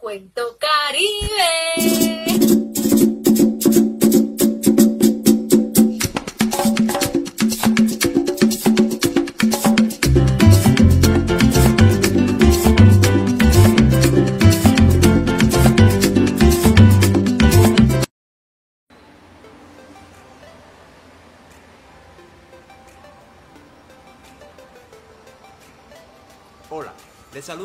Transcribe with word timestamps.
Cuento 0.00 0.56
Caribe. 0.58 2.29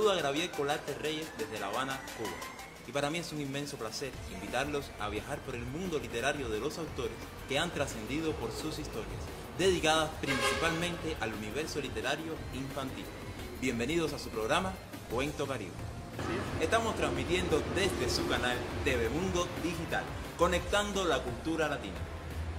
Saluda 0.06 0.22
Gravier 0.22 0.52
Colarte 0.52 0.94
Reyes 1.02 1.26
desde 1.36 1.60
La 1.60 1.66
Habana, 1.66 2.00
Cuba. 2.16 2.30
Y 2.88 2.92
para 2.92 3.10
mí 3.10 3.18
es 3.18 3.32
un 3.32 3.42
inmenso 3.42 3.76
placer 3.76 4.12
invitarlos 4.32 4.92
a 5.00 5.10
viajar 5.10 5.40
por 5.40 5.56
el 5.56 5.66
mundo 5.66 5.98
literario 5.98 6.48
de 6.48 6.60
los 6.60 6.78
autores 6.78 7.16
que 7.50 7.58
han 7.58 7.72
trascendido 7.72 8.32
por 8.34 8.52
sus 8.52 8.78
historias, 8.78 9.20
dedicadas 9.58 10.12
principalmente 10.22 11.18
al 11.22 11.34
universo 11.34 11.82
literario 11.82 12.36
infantil. 12.54 13.06
Bienvenidos 13.60 14.14
a 14.14 14.20
su 14.20 14.30
programa 14.30 14.74
Cuento 15.10 15.48
Caribe. 15.48 15.74
Estamos 16.62 16.96
transmitiendo 16.98 17.60
desde 17.74 18.08
su 18.08 18.28
canal 18.28 18.58
TV 18.84 19.10
Mundo 19.10 19.48
Digital, 19.64 20.04
conectando 20.38 21.04
la 21.04 21.24
cultura 21.24 21.68
latina, 21.68 21.98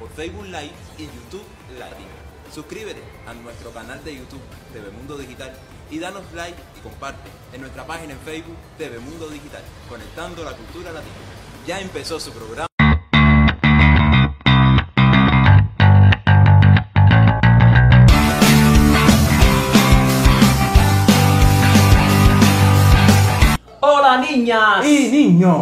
por 0.00 0.10
Facebook 0.10 0.46
Live 0.46 0.74
y 0.98 1.04
YouTube 1.04 1.46
Latino. 1.78 2.25
Suscríbete 2.52 3.02
a 3.26 3.34
nuestro 3.34 3.70
canal 3.70 4.02
de 4.04 4.16
YouTube 4.16 4.40
TV 4.72 4.90
Mundo 4.90 5.16
Digital 5.18 5.52
y 5.90 5.98
danos 5.98 6.22
like 6.34 6.56
y 6.78 6.80
comparte 6.80 7.28
en 7.52 7.60
nuestra 7.60 7.86
página 7.86 8.12
en 8.14 8.18
Facebook 8.20 8.56
TV 8.78 8.98
Mundo 8.98 9.28
Digital, 9.28 9.62
conectando 9.88 10.42
la 10.44 10.52
cultura 10.52 10.92
latina. 10.92 11.14
Ya 11.66 11.80
empezó 11.80 12.18
su 12.18 12.32
programa. 12.32 12.66
Hola 23.80 24.18
niñas. 24.18 24.86
¡Y 24.86 25.08
niños! 25.10 25.56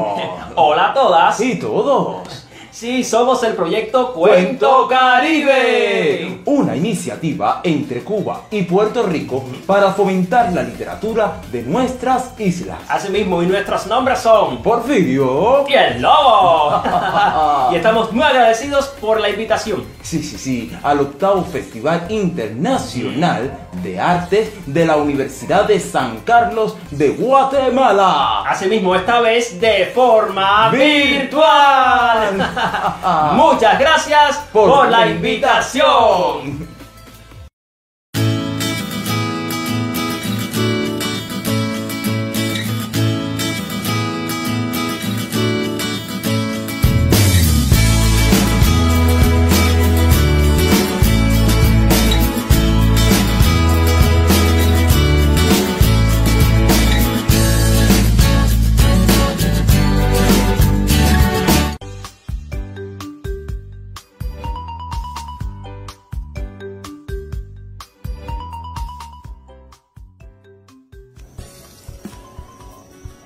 Hola 0.55 0.91
a 0.91 0.94
todas. 0.94 1.41
¡Y 1.41 1.59
todos! 1.59 2.44
Sí, 2.75 3.05
somos 3.05 3.41
el 3.44 3.53
proyecto 3.53 4.12
Cuento 4.12 4.89
Caribe. 4.89 6.41
Una 6.44 6.75
iniciativa 6.75 7.61
entre 7.62 8.00
Cuba 8.03 8.47
y 8.50 8.64
Puerto 8.64 9.05
Rico 9.05 9.44
para 9.64 9.92
fomentar 9.92 10.53
la 10.53 10.64
literatura 10.64 11.41
de 11.53 11.62
nuestras 11.62 12.33
islas. 12.41 12.78
Asimismo, 12.89 13.44
y 13.44 13.47
nuestros 13.47 13.86
nombres 13.86 14.19
son 14.19 14.61
Porfirio. 14.61 15.64
y 15.69 15.72
el 15.72 16.03
Lobo. 16.03 16.83
y 17.72 17.77
estamos 17.77 18.12
muy 18.12 18.25
agradecidos 18.25 18.88
por 19.00 19.20
la 19.20 19.31
invitación. 19.31 19.84
Sí, 20.03 20.20
sí, 20.20 20.36
sí, 20.36 20.77
al 20.83 20.98
octavo 20.98 21.44
Festival 21.44 22.06
Internacional 22.09 23.56
de 23.84 24.00
Artes 24.00 24.50
de 24.66 24.84
la 24.84 24.97
Universidad 24.97 25.64
de 25.69 25.78
San 25.78 26.19
Carlos 26.25 26.77
de 26.91 27.11
Guatemala. 27.11 28.42
Asimismo, 28.48 28.97
esta 28.97 29.20
vez 29.20 29.61
de 29.61 29.92
forma 29.94 30.70
virtual. 30.70 32.64
Muchas 33.34 33.79
gracias 33.79 34.37
por, 34.53 34.70
Por 34.70 34.89
la 34.89 35.01
la 35.01 35.07
invitación. 35.09 36.73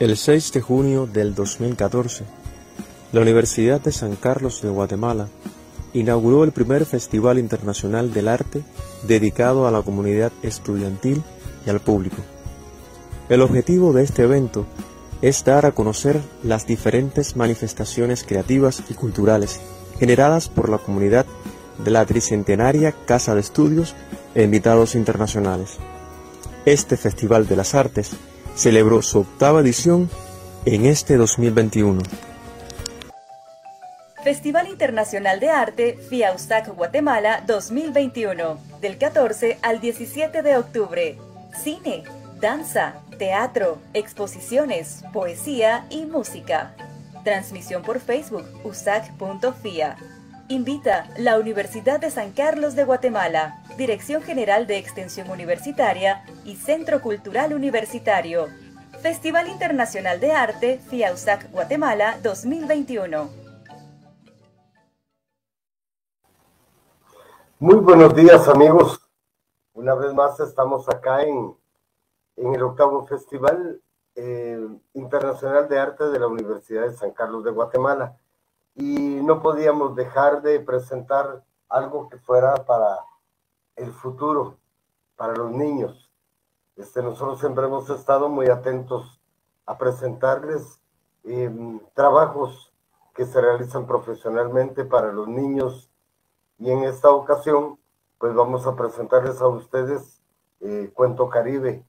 El 0.09 0.17
6 0.17 0.53
de 0.53 0.63
junio 0.63 1.07
del 1.07 1.35
2014, 1.35 2.25
la 3.13 3.21
Universidad 3.21 3.79
de 3.79 3.93
San 3.93 4.17
Carlos 4.17 4.63
de 4.63 4.71
Guatemala 4.71 5.29
inauguró 5.93 6.45
el 6.45 6.53
primer 6.53 6.87
Festival 6.87 7.39
Internacional 7.39 8.15
del 8.15 8.29
Arte 8.29 8.63
dedicado 9.03 9.69
a 9.69 9.71
la 9.71 9.83
comunidad 9.83 10.33
estudiantil 10.43 11.23
y 11.67 11.69
al 11.69 11.81
público. 11.81 12.17
El 13.29 13.43
objetivo 13.43 13.93
de 13.93 14.05
este 14.05 14.23
evento 14.23 14.65
es 15.21 15.45
dar 15.45 15.67
a 15.67 15.73
conocer 15.73 16.23
las 16.43 16.67
diferentes 16.67 17.37
manifestaciones 17.37 18.25
creativas 18.25 18.83
y 18.89 18.95
culturales 18.95 19.61
generadas 19.99 20.49
por 20.49 20.71
la 20.71 20.79
comunidad 20.79 21.27
de 21.85 21.91
la 21.91 22.07
tricentenaria 22.07 22.95
Casa 23.05 23.35
de 23.35 23.43
Estudios 23.43 23.95
e 24.35 24.45
invitados 24.45 24.95
internacionales. 24.95 25.77
Este 26.65 26.97
Festival 26.97 27.47
de 27.47 27.57
las 27.57 27.75
Artes 27.75 28.13
celebró 28.59 29.03
su 29.03 29.21
octava 29.21 29.61
edición 29.61 30.11
en 30.65 30.85
este 30.85 31.17
2021. 31.17 32.03
Festival 34.25 34.67
Internacional 34.67 35.39
de 35.39 35.49
Arte 35.49 35.97
FIAUSAC 36.11 36.75
Guatemala 36.75 37.45
2021, 37.47 38.59
del 38.81 38.99
14 38.99 39.59
al 39.63 39.81
17 39.81 40.43
de 40.43 40.57
octubre. 40.57 41.17
Cine, 41.63 42.03
danza, 42.41 42.97
teatro, 43.17 43.79
exposiciones, 43.95 45.05
poesía 45.13 45.87
y 45.89 46.05
música. 46.05 46.75
Transmisión 47.23 47.83
por 47.83 48.01
Facebook 48.01 48.45
usac.fia. 48.65 49.97
Invita 50.51 51.07
la 51.19 51.39
Universidad 51.39 52.01
de 52.01 52.11
San 52.11 52.33
Carlos 52.33 52.75
de 52.75 52.85
Guatemala, 52.85 53.63
Dirección 53.77 54.23
General 54.23 54.67
de 54.67 54.79
Extensión 54.79 55.29
Universitaria 55.29 56.25
y 56.43 56.57
Centro 56.57 57.03
Cultural 57.03 57.53
Universitario. 57.53 58.47
Festival 59.03 59.49
Internacional 59.49 60.21
de 60.21 60.33
Arte 60.33 60.81
FIAUSAC 60.89 61.51
Guatemala 61.51 62.19
2021. 62.23 63.29
Muy 67.59 67.77
buenos 67.77 68.15
días 68.15 68.49
amigos. 68.49 69.03
Una 69.75 69.95
vez 69.97 70.15
más 70.15 70.41
estamos 70.41 70.89
acá 70.89 71.25
en, 71.25 71.55
en 72.37 72.55
el 72.55 72.63
octavo 72.63 73.07
Festival 73.07 73.83
eh, 74.15 74.67
Internacional 74.95 75.69
de 75.69 75.79
Arte 75.79 76.05
de 76.05 76.19
la 76.19 76.27
Universidad 76.27 76.89
de 76.89 76.97
San 76.97 77.11
Carlos 77.11 77.45
de 77.45 77.51
Guatemala. 77.51 78.17
Y 78.78 79.21
no 79.22 79.43
podíamos 79.43 79.94
dejar 79.97 80.41
de 80.41 80.61
presentar 80.61 81.44
algo 81.69 82.09
que 82.09 82.16
fuera 82.16 82.55
para 82.65 83.00
el 83.77 83.93
futuro, 83.93 84.56
para 85.16 85.34
los 85.34 85.50
niños. 85.50 86.09
Este, 86.77 87.03
nosotros 87.03 87.41
siempre 87.41 87.67
hemos 87.67 87.91
estado 87.91 88.28
muy 88.28 88.47
atentos 88.47 89.21
a 89.67 89.77
presentarles 89.77 90.81
eh, 91.25 91.50
trabajos 91.93 92.72
que 93.15 93.27
se 93.27 93.41
realizan 93.41 93.87
profesionalmente 93.87 94.84
para 94.84 95.12
los 95.12 95.27
niños 95.27 95.91
y 96.59 96.71
en 96.71 96.84
esta 96.84 97.11
ocasión, 97.11 97.78
pues 98.19 98.33
vamos 98.33 98.67
a 98.67 98.76
presentarles 98.76 99.41
a 99.41 99.49
ustedes 99.49 100.23
eh, 100.61 100.91
Cuento 100.94 101.29
Caribe. 101.29 101.85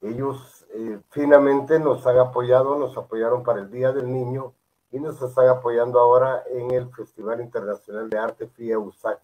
Ellos 0.00 0.66
eh, 0.70 1.00
finamente 1.10 1.80
nos 1.80 2.06
han 2.06 2.18
apoyado, 2.18 2.78
nos 2.78 2.96
apoyaron 2.96 3.42
para 3.42 3.60
el 3.60 3.70
Día 3.70 3.92
del 3.92 4.12
Niño 4.12 4.54
y 4.90 4.98
nos 4.98 5.20
están 5.20 5.48
apoyando 5.48 6.00
ahora 6.00 6.42
en 6.50 6.70
el 6.70 6.88
Festival 6.90 7.40
Internacional 7.40 8.08
de 8.08 8.18
Arte 8.18 8.46
FIA 8.46 8.78
USAC. 8.78 9.20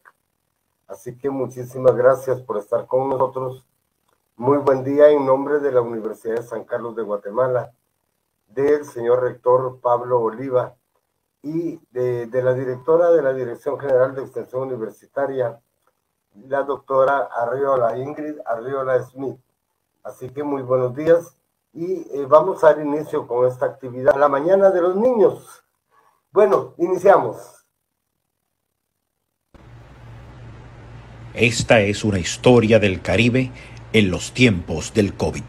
Así 0.87 1.17
que 1.17 1.31
muchísimas 1.31 1.97
gracias 1.97 2.41
por 2.43 2.59
estar 2.59 2.87
con 2.87 3.09
nosotros. 3.09 3.65
Muy 4.37 4.59
buen 4.59 4.85
día 4.85 5.09
en 5.11 5.25
nombre 5.25 5.61
de 5.61 5.73
la 5.73 5.81
Universidad 5.81 6.37
de 6.37 6.43
San 6.43 6.65
Carlos 6.65 6.95
de 6.97 7.03
Guatemala, 7.03 7.73
del 8.49 8.85
señor 8.85 9.23
rector 9.23 9.81
Pablo 9.81 10.21
Oliva 10.21 10.75
y 11.43 11.81
de, 11.91 12.27
de, 12.27 12.43
la 12.43 12.53
directora 12.53 13.11
de 13.11 13.23
la 13.23 13.33
Dirección 13.33 13.79
General 13.79 14.15
de 14.15 14.23
Extensión 14.23 14.63
Universitaria, 14.63 15.61
la 16.47 16.63
doctora 16.63 17.29
Arriola, 17.35 17.97
Ingrid 17.97 18.37
Arriola 18.45 19.03
Smith. 19.03 19.39
Así 20.03 20.29
que 20.31 20.43
muy 20.43 20.63
buenos 20.63 20.95
días 20.95 21.37
y 21.75 22.07
eh, 22.13 22.27
vamos 22.29 22.63
a 22.63 22.69
dar 22.69 22.85
inicio 22.85 23.27
con 23.27 23.47
esta 23.47 23.67
actividad, 23.67 24.17
la 24.17 24.29
mañana 24.29 24.71
de 24.71 24.81
los 24.81 24.97
niños. 24.97 25.65
Bueno, 26.31 26.75
iniciamos. 26.79 27.37
Esta 31.35 31.81
es 31.81 32.05
una 32.05 32.21
historia 32.21 32.79
del 32.79 33.03
Caribe 33.03 33.51
en 33.93 34.11
los 34.11 34.33
tiempos 34.33 34.95
del 34.95 35.15
COVID. 35.15 35.43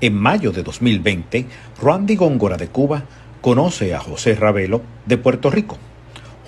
En 0.00 0.14
mayo 0.14 0.52
de 0.52 0.62
2020, 0.62 1.46
Randy 1.82 2.16
Góngora 2.16 2.56
de 2.56 2.68
Cuba 2.68 3.04
conoce 3.42 3.94
a 3.94 4.00
José 4.00 4.34
Ravelo 4.34 4.80
de 5.04 5.18
Puerto 5.18 5.50
Rico. 5.50 5.76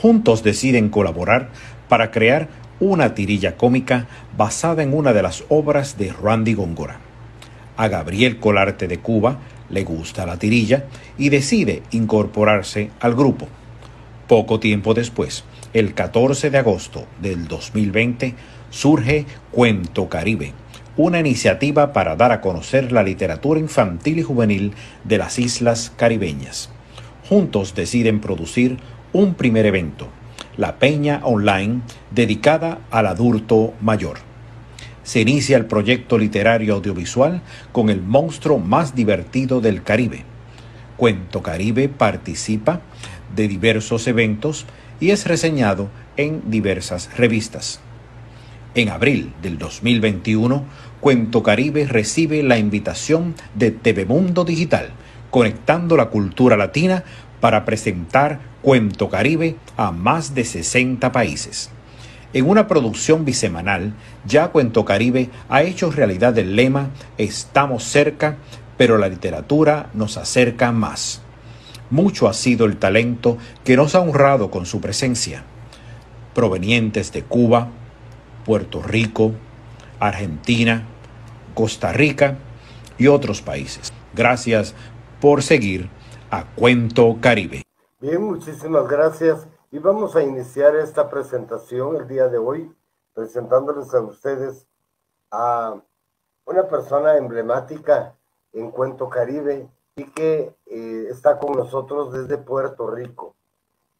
Juntos 0.00 0.42
deciden 0.42 0.88
colaborar 0.88 1.50
para 1.88 2.10
crear 2.10 2.48
una 2.80 3.14
tirilla 3.14 3.56
cómica 3.56 4.06
basada 4.36 4.82
en 4.82 4.96
una 4.96 5.12
de 5.12 5.22
las 5.22 5.44
obras 5.48 5.98
de 5.98 6.12
Randy 6.12 6.54
Góngora. 6.54 7.07
A 7.78 7.86
Gabriel 7.86 8.40
Colarte 8.40 8.88
de 8.88 8.98
Cuba 8.98 9.38
le 9.70 9.84
gusta 9.84 10.26
la 10.26 10.36
tirilla 10.36 10.86
y 11.16 11.28
decide 11.28 11.84
incorporarse 11.92 12.90
al 12.98 13.14
grupo. 13.14 13.46
Poco 14.26 14.58
tiempo 14.58 14.94
después, 14.94 15.44
el 15.72 15.94
14 15.94 16.50
de 16.50 16.58
agosto 16.58 17.06
del 17.22 17.46
2020, 17.46 18.34
surge 18.70 19.26
Cuento 19.52 20.08
Caribe, 20.08 20.54
una 20.96 21.20
iniciativa 21.20 21.92
para 21.92 22.16
dar 22.16 22.32
a 22.32 22.40
conocer 22.40 22.90
la 22.90 23.04
literatura 23.04 23.60
infantil 23.60 24.18
y 24.18 24.22
juvenil 24.24 24.72
de 25.04 25.18
las 25.18 25.38
islas 25.38 25.92
caribeñas. 25.96 26.70
Juntos 27.28 27.76
deciden 27.76 28.18
producir 28.20 28.78
un 29.12 29.34
primer 29.34 29.66
evento, 29.66 30.08
la 30.56 30.80
Peña 30.80 31.20
Online, 31.22 31.82
dedicada 32.10 32.80
al 32.90 33.06
adulto 33.06 33.72
mayor. 33.80 34.27
Se 35.08 35.22
inicia 35.22 35.56
el 35.56 35.64
proyecto 35.64 36.18
literario 36.18 36.74
audiovisual 36.74 37.40
con 37.72 37.88
el 37.88 38.02
monstruo 38.02 38.58
más 38.58 38.94
divertido 38.94 39.62
del 39.62 39.82
Caribe. 39.82 40.24
Cuento 40.98 41.42
Caribe 41.42 41.88
participa 41.88 42.82
de 43.34 43.48
diversos 43.48 44.06
eventos 44.06 44.66
y 45.00 45.08
es 45.12 45.26
reseñado 45.26 45.88
en 46.18 46.50
diversas 46.50 47.08
revistas. 47.16 47.80
En 48.74 48.90
abril 48.90 49.32
del 49.40 49.56
2021, 49.56 50.64
Cuento 51.00 51.42
Caribe 51.42 51.86
recibe 51.86 52.42
la 52.42 52.58
invitación 52.58 53.34
de 53.54 53.70
TV 53.70 54.04
Mundo 54.04 54.44
Digital, 54.44 54.90
conectando 55.30 55.96
la 55.96 56.10
cultura 56.10 56.58
latina 56.58 57.02
para 57.40 57.64
presentar 57.64 58.40
Cuento 58.60 59.08
Caribe 59.08 59.56
a 59.78 59.90
más 59.90 60.34
de 60.34 60.44
60 60.44 61.10
países. 61.12 61.70
En 62.34 62.48
una 62.48 62.66
producción 62.66 63.24
bisemanal, 63.24 63.94
ya 64.26 64.48
Cuento 64.48 64.84
Caribe 64.84 65.30
ha 65.48 65.62
hecho 65.62 65.90
realidad 65.90 66.36
el 66.38 66.56
lema 66.56 66.90
Estamos 67.16 67.84
cerca, 67.84 68.36
pero 68.76 68.98
la 68.98 69.08
literatura 69.08 69.88
nos 69.94 70.18
acerca 70.18 70.70
más. 70.70 71.22
Mucho 71.90 72.28
ha 72.28 72.34
sido 72.34 72.66
el 72.66 72.76
talento 72.76 73.38
que 73.64 73.76
nos 73.76 73.94
ha 73.94 74.00
honrado 74.00 74.50
con 74.50 74.66
su 74.66 74.80
presencia, 74.80 75.42
provenientes 76.34 77.12
de 77.12 77.22
Cuba, 77.22 77.68
Puerto 78.44 78.82
Rico, 78.82 79.32
Argentina, 79.98 80.84
Costa 81.54 81.94
Rica 81.94 82.36
y 82.98 83.06
otros 83.06 83.40
países. 83.40 83.90
Gracias 84.14 84.74
por 85.18 85.42
seguir 85.42 85.88
a 86.30 86.44
Cuento 86.44 87.16
Caribe. 87.22 87.62
Bien, 88.00 88.22
muchísimas 88.22 88.86
gracias. 88.86 89.46
Y 89.70 89.78
vamos 89.80 90.16
a 90.16 90.22
iniciar 90.22 90.76
esta 90.76 91.10
presentación 91.10 91.96
el 91.96 92.08
día 92.08 92.28
de 92.28 92.38
hoy, 92.38 92.74
presentándoles 93.12 93.92
a 93.92 94.00
ustedes 94.00 94.66
a 95.30 95.78
una 96.46 96.68
persona 96.68 97.18
emblemática 97.18 98.14
en 98.54 98.70
Cuento 98.70 99.10
Caribe 99.10 99.68
y 99.94 100.04
que 100.12 100.56
eh, 100.64 101.08
está 101.10 101.38
con 101.38 101.54
nosotros 101.54 102.14
desde 102.14 102.38
Puerto 102.38 102.88
Rico, 102.88 103.34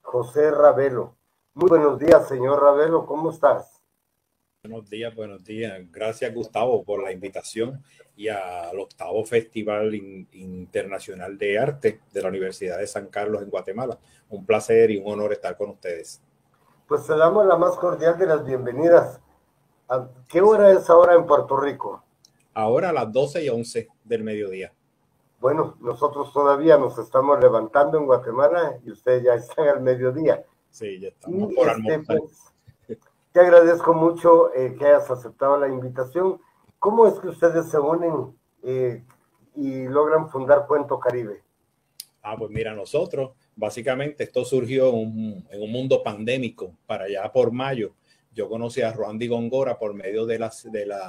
José 0.00 0.50
Ravelo. 0.50 1.15
Muy 1.53 1.69
buenos 1.69 1.99
días, 1.99 2.26
señor 2.26 2.62
Ravelo, 2.62 3.05
¿cómo 3.05 3.29
estás? 3.29 3.78
Buenos 4.64 4.90
días, 4.90 5.14
buenos 5.14 5.44
días. 5.44 5.81
Gracias 5.93 6.34
Gustavo 6.34 6.82
por 6.82 7.00
la 7.00 7.12
invitación 7.12 7.81
y 8.16 8.26
al 8.26 8.76
octavo 8.81 9.25
Festival 9.25 9.94
Internacional 9.94 11.38
de 11.38 11.56
Arte 11.60 12.00
de 12.12 12.22
la 12.22 12.28
Universidad 12.28 12.78
de 12.78 12.88
San 12.88 13.06
Carlos 13.06 13.40
en 13.40 13.50
Guatemala. 13.50 14.00
Un 14.31 14.44
placer 14.44 14.90
y 14.90 14.99
un 14.99 15.12
honor 15.12 15.32
estar 15.32 15.56
con 15.56 15.70
ustedes. 15.70 16.20
Pues 16.88 17.06
te 17.06 17.16
damos 17.16 17.46
la 17.46 17.56
más 17.56 17.76
cordial 17.76 18.19
de 18.19 18.26
las 18.26 18.44
bienvenidas. 18.44 19.20
¿Qué 20.28 20.40
hora 20.40 20.72
es 20.72 20.90
ahora 20.90 21.14
en 21.14 21.25
Puerto 21.25 21.56
Rico? 21.56 22.02
Ahora 22.52 22.90
a 22.90 22.93
las 22.93 23.12
12 23.12 23.44
y 23.44 23.49
11 23.49 23.88
del 24.02 24.25
mediodía. 24.25 24.75
Bueno, 25.38 25.76
nosotros 25.78 26.32
todavía 26.32 26.76
nos 26.78 26.99
estamos 26.99 27.40
levantando 27.40 27.96
en 27.96 28.06
Guatemala 28.06 28.81
y 28.84 28.90
ustedes 28.90 29.22
ya 29.22 29.34
están 29.34 29.69
al 29.69 29.81
mediodía. 29.82 30.44
Sí, 30.69 30.99
ya 30.99 31.08
estamos 31.08 31.55
por 31.55 31.69
este, 31.69 32.00
pues, 32.00 32.52
te 33.38 33.44
agradezco 33.44 33.94
mucho 33.94 34.52
eh, 34.52 34.75
que 34.76 34.85
hayas 34.85 35.08
aceptado 35.08 35.61
la 35.61 35.69
invitación. 35.69 36.40
¿Cómo 36.81 37.06
es 37.06 37.20
que 37.20 37.29
ustedes 37.29 37.70
se 37.70 37.79
unen 37.79 38.37
eh, 38.64 39.05
y 39.55 39.85
logran 39.85 40.29
fundar 40.29 40.67
Cuento 40.67 40.99
Caribe? 40.99 41.44
Ah, 42.20 42.35
pues 42.37 42.50
mira, 42.50 42.75
nosotros, 42.75 43.37
básicamente 43.55 44.25
esto 44.25 44.44
surgió 44.44 44.88
en 44.88 45.44
un, 45.62 45.70
mundo 45.70 46.02
pandémico. 46.02 46.73
Para 46.85 47.05
allá 47.05 47.31
por 47.31 47.52
mayo, 47.52 47.93
yo 48.35 48.49
conocí 48.49 48.82
a 48.82 48.93
Randy 48.93 49.29
Gongora 49.29 49.79
por 49.79 49.94
medio 49.94 50.26
de 50.26 50.41
las, 50.41 50.64
de 50.73 50.87
las 50.87 51.00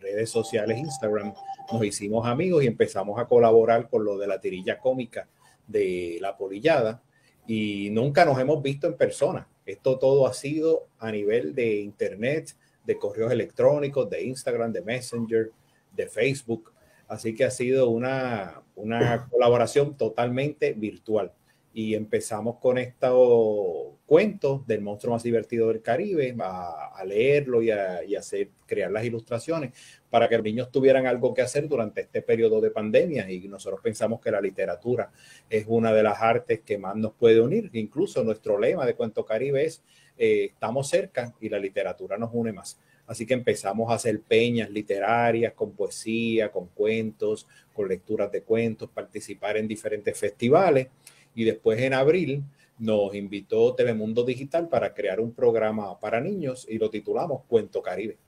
redes 0.00 0.28
sociales 0.28 0.76
Instagram. 0.76 1.32
Nos 1.72 1.82
hicimos 1.82 2.26
amigos 2.26 2.62
y 2.62 2.66
empezamos 2.66 3.18
a 3.18 3.24
colaborar 3.24 3.88
con 3.88 4.04
lo 4.04 4.18
de 4.18 4.26
la 4.26 4.38
tirilla 4.38 4.78
cómica 4.78 5.28
de 5.66 6.18
La 6.20 6.36
Polillada 6.36 7.02
y 7.46 7.88
nunca 7.90 8.26
nos 8.26 8.38
hemos 8.38 8.62
visto 8.62 8.86
en 8.86 8.98
persona. 8.98 9.48
Esto 9.70 9.98
todo 9.98 10.26
ha 10.26 10.34
sido 10.34 10.88
a 10.98 11.12
nivel 11.12 11.54
de 11.54 11.80
Internet, 11.80 12.56
de 12.84 12.98
correos 12.98 13.30
electrónicos, 13.30 14.10
de 14.10 14.24
Instagram, 14.24 14.72
de 14.72 14.82
Messenger, 14.82 15.50
de 15.94 16.08
Facebook. 16.08 16.72
Así 17.06 17.34
que 17.34 17.44
ha 17.44 17.50
sido 17.50 17.88
una, 17.88 18.62
una 18.74 19.26
colaboración 19.30 19.96
totalmente 19.96 20.72
virtual. 20.72 21.32
Y 21.72 21.94
empezamos 21.94 22.56
con 22.58 22.78
estos 22.78 23.94
cuentos 24.10 24.66
del 24.66 24.80
monstruo 24.80 25.14
más 25.14 25.22
divertido 25.22 25.68
del 25.68 25.82
Caribe, 25.82 26.34
a, 26.40 27.00
leerlo 27.06 27.62
y 27.62 27.70
a, 27.70 28.00
hacer, 28.18 28.48
crear 28.66 28.90
las 28.90 29.04
ilustraciones 29.04 29.70
para 30.10 30.28
que 30.28 30.34
los 30.34 30.42
niños 30.42 30.72
tuvieran 30.72 31.06
algo 31.06 31.32
que 31.32 31.42
hacer 31.42 31.68
durante 31.68 32.00
este 32.00 32.20
periodo 32.20 32.60
de 32.60 32.72
pandemia. 32.72 33.30
Y 33.30 33.46
nosotros 33.46 33.80
pensamos 33.80 34.20
que 34.20 34.32
la 34.32 34.40
literatura 34.40 35.12
es 35.48 35.64
una 35.68 35.92
de 35.92 36.02
las 36.02 36.20
artes 36.20 36.62
que 36.66 36.76
más 36.76 36.96
nos 36.96 37.12
puede 37.12 37.40
unir. 37.40 37.70
Incluso 37.74 38.24
nuestro 38.24 38.58
lema 38.58 38.84
de 38.84 38.94
Cuento 38.94 39.24
Caribe 39.24 39.64
es 39.64 39.80
eh, 40.18 40.46
estamos 40.46 40.88
cerca 40.88 41.32
y 41.40 41.48
la 41.48 41.60
literatura 41.60 42.18
nos 42.18 42.30
une 42.32 42.52
más. 42.52 42.80
Así 43.06 43.24
que 43.24 43.34
empezamos 43.34 43.92
a 43.92 43.94
hacer 43.94 44.20
peñas 44.22 44.70
literarias 44.70 45.52
con 45.52 45.70
poesía, 45.70 46.50
con 46.50 46.66
cuentos, 46.66 47.46
con 47.72 47.86
lecturas 47.86 48.32
de 48.32 48.42
cuentos, 48.42 48.90
participar 48.90 49.56
en 49.56 49.68
diferentes 49.68 50.18
festivales. 50.18 50.88
Y 51.32 51.44
después 51.44 51.80
en 51.80 51.94
abril 51.94 52.42
nos 52.80 53.14
invitó 53.14 53.74
Telemundo 53.74 54.24
Digital 54.24 54.68
para 54.68 54.94
crear 54.94 55.20
un 55.20 55.34
programa 55.34 56.00
para 56.00 56.20
niños 56.20 56.66
y 56.68 56.78
lo 56.78 56.88
titulamos 56.88 57.42
Cuento 57.46 57.82
Caribe. 57.82 58.18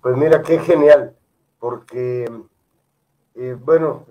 Pues 0.00 0.16
mira, 0.16 0.42
qué 0.42 0.58
genial, 0.58 1.14
porque, 1.58 2.30
eh, 3.34 3.56
bueno, 3.60 4.06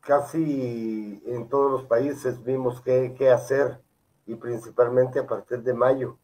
casi 0.00 1.22
en 1.26 1.48
todos 1.48 1.70
los 1.70 1.84
países 1.84 2.42
vimos 2.42 2.80
qué, 2.80 3.14
qué 3.16 3.30
hacer 3.30 3.78
y 4.26 4.34
principalmente 4.34 5.18
a 5.18 5.26
partir 5.26 5.62
de 5.62 5.74
mayo. 5.74 6.18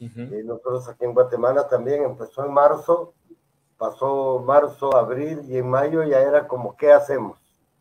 Eh, 0.00 0.42
nosotros 0.44 0.88
aquí 0.88 1.04
en 1.04 1.14
Guatemala 1.14 1.66
también 1.66 2.04
empezó 2.04 2.44
en 2.44 2.52
marzo, 2.52 3.14
pasó 3.78 4.44
marzo, 4.46 4.94
abril 4.94 5.40
y 5.48 5.56
en 5.56 5.68
mayo 5.68 6.04
ya 6.04 6.20
era 6.20 6.46
como, 6.46 6.76
¿qué 6.76 6.92
hacemos? 6.92 7.38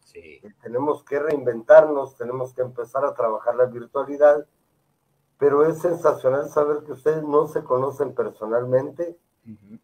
Sí. 0.08 0.40
Eh, 0.42 0.54
tenemos 0.62 1.04
que 1.04 1.20
reinventarnos, 1.20 2.16
tenemos 2.16 2.54
que 2.54 2.62
empezar 2.62 3.04
a 3.04 3.14
trabajar 3.14 3.56
la 3.56 3.66
virtualidad, 3.66 4.46
pero 5.38 5.66
es 5.66 5.80
sensacional 5.80 6.50
saber 6.50 6.84
que 6.86 6.94
ustedes 6.94 7.24
no 7.24 7.48
se 7.48 7.64
conocen 7.64 8.16
personalmente 8.16 9.18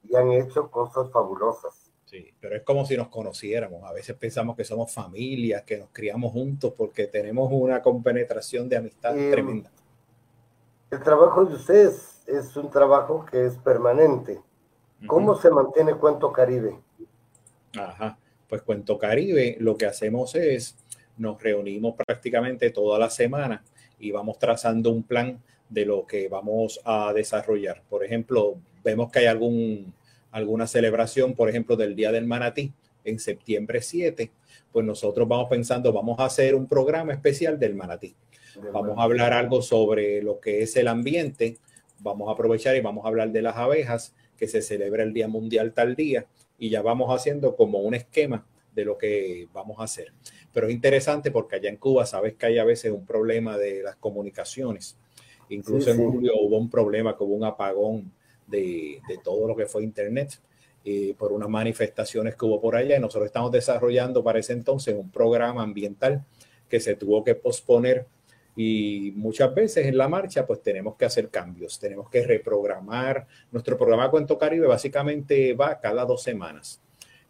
y 0.03 0.15
han 0.15 0.31
hecho 0.31 0.71
cosas 0.71 1.11
fabulosas. 1.11 1.91
Sí, 2.05 2.33
pero 2.39 2.55
es 2.55 2.63
como 2.63 2.85
si 2.85 2.95
nos 2.95 3.09
conociéramos. 3.09 3.83
A 3.83 3.91
veces 3.91 4.15
pensamos 4.15 4.55
que 4.55 4.63
somos 4.63 4.93
familias, 4.93 5.63
que 5.63 5.77
nos 5.77 5.89
criamos 5.91 6.31
juntos 6.31 6.73
porque 6.77 7.07
tenemos 7.07 7.49
una 7.51 7.81
compenetración 7.81 8.69
de 8.69 8.77
amistad 8.77 9.17
em, 9.17 9.31
tremenda. 9.31 9.71
El 10.89 11.01
trabajo 11.01 11.45
de 11.45 11.55
ustedes 11.55 12.23
es 12.27 12.55
un 12.55 12.69
trabajo 12.69 13.25
que 13.25 13.45
es 13.45 13.57
permanente. 13.57 14.41
¿Cómo 15.07 15.35
se 15.35 15.49
mantiene 15.49 15.95
Cuento 15.95 16.31
Caribe? 16.31 16.79
Ajá, 17.77 18.17
pues 18.53 18.61
Cuento 18.61 18.99
Caribe 18.99 19.57
lo 19.59 19.75
que 19.75 19.87
hacemos 19.87 20.35
es 20.35 20.77
nos 21.17 21.41
reunimos 21.41 21.95
prácticamente 21.95 22.69
toda 22.69 22.99
la 22.99 23.09
semana 23.09 23.63
y 23.97 24.11
vamos 24.11 24.37
trazando 24.37 24.91
un 24.91 25.01
plan 25.01 25.41
de 25.69 25.87
lo 25.87 26.05
que 26.05 26.27
vamos 26.27 26.79
a 26.85 27.11
desarrollar. 27.13 27.81
Por 27.89 28.05
ejemplo, 28.05 28.59
vemos 28.83 29.11
que 29.11 29.17
hay 29.17 29.25
algún, 29.25 29.91
alguna 30.29 30.67
celebración, 30.67 31.33
por 31.33 31.49
ejemplo, 31.49 31.75
del 31.75 31.95
Día 31.95 32.11
del 32.11 32.27
Manatí 32.27 32.71
en 33.03 33.17
septiembre 33.17 33.81
7, 33.81 34.29
pues 34.71 34.85
nosotros 34.85 35.27
vamos 35.27 35.49
pensando, 35.49 35.91
vamos 35.91 36.19
a 36.19 36.25
hacer 36.25 36.53
un 36.53 36.67
programa 36.67 37.11
especial 37.11 37.57
del 37.57 37.73
manatí. 37.73 38.13
Vamos 38.71 38.99
a 38.99 39.01
hablar 39.01 39.33
algo 39.33 39.63
sobre 39.63 40.21
lo 40.21 40.39
que 40.39 40.61
es 40.61 40.75
el 40.75 40.89
ambiente, 40.89 41.57
vamos 42.01 42.29
a 42.29 42.33
aprovechar 42.33 42.75
y 42.75 42.81
vamos 42.81 43.03
a 43.03 43.07
hablar 43.07 43.31
de 43.31 43.41
las 43.41 43.57
abejas, 43.57 44.13
que 44.37 44.47
se 44.47 44.61
celebra 44.61 45.01
el 45.01 45.11
Día 45.11 45.27
Mundial 45.27 45.73
tal 45.73 45.95
día, 45.95 46.27
y 46.63 46.69
ya 46.69 46.81
vamos 46.81 47.13
haciendo 47.13 47.57
como 47.57 47.79
un 47.79 47.93
esquema 47.93 48.45
de 48.73 48.85
lo 48.85 48.97
que 48.97 49.49
vamos 49.51 49.81
a 49.81 49.83
hacer. 49.83 50.13
Pero 50.53 50.67
es 50.67 50.73
interesante 50.73 51.29
porque 51.29 51.57
allá 51.57 51.67
en 51.67 51.75
Cuba 51.75 52.05
sabes 52.05 52.35
que 52.35 52.45
hay 52.45 52.57
a 52.57 52.63
veces 52.63 52.89
un 52.89 53.05
problema 53.05 53.57
de 53.57 53.83
las 53.83 53.97
comunicaciones. 53.97 54.95
Incluso 55.49 55.91
en 55.91 55.97
julio 55.97 56.31
hubo 56.39 56.57
un 56.57 56.69
problema, 56.69 57.17
como 57.17 57.33
un 57.35 57.43
apagón 57.43 58.13
de, 58.47 59.01
de 59.09 59.17
todo 59.21 59.45
lo 59.45 59.57
que 59.57 59.65
fue 59.65 59.83
Internet. 59.83 60.39
Eh, 60.85 61.13
por 61.17 61.33
unas 61.33 61.49
manifestaciones 61.49 62.35
que 62.35 62.45
hubo 62.45 62.61
por 62.61 62.77
allá 62.77 62.97
y 62.97 62.99
nosotros 62.99 63.25
estamos 63.25 63.51
desarrollando 63.51 64.21
para 64.21 64.39
ese 64.39 64.51
entonces 64.51 64.93
un 64.93 65.09
programa 65.09 65.63
ambiental 65.63 66.25
que 66.69 66.81
se 66.81 66.95
tuvo 66.95 67.23
que 67.23 67.35
posponer 67.35 68.05
y 68.55 69.13
muchas 69.15 69.53
veces 69.53 69.87
en 69.87 69.97
la 69.97 70.07
marcha 70.07 70.45
pues 70.45 70.61
tenemos 70.61 70.95
que 70.95 71.05
hacer 71.05 71.29
cambios, 71.29 71.79
tenemos 71.79 72.09
que 72.09 72.25
reprogramar. 72.25 73.27
Nuestro 73.51 73.77
programa 73.77 74.09
Cuento 74.09 74.37
Caribe 74.37 74.67
básicamente 74.67 75.53
va 75.53 75.79
cada 75.79 76.05
dos 76.05 76.21
semanas 76.21 76.81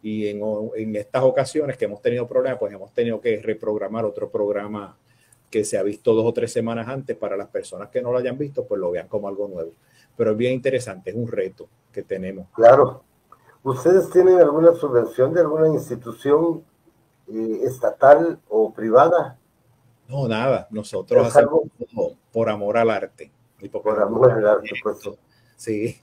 y 0.02 0.28
en, 0.28 0.42
en 0.76 0.96
estas 0.96 1.22
ocasiones 1.22 1.78
que 1.78 1.86
hemos 1.86 2.02
tenido 2.02 2.26
problemas 2.26 2.58
pues 2.58 2.72
hemos 2.72 2.92
tenido 2.92 3.20
que 3.20 3.40
reprogramar 3.40 4.04
otro 4.04 4.30
programa 4.30 4.98
que 5.50 5.64
se 5.64 5.78
ha 5.78 5.82
visto 5.82 6.14
dos 6.14 6.26
o 6.26 6.32
tres 6.32 6.52
semanas 6.52 6.88
antes 6.88 7.16
para 7.16 7.36
las 7.36 7.48
personas 7.48 7.88
que 7.88 8.02
no 8.02 8.12
lo 8.12 8.18
hayan 8.18 8.36
visto 8.36 8.66
pues 8.66 8.80
lo 8.80 8.90
vean 8.90 9.08
como 9.08 9.28
algo 9.28 9.48
nuevo. 9.48 9.72
Pero 10.16 10.32
es 10.32 10.36
bien 10.36 10.52
interesante, 10.52 11.10
es 11.10 11.16
un 11.16 11.26
reto 11.26 11.68
que 11.90 12.02
tenemos. 12.02 12.48
Claro, 12.54 13.02
¿Ustedes 13.64 14.10
tienen 14.10 14.38
alguna 14.40 14.74
subvención 14.74 15.32
de 15.32 15.40
alguna 15.40 15.68
institución 15.68 16.62
eh, 17.28 17.60
estatal 17.62 18.38
o 18.50 18.74
privada? 18.74 19.38
No, 20.08 20.28
nada. 20.28 20.66
Nosotros 20.70 21.26
hacemos 21.26 21.62
por 22.32 22.48
amor 22.48 22.76
al 22.76 22.90
arte. 22.90 23.30
por, 23.70 24.00
amor 24.00 24.32
al 24.32 24.46
arte, 24.46 24.70
pues. 24.82 24.98
Sí. 25.56 26.00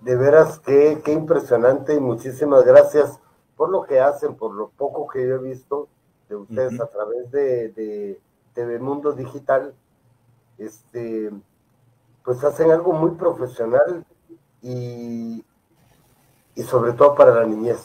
De 0.00 0.16
veras, 0.16 0.58
qué, 0.60 1.00
qué 1.04 1.12
impresionante 1.12 1.94
y 1.94 2.00
muchísimas 2.00 2.64
gracias 2.64 3.18
por 3.56 3.68
lo 3.70 3.84
que 3.84 4.00
hacen, 4.00 4.34
por 4.34 4.54
lo 4.54 4.70
poco 4.70 5.06
que 5.06 5.28
yo 5.28 5.36
he 5.36 5.38
visto 5.38 5.88
de 6.28 6.36
ustedes 6.36 6.80
a 6.80 6.86
través 6.86 7.30
de, 7.30 7.68
de 7.70 8.20
TV 8.54 8.78
Mundo 8.78 9.12
Digital. 9.12 9.74
Este, 10.56 11.30
pues 12.24 12.42
hacen 12.44 12.70
algo 12.70 12.92
muy 12.92 13.12
profesional 13.12 14.04
y, 14.62 15.44
y 16.54 16.62
sobre 16.62 16.92
todo 16.92 17.14
para 17.14 17.34
la 17.34 17.44
niñez. 17.44 17.78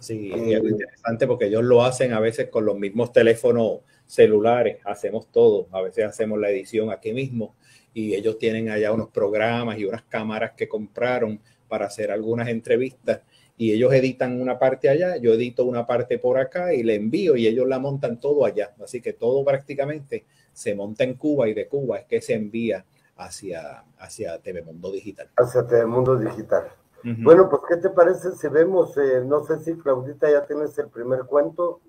Sí, 0.00 0.30
es 0.32 0.40
eh, 0.40 0.68
interesante 0.68 1.26
porque 1.26 1.46
ellos 1.46 1.64
lo 1.64 1.82
hacen 1.82 2.12
a 2.12 2.20
veces 2.20 2.50
con 2.50 2.64
los 2.64 2.76
mismos 2.76 3.12
teléfonos 3.12 3.80
celulares, 4.14 4.78
hacemos 4.84 5.26
todo, 5.30 5.66
a 5.72 5.82
veces 5.82 6.04
hacemos 6.04 6.38
la 6.38 6.50
edición 6.50 6.90
aquí 6.90 7.12
mismo 7.12 7.54
y 7.92 8.14
ellos 8.14 8.38
tienen 8.38 8.70
allá 8.70 8.92
unos 8.92 9.08
programas 9.08 9.78
y 9.78 9.84
unas 9.84 10.02
cámaras 10.02 10.52
que 10.52 10.68
compraron 10.68 11.40
para 11.68 11.86
hacer 11.86 12.10
algunas 12.10 12.48
entrevistas 12.48 13.22
y 13.56 13.72
ellos 13.72 13.92
editan 13.92 14.40
una 14.40 14.58
parte 14.58 14.88
allá, 14.88 15.16
yo 15.16 15.32
edito 15.34 15.64
una 15.64 15.86
parte 15.86 16.18
por 16.18 16.38
acá 16.38 16.74
y 16.74 16.82
le 16.82 16.96
envío 16.96 17.36
y 17.36 17.46
ellos 17.46 17.68
la 17.68 17.78
montan 17.78 18.18
todo 18.18 18.44
allá. 18.44 18.74
Así 18.82 19.00
que 19.00 19.12
todo 19.12 19.44
prácticamente 19.44 20.24
se 20.52 20.74
monta 20.74 21.04
en 21.04 21.14
Cuba 21.14 21.48
y 21.48 21.54
de 21.54 21.68
Cuba 21.68 21.98
es 21.98 22.06
que 22.06 22.20
se 22.20 22.34
envía 22.34 22.84
hacia, 23.16 23.84
hacia 23.98 24.38
TV 24.40 24.62
Mundo 24.62 24.90
Digital. 24.90 25.30
Hacia 25.36 25.66
TV 25.66 25.86
Mundo 25.86 26.16
Digital. 26.16 26.64
Bueno, 27.04 27.50
pues, 27.50 27.62
¿qué 27.68 27.76
te 27.76 27.90
parece 27.90 28.32
si 28.32 28.48
vemos, 28.48 28.96
eh, 28.96 29.22
no 29.26 29.44
sé 29.44 29.58
si 29.60 29.74
Claudita 29.74 30.30
ya 30.30 30.46
tienes 30.46 30.76
el 30.78 30.88
primer 30.88 31.24
cuento, 31.24 31.80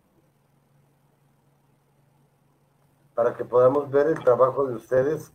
para 3.16 3.34
que 3.34 3.46
podamos 3.46 3.90
ver 3.90 4.08
el 4.08 4.24
trabajo 4.24 4.68
de 4.68 4.76
ustedes 4.76 5.32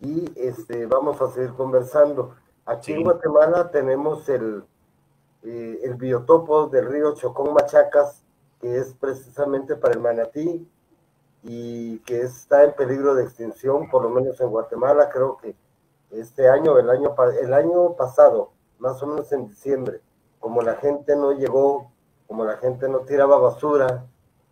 y 0.00 0.30
este, 0.36 0.86
vamos 0.86 1.20
a 1.22 1.30
seguir 1.30 1.54
conversando. 1.54 2.34
Aquí 2.66 2.92
en 2.92 3.04
Guatemala 3.04 3.70
tenemos 3.70 4.28
el, 4.28 4.64
eh, 5.42 5.80
el 5.84 5.94
biotopo 5.94 6.66
del 6.66 6.86
río 6.86 7.14
Chocón 7.14 7.54
Machacas, 7.54 8.24
que 8.60 8.76
es 8.76 8.94
precisamente 8.94 9.76
para 9.76 9.94
el 9.94 10.00
manatí 10.00 10.68
y 11.42 12.00
que 12.00 12.22
está 12.22 12.64
en 12.64 12.74
peligro 12.74 13.14
de 13.14 13.22
extinción, 13.24 13.88
por 13.88 14.02
lo 14.02 14.10
menos 14.10 14.40
en 14.40 14.50
Guatemala, 14.50 15.08
creo 15.08 15.36
que 15.38 15.54
este 16.10 16.48
año, 16.48 16.78
el 16.78 16.90
año, 16.90 17.14
el 17.40 17.54
año 17.54 17.94
pasado, 17.94 18.50
más 18.78 19.02
o 19.02 19.06
menos 19.06 19.30
en 19.32 19.46
diciembre, 19.46 20.00
como 20.40 20.60
la 20.62 20.74
gente 20.76 21.14
no 21.16 21.32
llegó, 21.32 21.90
como 22.26 22.44
la 22.44 22.56
gente 22.56 22.88
no 22.88 23.00
tiraba 23.00 23.38
basura, 23.38 24.06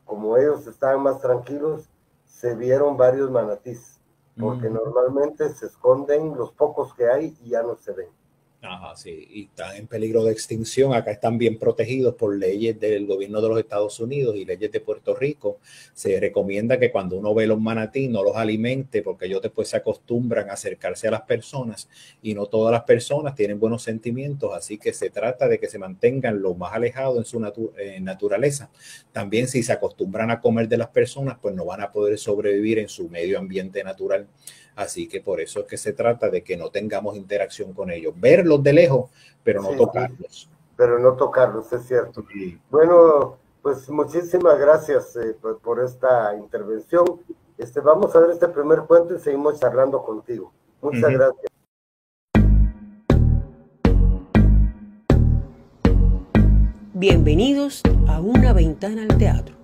como 0.04 0.36
ellos 0.36 0.66
estaban 0.66 1.02
más 1.02 1.20
tranquilos, 1.20 1.90
se 2.38 2.54
vieron 2.54 2.96
varios 2.96 3.32
manatís, 3.32 4.00
porque 4.38 4.70
mm. 4.70 4.74
normalmente 4.74 5.48
se 5.54 5.66
esconden 5.66 6.36
los 6.36 6.52
pocos 6.52 6.94
que 6.94 7.08
hay 7.10 7.36
y 7.42 7.50
ya 7.50 7.64
no 7.64 7.74
se 7.74 7.92
ven. 7.92 8.10
Ajá, 8.60 8.96
sí, 8.96 9.28
y 9.30 9.44
están 9.44 9.76
en 9.76 9.86
peligro 9.86 10.24
de 10.24 10.32
extinción. 10.32 10.92
Acá 10.92 11.12
están 11.12 11.38
bien 11.38 11.60
protegidos 11.60 12.16
por 12.16 12.36
leyes 12.36 12.78
del 12.80 13.06
gobierno 13.06 13.40
de 13.40 13.48
los 13.48 13.58
Estados 13.60 14.00
Unidos 14.00 14.34
y 14.34 14.44
leyes 14.44 14.72
de 14.72 14.80
Puerto 14.80 15.14
Rico. 15.14 15.60
Se 15.94 16.18
recomienda 16.18 16.76
que 16.76 16.90
cuando 16.90 17.16
uno 17.16 17.32
ve 17.34 17.46
los 17.46 17.60
manatí 17.60 18.08
no 18.08 18.24
los 18.24 18.34
alimente 18.34 19.02
porque 19.02 19.26
ellos 19.26 19.42
después 19.42 19.68
se 19.68 19.76
acostumbran 19.76 20.50
a 20.50 20.54
acercarse 20.54 21.06
a 21.06 21.12
las 21.12 21.22
personas 21.22 21.88
y 22.20 22.34
no 22.34 22.46
todas 22.46 22.72
las 22.72 22.82
personas 22.82 23.36
tienen 23.36 23.60
buenos 23.60 23.84
sentimientos, 23.84 24.52
así 24.52 24.76
que 24.76 24.92
se 24.92 25.08
trata 25.10 25.46
de 25.46 25.60
que 25.60 25.68
se 25.68 25.78
mantengan 25.78 26.42
lo 26.42 26.54
más 26.54 26.72
alejados 26.74 27.16
en 27.16 27.24
su 27.26 27.38
naturaleza. 28.00 28.70
También 29.12 29.46
si 29.46 29.62
se 29.62 29.72
acostumbran 29.72 30.32
a 30.32 30.40
comer 30.40 30.66
de 30.66 30.78
las 30.78 30.88
personas, 30.88 31.38
pues 31.40 31.54
no 31.54 31.64
van 31.64 31.80
a 31.80 31.92
poder 31.92 32.18
sobrevivir 32.18 32.80
en 32.80 32.88
su 32.88 33.08
medio 33.08 33.38
ambiente 33.38 33.84
natural. 33.84 34.26
Así 34.78 35.08
que 35.08 35.20
por 35.20 35.40
eso 35.40 35.58
es 35.58 35.66
que 35.66 35.76
se 35.76 35.92
trata 35.92 36.30
de 36.30 36.44
que 36.44 36.56
no 36.56 36.70
tengamos 36.70 37.16
interacción 37.16 37.72
con 37.72 37.90
ellos. 37.90 38.14
Verlos 38.16 38.62
de 38.62 38.72
lejos, 38.72 39.10
pero 39.42 39.60
no 39.60 39.70
tocarlos. 39.70 40.48
pero 40.76 41.00
no 41.00 41.14
tocarlos, 41.14 41.72
es 41.72 41.82
cierto. 41.84 42.24
Bueno, 42.70 43.38
pues 43.60 43.90
muchísimas 43.90 44.56
gracias 44.56 45.16
eh, 45.16 45.34
por, 45.60 45.82
esta 45.82 46.32
intervención. 46.36 47.04
Este, 47.58 47.80
vamos 47.80 48.14
a 48.14 48.20
ver 48.20 48.30
este 48.30 48.46
primer 48.46 48.82
cuento 48.82 49.16
y 49.16 49.18
seguimos 49.18 49.58
charlando 49.58 50.00
contigo. 50.04 50.52
Muchas 50.80 51.10
gracias. 51.10 51.46
Bienvenidos 56.94 57.82
a 58.06 58.20
Una 58.20 58.52
Ventana 58.52 59.02
al 59.02 59.18
Teatro. 59.18 59.56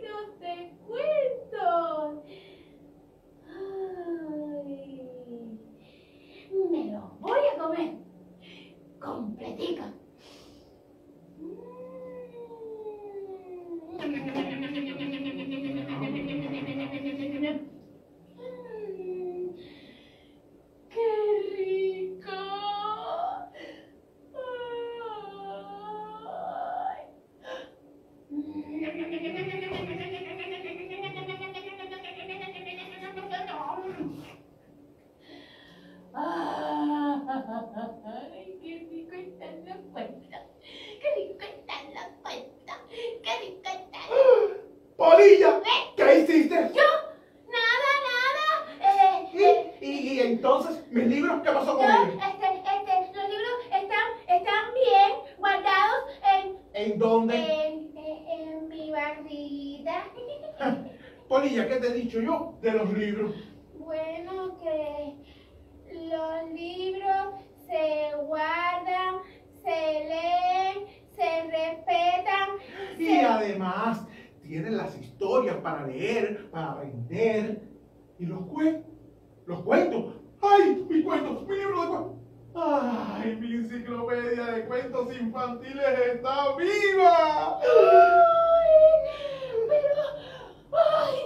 libros 0.00 0.40
de 0.40 0.72
cuentos. 0.86 2.24
Ay, 3.48 5.00
me 6.70 6.92
los 6.92 7.20
voy 7.20 7.40
a 7.54 7.58
comer. 7.58 7.94
Completica. 8.98 9.92
no, 29.70 29.84
no. 29.84 29.89
¡Ay, 38.02 38.58
qué 38.62 38.86
rico 38.90 39.14
está 39.14 39.46
la 39.64 39.76
puerta! 39.90 40.46
¡Qué 41.00 41.08
rico 41.16 41.40
está 41.40 41.74
la 41.94 42.08
puerta! 42.22 42.74
¡Qué 42.90 43.32
rico 43.40 43.62
está 43.64 43.98
la... 43.98 44.02
¡Polilla! 44.96 45.58
¿Eh? 45.58 45.94
¿Qué 45.96 46.18
hiciste? 46.18 46.56
¿Yo? 46.74 46.88
Nada, 47.48 47.90
nada. 48.10 48.46
Eh, 48.82 49.30
¿Y, 49.32 49.42
eh, 49.42 49.74
y, 49.80 49.86
¿Y, 49.88 50.20
entonces 50.20 50.84
mis 50.90 51.06
libros 51.06 51.40
qué 51.42 51.52
pasó 51.52 51.78
con 51.78 51.86
ellos? 51.86 52.14
Este, 52.14 52.46
este, 52.54 53.16
los 53.16 53.28
libros 53.30 53.58
están, 53.64 54.08
están 54.28 54.74
bien 54.74 55.10
guardados 55.38 56.02
en... 56.34 56.58
¿En 56.74 56.98
dónde? 56.98 57.34
En, 57.34 57.96
en, 57.96 58.28
en 58.28 58.68
mi 58.68 58.90
barrita. 58.90 60.04
Polilla, 61.28 61.66
¿qué 61.66 61.76
te 61.76 61.86
he 61.86 61.94
dicho 61.94 62.20
yo 62.20 62.58
de 62.60 62.72
los 62.72 62.92
libros? 62.92 63.32
Bueno, 63.78 64.39
además, 73.40 74.06
tienen 74.42 74.76
las 74.76 74.96
historias 74.98 75.56
para 75.56 75.86
leer, 75.86 76.50
para 76.50 76.74
vender. 76.76 77.62
Y 78.18 78.26
los 78.26 78.40
cuentos, 78.46 78.90
los 79.46 79.62
cuentos. 79.62 80.14
¡Ay, 80.42 80.86
mi 80.88 81.02
cuento, 81.02 81.42
mi 81.48 81.56
libro 81.56 81.82
de 81.82 81.88
cuentos! 81.88 82.12
¡Ay, 82.54 83.36
mi 83.36 83.52
enciclopedia 83.54 84.44
de 84.46 84.64
cuentos 84.66 85.16
infantiles 85.16 85.98
está 86.14 86.56
viva! 86.56 87.60
Pero, 89.68 90.02
ay, 90.72 91.16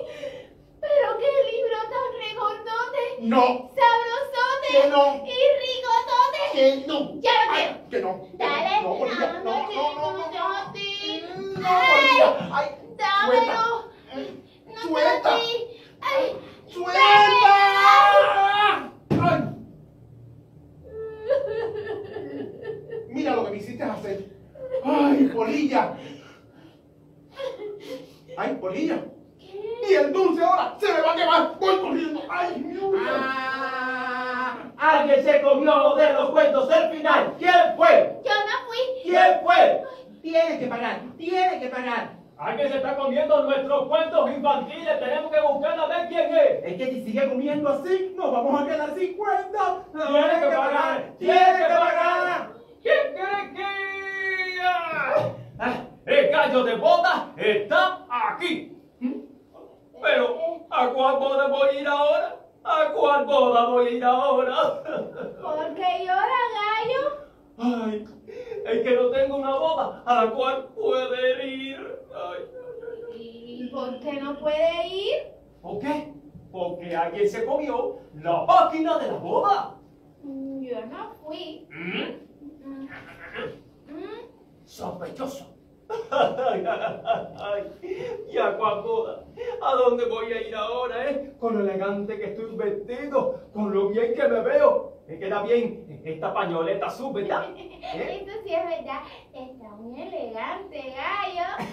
pero 0.81 1.19
qué 1.19 1.31
libro 1.53 1.77
tan 1.93 2.09
regordote. 2.29 3.03
No. 3.23 3.71
Sabrosote. 3.75 4.69
Que 4.71 4.89
no. 4.91 5.05
Y 5.25 5.39
rigotote. 5.65 6.43
Que 6.53 6.87
no. 6.87 7.21
Ya 7.21 7.33
lo 7.47 7.53
Ay, 7.53 7.63
quiero. 7.89 7.91
que 7.91 8.01
no. 8.01 8.29
Dale. 8.39 8.83
No, 8.83 8.99
Polilla, 8.99 9.33
no, 9.33 9.45
no, 9.45 9.45
no, 9.45 9.95
no, 9.95 10.13
no. 10.13 10.31
no. 10.31 10.75
Polilla, 11.69 12.49
ay, 12.53 12.67
dámelo. 12.97 13.85
No 14.67 14.81
Suelta. 14.83 15.31
Ay, 16.01 16.37
¡Suelta! 16.67 17.01
¡Ay! 19.11 19.41
Mira 23.09 23.37
lo 23.37 23.45
que 23.45 23.51
me 23.51 23.57
hiciste 23.59 23.83
hacer. 23.83 24.25
¡Ay, 24.85 25.31
Polilla! 25.35 25.97
¡Ay, 28.37 28.55
Polilla! 28.61 28.99
Y 29.39 29.95
el 29.95 30.13
dulce 30.13 30.43
ahora 30.43 30.77
se 30.81 30.93
me 30.93 31.01
va 31.01 31.13
a 31.13 31.17
quemar. 31.17 31.59
Voy 31.61 31.79
corriendo. 31.79 32.23
¡Ay, 32.29 32.57
mi! 32.59 32.79
Ah, 33.09 34.57
Alguien 34.77 35.25
se 35.25 35.41
comió 35.43 35.95
de 35.95 36.13
los 36.13 36.31
cuentos 36.31 36.69
el 36.71 36.97
final. 36.97 37.35
¿Quién 37.39 37.55
fue? 37.77 38.21
Yo 38.25 38.31
no 38.33 38.67
fui. 38.67 38.79
¿Quién 39.03 39.41
fue? 39.45 39.83
Tiene 40.25 40.59
que 40.59 40.67
pagar, 40.69 41.01
tiene 41.19 41.61
que 41.61 41.69
pagar. 41.69 42.13
Alguien 42.39 42.71
se 42.71 42.79
está 42.79 42.97
comiendo 42.97 43.43
nuestros 43.43 43.89
cuentos 43.89 44.31
infantiles. 44.31 44.99
Tenemos 44.99 45.31
que 45.31 45.41
buscar 45.43 45.79
a 45.79 45.87
ver 45.87 46.09
quién 46.09 46.35
es. 46.35 46.65
Es 46.65 46.77
que 46.79 46.87
si 46.87 47.05
sigue 47.05 47.29
comiendo 47.29 47.69
así, 47.69 48.15
nos 48.17 48.33
vamos 48.33 48.59
a 48.59 48.65
quedar 48.65 48.95
sin 48.95 49.19
cuenta. 49.19 49.85
Tiene 49.93 50.41
que 50.41 50.57
pagar. 50.57 51.13
Tiene 51.19 51.57
que 51.59 51.75
pagar. 51.75 52.49
¿Quién 52.83 52.97
cree 53.13 53.55
que? 53.55 54.61
Ah, 55.59 55.85
El 56.07 56.29
gallo 56.31 56.65
de 56.65 56.75
boda 56.77 57.31
está 57.37 58.07
aquí. 58.11 58.73
Pero, 60.03 60.67
¿a 60.71 60.89
cuál 60.89 61.19
boda 61.19 61.49
voy 61.49 61.69
a 61.69 61.81
ir 61.83 61.87
ahora? 61.87 62.37
¿A 62.65 62.93
cuál 62.95 63.27
boda 63.27 63.67
voy 63.67 63.89
a 63.89 63.91
ir 63.91 64.05
ahora? 64.05 64.83
¿Por 65.43 65.75
qué 65.75 66.07
llora, 66.07 66.41
gallo? 66.57 67.03
Ay, 67.59 68.07
es 68.65 68.81
que 68.83 68.95
no 68.97 69.11
tengo 69.11 69.37
una 69.37 69.57
boda 69.57 70.03
a 70.07 70.25
la 70.25 70.31
cual 70.33 70.69
puede 70.75 71.47
ir. 71.47 71.99
Ay, 72.15 72.45
¿Y 73.17 73.69
por 73.69 74.01
qué 74.01 74.13
no 74.21 74.39
puede 74.39 74.87
ir? 74.89 75.23
¿Por 75.63 75.79
qué? 75.81 76.13
Porque 76.51 76.95
alguien 76.97 77.29
se 77.29 77.45
comió 77.45 77.97
la 78.23 78.45
máquina 78.45 78.99
de 78.99 79.09
la 79.09 79.19
boda. 79.19 79.77
Mm, 80.23 80.63
Yo 80.63 80.87
no 80.87 81.11
fui. 81.25 81.67
¿Mm? 81.71 82.13
Mm, 83.93 84.09
Sospechoso. 84.65 85.51
Ay, 86.11 86.65
ay, 86.67 88.25
¿Y 88.33 88.39
a 88.39 88.57
cuál 88.57 88.83
boda? 88.83 89.25
¿A 89.63 89.75
dónde 89.75 90.07
voy 90.07 90.33
a 90.33 90.49
ir 90.49 90.55
ahora, 90.57 91.11
eh? 91.11 91.35
Con 91.39 91.59
lo 91.59 91.61
elegante 91.65 92.17
que 92.19 92.31
estoy 92.31 92.57
vestido, 92.57 93.41
con 93.53 93.73
lo 93.73 93.89
bien 93.91 94.15
que 94.15 94.27
me 94.27 94.41
veo. 94.41 94.94
Me 95.07 95.19
queda 95.19 95.43
bien 95.43 96.01
esta 96.05 96.33
pañoleta 96.33 96.87
azul, 96.87 97.13
¿verdad? 97.13 97.51
¿Eh? 97.57 98.23
Eso 98.23 98.33
sí 98.43 98.55
es 98.55 98.65
verdad. 98.65 99.03
Está 99.35 99.69
muy 99.77 100.01
elegante, 100.01 100.95
gallo. 100.97 101.67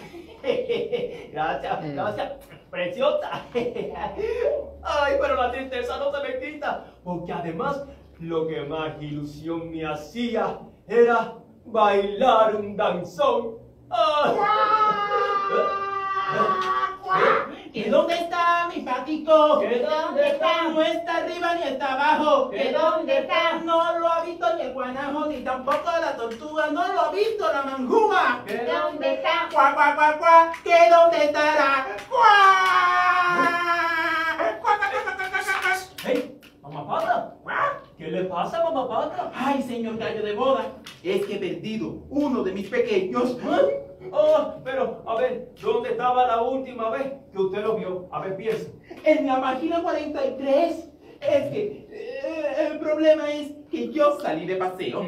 Gracias, 1.31 1.93
gracias. 1.93 2.33
Preciosa. 2.69 3.45
Ay, 3.53 5.13
pero 5.21 5.35
la 5.35 5.51
tristeza 5.51 5.97
no 5.97 6.11
se 6.11 6.27
me 6.27 6.39
quita. 6.39 6.85
Porque 7.03 7.31
además, 7.31 7.85
lo 8.19 8.47
que 8.47 8.61
más 8.61 9.01
ilusión 9.01 9.71
me 9.71 9.85
hacía 9.85 10.59
era 10.87 11.35
bailar 11.65 12.55
un 12.55 12.75
danzón. 12.75 13.59
Ay. 13.89 14.35
¿Y 17.73 17.83
dónde 17.89 18.15
está 18.15 18.67
mi 18.67 18.81
patico? 18.81 19.59
¿Que 19.59 19.79
dónde 19.79 20.27
está? 20.27 20.63
No 20.63 20.81
está 20.81 21.17
arriba 21.17 21.55
ni 21.55 21.63
está 21.63 21.93
abajo. 21.93 22.49
¿Que 22.49 22.73
dónde 22.73 23.19
está? 23.19 23.59
No 23.63 23.97
lo 23.97 24.11
ha 24.11 24.25
visto 24.25 24.53
ni 24.55 24.63
el 24.63 24.73
guanajo, 24.73 25.25
ni 25.27 25.37
tampoco 25.41 25.89
la 26.01 26.17
tortuga. 26.17 26.67
No 26.67 26.85
lo 26.91 27.01
ha 27.01 27.11
visto 27.11 27.49
la 27.51 27.61
manjuma. 27.61 28.43
¿Que 28.45 28.65
¿Dónde 28.65 29.13
está? 29.13 29.47
Cuá, 29.53 29.73
cuá, 29.73 29.95
cuá, 29.95 30.17
cuá. 30.17 30.51
¿Que 30.63 30.89
dónde 30.89 31.25
estará? 31.25 31.87
Cuá. 32.09 32.27
Cuá, 34.61 34.77
cuá, 34.77 34.89
cuá, 34.91 35.03
cuá, 35.03 35.15
cuá, 35.15 35.29
cuá, 35.29 35.61
cuá. 35.61 35.77
¡Hey! 36.03 36.41
¿Qué 38.01 38.09
le 38.09 38.23
pasa, 38.23 38.63
mamá 38.63 38.89
Pata? 38.89 39.31
Ay, 39.31 39.61
señor 39.61 39.95
gallo 39.95 40.23
de 40.23 40.33
boda, 40.33 40.73
es 41.03 41.23
que 41.23 41.35
he 41.35 41.37
perdido 41.37 41.99
uno 42.09 42.41
de 42.41 42.51
mis 42.51 42.67
pequeños. 42.67 43.37
Oh, 44.11 44.55
pero, 44.63 45.03
a 45.05 45.15
ver, 45.17 45.49
¿dónde 45.61 45.91
estaba 45.91 46.25
la 46.25 46.41
última 46.41 46.89
vez 46.89 47.13
que 47.31 47.37
usted 47.37 47.61
lo 47.61 47.75
vio? 47.75 48.09
A 48.11 48.21
ver, 48.21 48.37
piensa. 48.37 48.71
En 49.03 49.27
la 49.27 49.39
página 49.39 49.83
43. 49.83 50.89
Es 51.21 51.51
que 51.51 51.87
eh, 51.91 52.67
el 52.71 52.79
problema 52.79 53.31
es 53.31 53.51
que 53.69 53.93
yo 53.93 54.19
salí 54.19 54.47
de 54.47 54.55
paseo. 54.55 55.05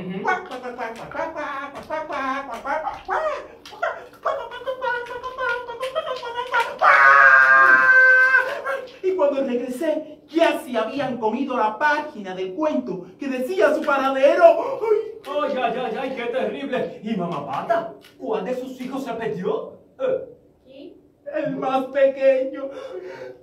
Y 9.02 9.12
cuando 9.16 9.42
regresé, 9.44 10.20
ya 10.30 10.60
se 10.60 10.78
habían 10.78 11.18
comido 11.18 11.58
la 11.58 11.78
página 11.78 12.34
del 12.36 12.54
cuento 12.54 13.06
que 13.20 13.28
decía 13.28 13.74
su 13.74 13.82
paradero. 13.84 14.44
¡Ay! 14.46 15.54
¡Ay, 15.54 15.58
ay, 15.62 15.74
ay, 15.86 15.98
ay, 16.00 16.16
qué 16.16 16.24
terrible! 16.26 17.00
¿Y 17.04 17.16
mamá 17.16 17.46
Pata? 17.46 17.94
¿Cuál 18.18 18.46
de 18.46 18.56
sus 18.56 18.80
hijos 18.82 19.04
se 19.04 19.14
perdió? 19.14 19.74
Eh, 20.00 20.26
¿Sí? 20.66 20.98
El 21.34 21.56
más 21.56 21.86
pequeño. 21.86 22.70
ay, 22.72 23.36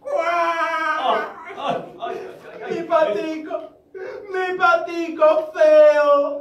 ¡Cuac! 0.00 1.36
ay, 1.56 1.76
ay, 2.00 2.74
Mi 2.76 2.82
patico, 2.84 3.60
mi 3.94 4.58
patico 4.58 5.52
feo. 5.52 6.40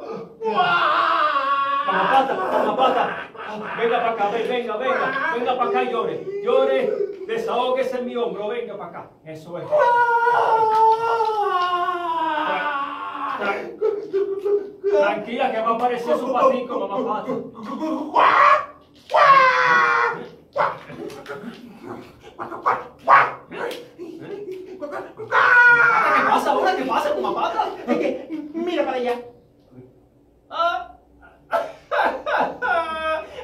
Mamá 1.86 2.10
Pata, 2.12 2.34
mamá 2.34 2.78
Pata. 2.78 3.18
Ah, 3.48 3.76
Venga 3.78 3.98
para 4.00 4.12
acá, 4.14 4.30
ven, 4.30 4.48
venga, 4.50 4.78
venga, 4.78 5.34
venga 5.36 5.58
para 5.58 5.70
acá 5.70 5.84
y 5.84 5.92
llore. 5.92 6.26
Llore, 6.44 6.90
desahógese 7.32 8.00
en 8.00 8.06
mi 8.06 8.16
hombro, 8.16 8.50
venga 8.50 8.78
para 8.78 8.90
acá. 8.90 9.10
Eso 9.26 9.58
es. 9.58 9.66
Tranquila, 14.92 15.52
que 15.52 15.62
va 15.62 15.70
a 15.70 15.76
aparecer 15.76 16.18
su 16.18 16.34
patico, 16.34 16.80
mamá 16.88 17.26
Pata. 17.26 17.32
¿Qué 26.16 26.24
pasa 26.28 26.52
ahora? 26.52 26.76
¿Qué 26.76 26.84
pasa, 26.84 27.16
mamá? 27.22 27.54
Es 27.88 27.98
que, 27.98 28.42
mira 28.54 28.86
para 28.86 28.98
allá. 28.98 29.16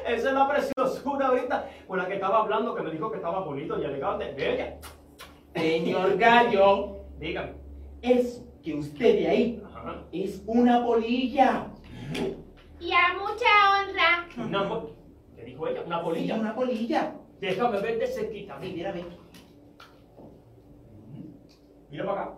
Esa 0.08 0.28
es 0.28 0.34
la 0.34 0.48
preciosura 0.48 1.26
ahorita 1.28 1.68
con 1.86 1.98
la 1.98 2.06
que 2.06 2.14
estaba 2.14 2.38
hablando, 2.40 2.74
que 2.74 2.82
me 2.82 2.90
dijo 2.90 3.10
que 3.10 3.16
estaba 3.18 3.40
bonito 3.40 3.78
y 3.80 3.84
elegante. 3.84 4.32
Bella. 4.32 4.78
Señor 5.54 6.16
Gallo, 6.16 6.96
Dígame. 7.18 7.52
es 8.02 8.42
que 8.62 8.74
usted 8.74 9.18
de 9.20 9.28
ahí 9.28 9.62
Ajá. 9.66 10.02
es 10.12 10.42
una 10.46 10.84
polilla. 10.84 11.66
Y 12.80 12.92
a 12.92 13.14
mucha 13.18 13.46
honra. 13.70 14.46
Una 14.46 14.82
¿Qué 15.36 15.44
dijo 15.44 15.66
ella? 15.68 15.82
Una 15.84 15.98
Sí, 15.98 16.04
polilla. 16.04 16.34
una 16.36 16.54
polilla. 16.54 17.12
Déjame 17.40 17.80
ver 17.80 17.98
de 17.98 18.06
cerquita. 18.06 18.56
Mira, 18.58 18.74
Mira, 18.74 18.92
ve. 18.92 19.04
mira 21.90 22.06
para 22.06 22.22
acá. 22.22 22.34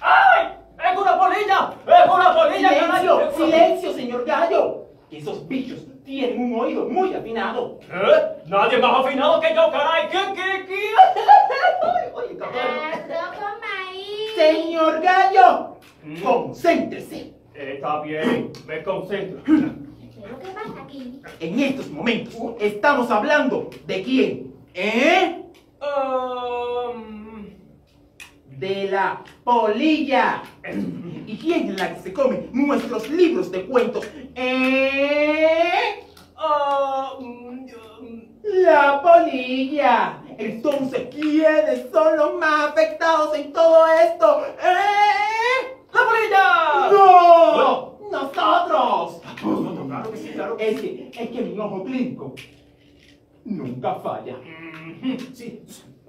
¡Ay! 0.00 0.92
¡Es 0.92 0.98
una 0.98 1.18
polilla! 1.18 1.74
¡Es 1.86 2.12
una 2.14 2.34
polilla, 2.34 2.68
Silencio, 2.70 3.30
silencio, 3.32 3.92
señor 3.92 4.24
Gallo. 4.24 4.86
Que 5.10 5.18
esos 5.18 5.46
bichos 5.46 5.78
tienen 6.04 6.40
un 6.52 6.60
oído 6.60 6.86
muy 6.88 7.14
afinado. 7.14 7.78
¿Eh? 7.82 8.42
Nadie 8.46 8.78
más 8.78 9.04
afinado 9.04 9.40
que 9.40 9.54
yo, 9.54 9.70
caray. 9.70 10.08
¿Qué, 10.08 10.18
qué, 10.34 10.66
qué? 10.66 12.14
Oye, 12.14 12.36
cabrón. 12.36 12.60
Señor 14.36 15.00
Gallo, 15.00 15.76
Mm. 16.04 16.20
concéntrese. 16.22 17.32
Está 17.54 18.00
bien, 18.02 18.52
me 18.66 18.82
concentro. 18.82 19.42
¿Qué 19.44 19.52
es 19.52 20.30
lo 20.30 20.38
que 20.38 20.48
pasa 20.48 20.82
aquí? 20.82 21.20
En 21.40 21.60
estos 21.60 21.88
momentos 21.88 22.34
estamos 22.60 23.10
hablando 23.10 23.70
de 23.86 24.02
quién. 24.02 24.54
¿Eh? 24.74 25.40
Um, 25.80 27.23
De 28.58 28.88
la 28.90 29.22
polilla. 29.42 30.42
¿Y 31.26 31.36
quién 31.38 31.70
es 31.70 31.78
la 31.78 31.94
que 31.94 32.00
se 32.02 32.12
come 32.12 32.48
nuestros 32.52 33.08
libros 33.10 33.50
de 33.50 33.66
cuentos? 33.66 34.06
¿Eh? 34.34 36.04
um, 36.36 37.66
La 38.42 39.00
polilla. 39.02 40.20
Entonces, 40.38 41.08
¿quiénes 41.10 41.90
son 41.92 42.16
los 42.16 42.34
más 42.38 42.70
afectados 42.70 43.36
en 43.36 43.52
todo 43.52 43.86
esto? 43.86 44.42
¿Eh? 44.62 45.76
¡La 45.92 46.00
polilla! 46.04 46.90
¡No! 46.90 47.98
¡Nosotros! 48.10 49.20
Claro 49.86 50.10
que 50.10 50.16
sí, 50.16 50.28
claro 50.30 50.56
que 50.56 50.70
Es 50.70 50.80
que, 50.80 51.10
es 51.14 51.30
que 51.30 51.40
mi 51.42 51.58
ojo 51.58 51.84
clínico 51.84 52.34
nunca 53.44 53.94
falla. 53.96 54.36
Ujú, 54.38 55.16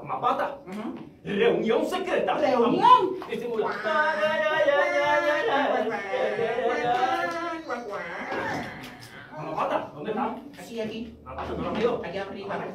Sí, 0.06 0.08
mamá 0.08 0.22
pata. 0.22 0.58
Reunión 1.24 1.86
secreta. 1.86 2.36
¿Reunión? 2.38 2.80
Vamos. 2.82 3.32
Este 3.32 3.48
muy- 3.48 3.64
Mamá 9.36 9.56
pata, 9.56 9.92
¿dónde 9.94 10.12
está? 10.12 10.36
Aquí, 10.62 10.80
aquí. 10.80 11.18
Mamá 11.24 11.38
pata, 11.42 11.54
¿no 11.58 11.64
lo 11.64 11.72
veo? 11.74 12.02
Aquí 12.06 12.18
arriba. 12.18 12.56
Ah. 12.58 12.66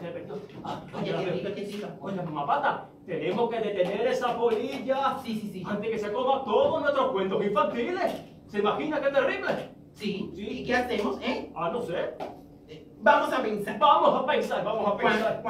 Ah, 0.64 0.98
Oye, 1.00 1.12
veo. 1.12 1.20
arriba, 1.20 1.50
aquí 1.50 1.64
arriba. 1.64 1.88
Oye, 2.00 2.16
mamá 2.16 2.46
pata, 2.46 2.88
tenemos 3.06 3.48
que 3.50 3.60
detener 3.60 4.06
esa 4.08 4.36
polilla 4.36 5.16
Sí, 5.24 5.38
sí, 5.40 5.50
sí. 5.52 5.62
antes 5.66 5.90
que 5.90 5.98
se 5.98 6.12
coma 6.12 6.44
todos 6.44 6.82
nuestros 6.82 7.12
cuentos 7.12 7.44
infantiles. 7.44 8.12
¿Se 8.48 8.58
imagina 8.58 9.00
qué 9.00 9.08
terrible? 9.10 9.70
Sí. 9.94 10.30
Sí. 10.34 10.48
¿Y 10.48 10.66
qué 10.66 10.74
hacemos, 10.74 11.18
eh? 11.22 11.50
Ah, 11.54 11.70
no 11.72 11.80
sé. 11.82 12.14
Vamos 13.02 13.32
a 13.32 13.42
pensar. 13.42 13.78
Vamos 13.78 14.22
a 14.22 14.26
pensar, 14.26 14.64
vamos 14.64 14.88
a 14.88 14.96
pensar. 14.96 15.42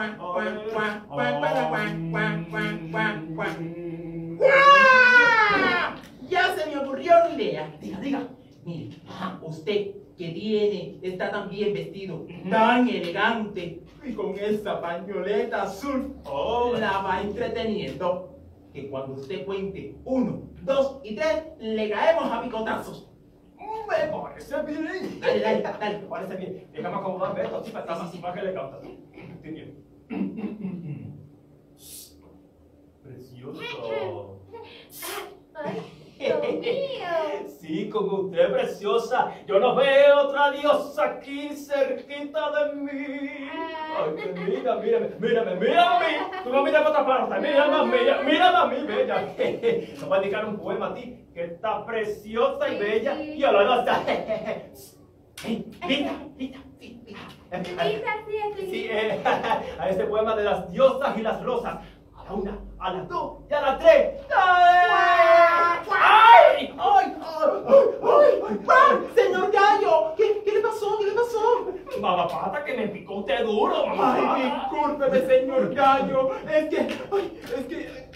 Ya 6.28 6.54
se 6.54 6.66
me 6.70 6.78
ocurrió 6.78 7.12
la 7.12 7.30
idea. 7.30 7.76
Diga, 7.80 7.98
diga. 8.00 8.28
Mire, 8.64 8.96
ah, 9.08 9.38
usted 9.42 9.94
que 10.16 10.28
tiene, 10.28 10.98
está 11.02 11.30
tan 11.30 11.48
bien 11.48 11.72
vestido, 11.72 12.26
tan 12.50 12.86
elegante, 12.88 13.82
y 14.04 14.12
con 14.12 14.38
esa 14.38 14.80
pañoleta 14.80 15.62
azul, 15.62 16.14
oh, 16.24 16.74
la 16.78 16.98
va 16.98 17.22
entreteniendo. 17.22 18.36
Que 18.72 18.88
cuando 18.88 19.14
usted 19.14 19.44
cuente 19.46 19.96
uno, 20.04 20.42
dos 20.62 21.00
y 21.02 21.16
tres, 21.16 21.42
le 21.58 21.90
caemos 21.90 22.30
a 22.30 22.42
picotazos. 22.42 23.09
Parece 23.90 24.62
bien. 24.62 25.20
Dale, 25.20 25.40
dale, 25.40 25.62
dale. 25.62 25.98
Parece 26.08 26.36
bien. 26.36 26.68
Déjame 26.72 26.96
acomodarme 26.96 27.42
esto 27.42 27.62
para 27.72 27.80
estar 27.80 27.98
más 27.98 28.20
más 28.20 28.34
que 28.34 28.42
le 28.42 28.54
canta. 28.54 28.78
Bien. 29.42 29.84
Precioso. 33.02 33.60
Sí, 37.60 37.88
como 37.88 38.20
usted, 38.20 38.52
preciosa. 38.52 39.32
Yo 39.46 39.58
no 39.58 39.74
veo 39.74 40.28
otra 40.28 40.50
diosa 40.50 41.04
aquí 41.04 41.48
cerquita 41.54 42.50
de 42.50 42.74
mí. 42.74 42.90
Ay, 42.90 44.14
que 44.16 44.32
mira, 44.32 44.76
mírame, 44.76 45.10
mírame, 45.18 45.54
mírame 45.54 45.80
a 45.80 45.98
mí. 45.98 46.40
Tú 46.44 46.50
no 46.50 46.62
miras 46.62 46.82
para 46.82 46.90
otra 46.90 47.06
parte. 47.06 47.40
Mírame 47.40 47.76
a 47.76 47.84
mí, 47.84 47.98
mírame 48.26 48.58
a 48.58 48.64
mí, 48.66 48.86
bella. 48.86 49.34
Te 49.36 49.96
voy 50.06 50.18
a 50.18 50.20
dedicar 50.20 50.44
un 50.44 50.58
poema 50.58 50.88
a 50.88 50.94
ti, 50.94 51.24
que 51.40 51.54
está 51.54 51.86
preciosa 51.86 52.68
y 52.68 52.78
bella 52.78 53.22
y 53.22 53.42
olorosa. 53.42 54.02
Lita, 55.46 55.86
Lita, 55.86 56.12
sí, 56.78 57.02
Lita. 57.06 57.84
Lisa, 57.84 58.10
sí, 58.58 58.86
eh, 58.90 59.22
a 59.78 59.88
este 59.88 60.04
poema 60.04 60.36
de 60.36 60.44
las 60.44 60.70
diosas 60.70 61.16
y 61.16 61.22
las 61.22 61.42
rosas. 61.42 61.78
A 62.14 62.24
la 62.24 62.32
una, 62.34 62.58
a 62.78 62.92
las 62.92 63.08
dos 63.08 63.38
y 63.48 63.54
a 63.54 63.60
las 63.62 63.78
tres. 63.78 64.20
¡Ay! 64.36 65.78
¡Ay! 65.90 66.74
¡Ay! 66.78 67.16
¡Ay! 67.16 67.86
¡Ay! 68.02 68.58
¡Ah! 68.68 69.00
¡Señor 69.14 69.50
Gallo! 69.50 70.14
¿Qué, 70.18 70.42
¿Qué 70.44 70.52
le 70.52 70.60
pasó? 70.60 70.98
¿Qué 70.98 71.06
le 71.06 71.12
pasó? 71.12 71.72
Mamá 72.02 72.28
pata, 72.28 72.64
que 72.64 72.76
me 72.76 72.88
picote 72.88 73.42
duro, 73.44 73.86
mamá 73.86 74.34
Ay, 74.34 74.42
discúlpeme, 74.42 75.26
señor 75.26 75.74
Gallo. 75.74 76.32
Es 76.46 76.68
que, 76.68 76.78
ay, 77.12 77.40
es 77.56 77.64
que... 77.66 78.10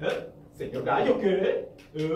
¿Eh? 0.00 0.35
¿Señor 0.56 0.84
Gallo 0.84 1.18
qué? 1.20 1.28
¿Eh? 1.28 1.68
¿Eh? 1.94 2.08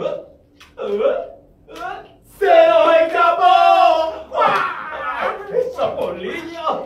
¡Se 2.39 2.69
nos 2.69 2.97
escapó! 2.97 4.35
¡Esa 5.55 5.97
polilla! 5.97 6.81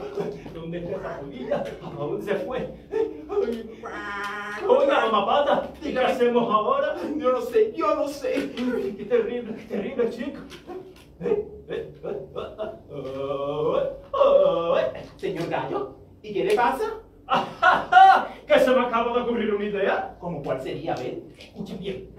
¿Dónde 0.53 0.79
está 0.79 0.97
esa 0.97 1.21
polilla? 1.21 1.65
¿A 1.81 1.91
dónde 1.91 2.25
se 2.25 2.35
fue? 2.45 2.75
Ay, 2.91 4.65
Oiga, 4.67 5.07
mamá 5.07 5.27
pata, 5.27 5.71
¿y 5.81 5.93
qué 5.93 5.99
hacemos 6.01 6.53
ahora? 6.53 6.97
Yo 7.17 7.33
no 7.33 7.41
sé, 7.43 7.73
yo 7.73 7.95
no 7.95 8.09
sé. 8.09 8.51
¡Qué 8.97 9.05
terrible, 9.05 9.55
qué 9.57 9.65
terrible, 9.65 10.11
chico! 10.11 10.41
¿Eh? 11.21 11.47
¿Eh? 11.69 11.95
¿Eh? 12.03 12.05
¿Eh? 12.05 12.65
¿Eh? 14.75 14.93
¿Eh? 14.97 15.07
Señor 15.17 15.49
Gallo, 15.49 15.95
¿y 16.21 16.33
qué 16.33 16.45
le 16.47 16.57
pasa? 16.57 17.04
¡Que 18.47 18.59
se 18.59 18.71
me 18.71 18.81
acaba 18.81 19.13
de 19.15 19.23
ocurrir 19.23 19.55
una 19.55 19.65
idea! 19.65 20.17
¿Cómo 20.21 20.43
cuál 20.43 20.61
sería? 20.61 20.95
A 20.95 20.97
ver. 20.97 21.23
Escuchen 21.39 21.79
bien. 21.79 22.11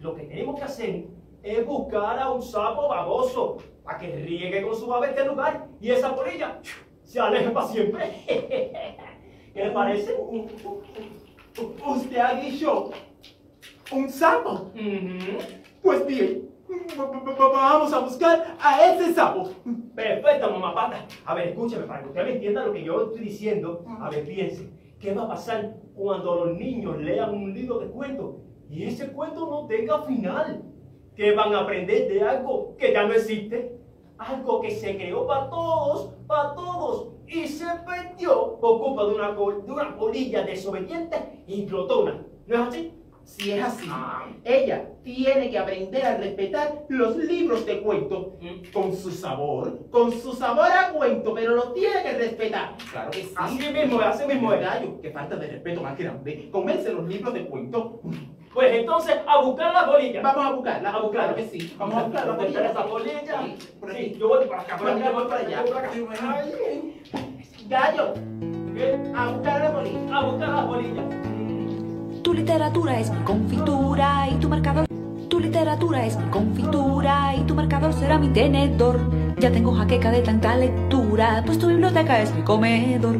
Lo 0.00 0.14
que 0.14 0.22
tenemos 0.22 0.56
que 0.58 0.64
hacer 0.64 1.04
es 1.42 1.66
buscar 1.66 2.18
a 2.18 2.30
un 2.30 2.42
sapo 2.42 2.88
baboso 2.88 3.58
para 3.84 3.98
que 3.98 4.16
riegue 4.16 4.62
con 4.62 4.74
su 4.74 4.86
baba 4.86 5.06
este 5.06 5.24
lugar 5.24 5.66
y 5.80 5.90
esa 5.90 6.14
polilla 6.14 6.60
se 7.04 7.20
aleje 7.20 7.50
para 7.50 7.68
siempre. 7.68 8.12
¿Qué 8.26 9.64
le 9.64 9.70
parece? 9.70 10.16
Usted 11.86 12.16
ha 12.18 12.34
dicho 12.34 12.90
un 13.92 14.10
sapo. 14.10 14.70
Ujú. 14.74 15.38
Pues 15.82 16.06
bien, 16.06 16.50
vamos 16.96 17.92
a 17.92 17.98
buscar 18.00 18.56
a 18.60 18.84
ese 18.84 19.14
sapo. 19.14 19.50
Perfecto, 19.94 20.50
mamá 20.50 20.74
pata. 20.74 21.06
A 21.24 21.34
ver, 21.34 21.48
escúcheme, 21.48 21.84
para 21.84 22.02
que 22.02 22.08
usted 22.08 22.24
me 22.24 22.32
entienda 22.32 22.66
lo 22.66 22.72
que 22.72 22.84
yo 22.84 23.06
estoy 23.06 23.20
diciendo. 23.20 23.84
A 24.00 24.10
ver, 24.10 24.24
piense. 24.24 24.70
¿Qué 24.98 25.14
va 25.14 25.24
a 25.24 25.28
pasar 25.28 25.76
cuando 25.94 26.46
los 26.46 26.58
niños 26.58 26.98
lean 26.98 27.34
un 27.34 27.52
libro 27.52 27.78
de 27.78 27.86
cuentos 27.88 28.36
y 28.70 28.84
ese 28.84 29.12
cuento 29.12 29.46
no 29.46 29.66
tenga 29.66 30.02
final? 30.02 30.62
¿Qué 31.14 31.32
van 31.32 31.54
a 31.54 31.60
aprender 31.60 32.08
de 32.08 32.22
algo 32.22 32.76
que 32.76 32.92
ya 32.92 33.06
no 33.06 33.14
existe? 33.14 33.78
Algo 34.18 34.60
que 34.60 34.70
se 34.70 34.96
creó 34.96 35.26
para 35.26 35.50
todos, 35.50 36.14
para 36.26 36.54
todos, 36.54 37.08
y 37.26 37.46
se 37.46 37.66
perdió 37.86 38.58
por 38.60 38.80
culpa 38.80 39.04
de 39.04 39.14
una, 39.14 39.32
de 39.32 39.72
una 39.72 39.96
polilla 39.96 40.42
desobediente 40.42 41.44
y 41.46 41.66
glotona. 41.66 42.22
¿No 42.46 42.54
es 42.54 42.60
así? 42.60 42.92
Si 43.26 43.50
es 43.50 43.62
así, 43.64 43.88
Ah. 43.90 44.24
ella 44.44 44.84
tiene 45.02 45.50
que 45.50 45.58
aprender 45.58 46.06
a 46.06 46.16
respetar 46.16 46.84
los 46.88 47.16
libros 47.16 47.66
de 47.66 47.80
cuento 47.82 48.36
con 48.72 48.94
su 48.94 49.10
sabor, 49.10 49.90
con 49.90 50.12
su 50.12 50.32
sabor 50.32 50.68
a 50.70 50.90
cuento, 50.92 51.34
pero 51.34 51.56
lo 51.56 51.72
tiene 51.72 52.02
que 52.04 52.12
respetar. 52.12 52.76
Claro 52.90 53.10
que 53.10 53.24
sí. 53.24 53.34
Así 53.36 53.58
mismo 53.72 54.00
así 54.00 54.26
mismo 54.26 54.52
es. 54.52 54.60
Gallo, 54.60 55.00
que 55.00 55.10
falta 55.10 55.34
de 55.36 55.48
respeto 55.48 55.82
más 55.82 55.98
grande. 55.98 56.48
Comerse 56.52 56.92
los 56.92 57.06
libros 57.08 57.34
de 57.34 57.46
cuento. 57.48 58.00
Pues 58.54 58.72
entonces, 58.74 59.16
a 59.26 59.42
buscar 59.42 59.74
la 59.74 59.86
polilla. 59.86 60.22
Vamos 60.22 60.46
a 60.46 60.50
buscarla. 60.52 60.90
A 60.90 61.00
buscarla. 61.02 61.34
Claro 61.34 61.36
que 61.36 61.58
sí. 61.58 61.74
Vamos 61.76 61.94
a 61.96 62.02
buscar 62.04 62.26
la 62.28 62.32
¿Dónde 62.36 62.46
está 62.48 62.86
polilla. 62.86 63.16
esa 63.20 63.42
polilla? 63.42 63.98
Sí, 63.98 64.16
yo 64.18 64.28
voy 64.28 64.46
para 64.46 64.62
acá, 64.62 64.76
por 64.78 64.82
Bueno, 64.92 65.00
acá, 65.00 65.08
yo 65.10 65.14
voy 65.18 65.28
para 65.28 65.40
allá. 65.40 65.64
para 65.64 66.46
Gallo, 67.68 68.14
¿qué? 68.74 68.98
a 69.14 69.30
buscar 69.32 69.60
la 69.60 69.72
polilla. 69.74 70.16
A 70.16 70.24
buscar 70.24 70.48
la 70.48 70.66
polilla. 70.68 71.35
Tu 72.26 72.34
literatura 72.34 72.98
es 72.98 73.08
mi 73.08 73.22
confitura 73.22 74.28
y 74.28 74.34
tu 74.40 74.48
marcador. 74.48 74.88
Tu 75.28 75.38
literatura 75.38 76.04
es 76.04 76.16
mi 76.16 76.28
confitura 76.28 77.32
y 77.36 77.42
tu 77.42 77.54
marcador 77.54 77.92
será 77.92 78.18
mi 78.18 78.30
tenedor. 78.30 78.98
Ya 79.38 79.52
tengo 79.52 79.72
jaqueca 79.72 80.10
de 80.10 80.22
tanta 80.22 80.56
lectura, 80.56 81.44
pues 81.46 81.56
tu 81.56 81.68
biblioteca 81.68 82.20
es 82.20 82.34
mi 82.34 82.42
comedor. 82.42 83.16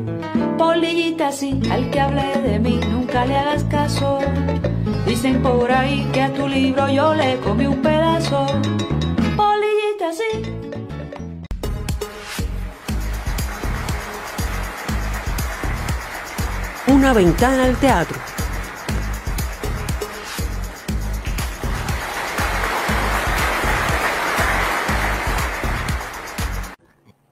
Polillita, 0.58 1.30
sí, 1.30 1.60
al 1.70 1.88
que 1.90 2.00
hable 2.00 2.36
de 2.42 2.58
mí, 2.58 2.80
nunca 2.90 3.24
le 3.26 3.36
hagas 3.36 3.62
caso. 3.62 4.18
Dicen 5.06 5.40
por 5.40 5.70
ahí 5.70 6.10
que 6.12 6.22
a 6.22 6.34
tu 6.34 6.48
libro 6.48 6.88
yo 6.88 7.14
le 7.14 7.36
comí 7.36 7.68
un 7.68 7.80
pedazo. 7.80 8.44
Polillita, 9.36 10.12
sí. 10.12 10.42
Una 16.88 17.12
ventana 17.12 17.66
al 17.66 17.76
teatro. 17.76 18.35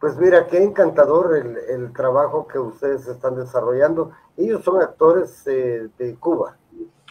Pues 0.05 0.19
mira, 0.19 0.47
qué 0.47 0.63
encantador 0.63 1.35
el, 1.35 1.91
trabajo 1.95 2.47
que 2.47 2.59
ustedes 2.59 3.07
están 3.07 3.37
desarrollando. 3.37 4.11
Ellos 4.37 4.63
son 4.63 4.83
actores 4.83 5.47
eh, 5.47 5.89
de 5.97 6.15
Cuba. 6.17 6.59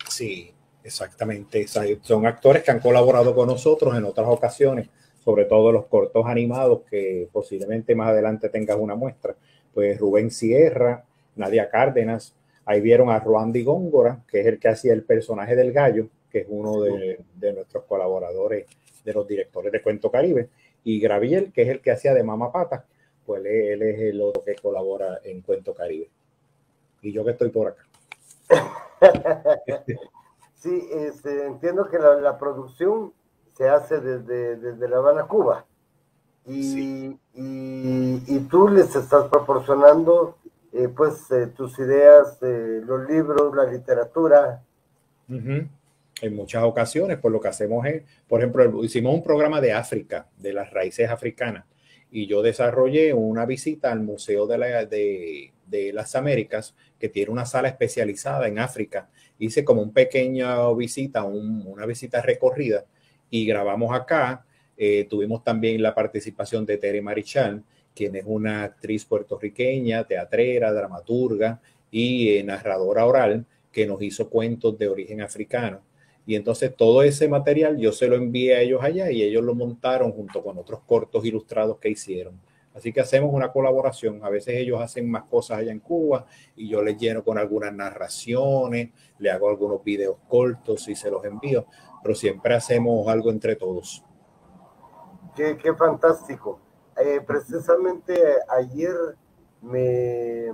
Sí, 0.08 0.53
exactamente. 0.84 1.65
Son 1.67 2.27
actores 2.27 2.62
que 2.62 2.69
han 2.69 2.79
colaborado 2.79 3.34
con 3.34 3.47
nosotros 3.47 3.97
en 3.97 4.06
otras 4.06 4.27
ocasiones, 4.27 4.89
sobre 5.25 5.45
todo 5.45 5.71
los 5.71 5.88
cortos 5.88 6.23
animados, 6.27 6.82
que 6.88 7.27
posiblemente 7.34 7.95
más 7.95 8.10
adelante 8.10 8.49
tengas 8.49 8.77
una 8.77 8.93
muestra. 8.93 9.36
Pues 9.73 9.99
Rubén 9.99 10.29
Sierra, 10.29 11.03
Nadia 11.36 11.71
Cárdenas, 11.71 12.36
Ahí 12.63 12.79
vieron 12.79 13.10
a 13.10 13.19
Ruandy 13.19 13.63
Góngora, 13.63 14.23
que 14.29 14.41
es 14.41 14.45
el 14.45 14.60
que 14.60 14.67
hacía 14.67 14.93
el 14.93 15.01
personaje 15.01 15.56
del 15.56 15.73
gallo, 15.73 16.10
que 16.32 16.41
es 16.41 16.45
uno 16.47 16.79
de 16.84 17.53
nuestros 17.53 17.86
colaboradores, 17.86 18.67
de 19.03 19.13
los 19.13 19.27
directores 19.27 19.71
de 19.71 19.82
Cuento 19.82 20.10
Caribe, 20.10 20.49
y 20.84 21.00
Graviel, 21.00 21.52
que 21.52 21.63
es 21.63 21.69
el 21.69 21.82
que 21.82 21.91
hacía 21.91 22.13
de 22.13 22.24
Mama 22.24 22.52
Pata, 22.52 22.86
pues 23.26 23.43
él, 23.46 23.82
es 23.82 24.00
el 24.00 24.22
otro 24.22 24.43
que 24.43 24.56
colabora 24.56 25.19
en 25.24 25.41
Cuento 25.41 25.74
Caribe. 25.74 26.10
Y 27.02 27.12
yo 27.12 27.24
que 27.24 27.32
estoy 27.32 27.50
por 27.50 27.67
acá. 27.69 27.86
Sí, 30.56 30.88
este, 30.93 31.46
entiendo 31.46 31.89
que 31.89 32.00
la, 32.00 32.15
la 32.22 32.38
producción 32.38 33.12
se 33.58 33.67
hace 33.67 34.00
desde, 34.00 34.56
desde 34.56 34.88
La 34.88 34.96
Habana, 34.96 35.28
Cuba. 35.28 35.65
Y, 36.46 37.19
y, 37.34 38.24
y 38.26 38.48
tú 38.50 38.69
les 38.69 38.96
estás 38.96 39.28
proporcionando 39.28 40.38
eh, 40.72 40.88
pues 40.88 41.30
eh, 41.32 41.48
tus 41.48 41.78
ideas, 41.80 42.38
eh, 42.41 42.82
los 42.86 43.08
libros, 43.10 43.54
la 43.54 43.65
literatura. 43.65 44.63
Ujú. 45.28 45.67
En 46.21 46.36
muchas 46.36 46.63
ocasiones, 46.63 47.17
pues 47.19 47.32
lo 47.32 47.41
que 47.41 47.47
hacemos 47.49 47.86
es, 47.86 48.04
por 48.28 48.39
ejemplo, 48.39 48.84
hicimos 48.84 49.13
un 49.13 49.23
programa 49.23 49.60
de 49.60 49.73
África, 49.73 50.30
de 50.38 50.54
las 50.54 50.71
raíces 50.71 51.10
africanas, 51.10 51.65
y 52.12 52.28
yo 52.28 52.41
desarrollé 52.41 53.13
una 53.13 53.45
visita 53.45 53.91
al 53.91 54.02
Museo 54.02 54.45
de, 54.47 54.58
la- 54.58 54.86
de- 54.86 55.52
de 55.65 55.91
las 55.91 56.15
Américas, 56.15 56.76
que 56.99 57.10
tiene 57.10 57.32
una 57.32 57.45
sala 57.45 57.67
especializada 57.67 58.47
en 58.47 58.60
África. 58.60 59.10
Hice 59.39 59.65
como 59.65 59.82
un 59.82 59.91
pequeña 59.91 60.71
visita, 60.73 61.23
un- 61.23 61.63
una 61.65 61.86
visita 61.86 62.21
recorrida, 62.21 62.86
y 63.30 63.45
grabamos 63.45 63.93
acá. 63.93 64.45
Eh, 64.78 65.08
tuvimos 65.10 65.43
también 65.43 65.82
la 65.82 65.95
participación 65.95 66.65
de 66.65 66.78
Tere 66.78 67.02
Marichal, 67.02 67.63
quien 67.95 68.15
es 68.15 68.23
una 68.26 68.63
actriz 68.63 69.06
puertorriqueña, 69.06 70.04
teatrera, 70.06 70.71
dramaturga 70.71 71.60
y 71.91 72.30
eh, 72.38 72.43
narradora 72.43 73.06
oral, 73.06 73.45
que 73.71 73.86
nos 73.88 74.02
hizo 74.04 74.30
cuentos 74.30 74.78
de 74.78 74.88
origen 74.88 75.21
africano. 75.21 75.82
Y 76.26 76.36
entonces 76.36 76.76
todo 76.76 77.04
ese 77.04 77.28
material 77.28 77.78
yo 77.78 77.92
se 77.92 78.08
lo 78.08 78.16
envié 78.16 78.56
a 78.56 78.62
ellos 78.62 78.82
allá 78.82 79.12
y 79.12 79.24
ellos 79.24 79.44
lo 79.44 79.56
montaron 79.56 80.12
junto 80.12 80.42
con 80.42 80.58
otros 80.58 80.82
cortos 80.86 81.26
ilustrados 81.26 81.78
que 81.80 81.90
hicieron. 81.90 82.40
Así 82.74 82.92
que 82.92 83.02
hacemos 83.02 83.34
una 83.34 83.52
colaboración. 83.52 84.24
A 84.24 84.30
veces 84.30 84.56
ellos 84.56 84.82
hacen 84.82 85.10
más 85.10 85.24
cosas 85.26 85.60
allá 85.60 85.72
en 85.72 85.80
Cuba 85.80 86.26
y 86.56 86.68
yo 86.70 86.82
les 86.82 86.98
lleno 86.98 87.24
con 87.24 87.38
algunas 87.38 87.74
narraciones, 87.74 88.92
le 89.20 89.30
hago 89.30 89.50
algunos 89.50 89.84
videos 89.84 90.18
cortos 90.28 90.88
y 90.88 90.96
se 90.96 91.12
los 91.12 91.24
envío, 91.26 91.66
pero 92.02 92.16
siempre 92.16 92.56
hacemos 92.56 93.08
algo 93.08 93.30
entre 93.30 93.56
todos. 93.56 94.04
Qué, 95.36 95.58
qué 95.58 95.74
fantástico. 95.74 96.60
Eh, 96.98 97.22
precisamente 97.26 98.14
ayer 98.50 98.96
me, 99.62 100.52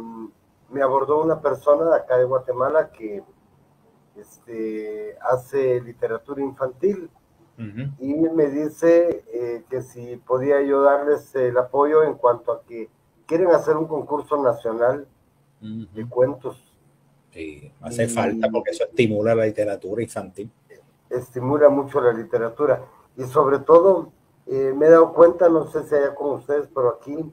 me 0.70 0.82
abordó 0.82 1.22
una 1.22 1.42
persona 1.42 1.90
de 1.90 1.98
acá 1.98 2.18
de 2.18 2.26
Guatemala 2.26 2.92
que 2.92 3.24
este, 4.20 5.18
hace 5.22 5.82
literatura 5.82 6.42
infantil 6.42 7.10
y 8.00 8.14
me 8.14 8.48
dice 8.48 9.26
eh, 9.34 9.66
que 9.70 9.82
si 9.82 10.16
podía 10.16 10.62
yo 10.62 10.82
darles 10.82 11.36
el 11.36 11.58
apoyo 11.58 12.04
en 12.04 12.14
cuanto 12.14 12.54
a 12.54 12.64
que 12.64 12.90
quieren 13.26 13.50
hacer 13.52 13.76
un 13.76 13.86
concurso 13.86 14.42
nacional 14.42 15.06
de 15.60 16.08
cuentos. 16.08 16.64
Sí, 17.32 17.72
hace 17.82 18.06
Y- 18.06 18.08
falta 18.08 18.48
porque 18.50 18.72
eso 18.72 18.86
estimula 18.86 19.36
la 19.36 19.46
literatura 19.46 20.02
infantil. 20.02 20.50
estimula 21.10 21.68
mucho 21.70 22.00
la 22.00 22.14
literatura. 22.14 22.86
Y 23.18 23.24
sobre 23.24 23.60
todo, 23.60 24.12
eh, 24.46 24.74
me 24.76 24.86
he 24.86 24.90
dado 24.90 25.12
cuenta, 25.14 25.50
no 25.50 25.68
sé 25.68 25.84
si 25.84 25.96
allá 25.96 26.16
con 26.16 26.36
ustedes, 26.36 26.70
pero 26.74 26.90
aquí 26.90 27.30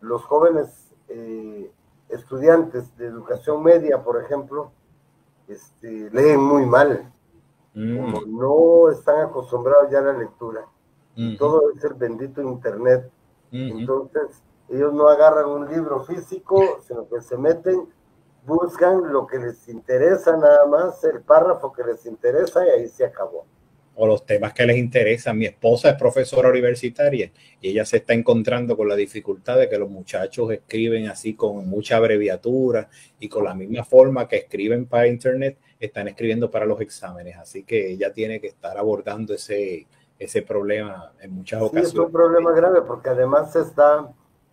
los 0.00 0.24
jóvenes 0.24 0.92
eh, 1.08 1.70
estudiantes 2.08 2.96
de 2.96 3.06
educación 3.06 3.62
media, 3.62 4.02
por 4.02 4.20
ejemplo, 4.22 4.72
este, 5.48 6.10
leen 6.10 6.40
muy 6.40 6.66
mal. 6.66 7.12
Como 7.72 8.22
no 8.26 8.90
están 8.90 9.20
acostumbrados 9.20 9.90
ya 9.90 9.98
a 9.98 10.02
la 10.02 10.12
lectura. 10.12 10.66
Y 11.14 11.36
todo 11.36 11.70
es 11.70 11.82
el 11.84 11.94
bendito 11.94 12.42
internet. 12.42 13.10
Entonces, 13.50 14.42
ellos 14.68 14.92
no 14.92 15.08
agarran 15.08 15.48
un 15.48 15.68
libro 15.68 16.00
físico, 16.00 16.80
sino 16.86 17.08
que 17.08 17.20
se 17.20 17.38
meten, 17.38 17.88
buscan 18.44 19.12
lo 19.12 19.26
que 19.26 19.38
les 19.38 19.68
interesa 19.68 20.36
nada 20.36 20.66
más, 20.66 21.02
el 21.04 21.22
párrafo 21.22 21.72
que 21.72 21.84
les 21.84 22.04
interesa 22.06 22.66
y 22.66 22.70
ahí 22.70 22.88
se 22.88 23.04
acabó. 23.04 23.46
O 24.00 24.06
los 24.06 24.24
temas 24.24 24.52
que 24.54 24.64
les 24.64 24.76
interesan. 24.78 25.36
Mi 25.36 25.46
esposa 25.46 25.90
es 25.90 25.96
profesora 25.96 26.48
universitaria 26.48 27.32
y 27.60 27.70
ella 27.70 27.84
se 27.84 27.96
está 27.96 28.14
encontrando 28.14 28.76
con 28.76 28.86
la 28.88 28.94
dificultad 28.94 29.58
de 29.58 29.68
que 29.68 29.76
los 29.76 29.90
muchachos 29.90 30.52
escriben 30.52 31.08
así 31.08 31.34
con 31.34 31.68
mucha 31.68 31.96
abreviatura 31.96 32.88
y 33.18 33.28
con 33.28 33.42
la 33.44 33.54
misma 33.54 33.84
forma 33.84 34.28
que 34.28 34.36
escriben 34.36 34.86
para 34.86 35.08
internet, 35.08 35.58
están 35.80 36.06
escribiendo 36.06 36.48
para 36.48 36.64
los 36.64 36.80
exámenes. 36.80 37.36
Así 37.38 37.64
que 37.64 37.90
ella 37.90 38.12
tiene 38.12 38.40
que 38.40 38.46
estar 38.46 38.78
abordando 38.78 39.34
ese, 39.34 39.88
ese 40.16 40.42
problema 40.42 41.12
en 41.20 41.32
muchas 41.32 41.58
Sí, 41.60 41.66
es 41.66 41.72
un 41.72 41.78
ocasiones. 41.80 42.12
problema 42.12 42.52
grave 42.52 42.82
porque 42.82 43.08
además 43.08 43.52
se 43.52 43.62
está 43.62 44.08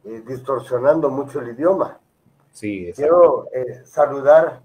eh, 0.05 0.23
distorsionando 0.27 1.10
mucho 1.12 1.39
el 1.39 1.49
idioma. 1.49 1.99
Sí. 2.51 2.91
Quiero 2.95 3.47
eh, 3.53 3.81
saludar 3.86 4.62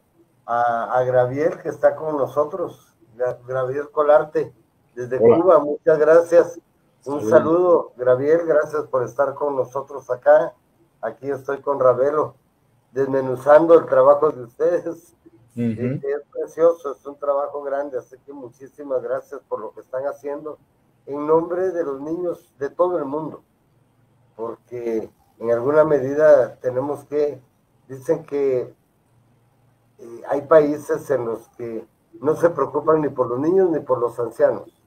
a, 0.46 0.98
a 0.98 1.04
Graviel 1.04 1.58
que 1.62 1.68
está 1.68 1.94
con 1.94 2.16
nosotros, 2.16 2.94
Gra- 3.18 3.38
Graviel 3.46 3.90
Colarte, 3.90 4.52
desde 5.00 5.18
Hola. 5.24 5.36
Cuba. 5.36 5.58
Muchas 5.60 5.98
gracias. 5.98 6.60
Un 7.06 7.28
saludo, 7.28 7.92
Graviel, 7.96 8.44
gracias 8.46 8.86
por 8.88 9.02
estar 9.04 9.34
con 9.34 9.56
nosotros 9.56 10.10
acá. 10.10 10.52
Aquí 11.00 11.30
estoy 11.30 11.62
con 11.62 11.80
Ravelo, 11.80 12.34
desmenuzando 12.92 13.72
el 13.74 13.86
trabajo 13.86 14.30
de 14.30 14.42
ustedes. 14.42 15.14
Es 15.56 16.22
precioso, 16.30 16.92
es 16.92 17.06
un 17.06 17.18
trabajo 17.18 17.62
grande, 17.62 17.98
así 17.98 18.16
que 18.26 18.32
muchísimas 18.32 19.02
gracias 19.02 19.40
por 19.48 19.60
lo 19.60 19.72
que 19.72 19.80
están 19.80 20.04
haciendo 20.06 20.58
en 21.06 21.26
nombre 21.26 21.70
de 21.70 21.84
los 21.84 22.00
niños 22.00 22.54
de 22.58 22.68
todo 22.68 22.98
el 22.98 23.04
mundo, 23.04 23.42
porque 24.36 25.10
en 25.38 25.50
alguna 25.50 25.84
medida 25.84 26.56
tenemos 26.56 27.04
que, 27.04 27.40
dicen 27.88 28.24
que 28.24 28.74
eh, 29.98 30.22
hay 30.28 30.42
países 30.42 31.10
en 31.10 31.24
los 31.24 31.48
que 31.56 31.84
no 32.20 32.36
se 32.36 32.50
preocupan 32.50 33.00
ni 33.00 33.08
por 33.08 33.26
los 33.26 33.40
niños 33.40 33.70
ni 33.70 33.80
por 33.80 33.98
los 33.98 34.18
ancianos, 34.20 34.79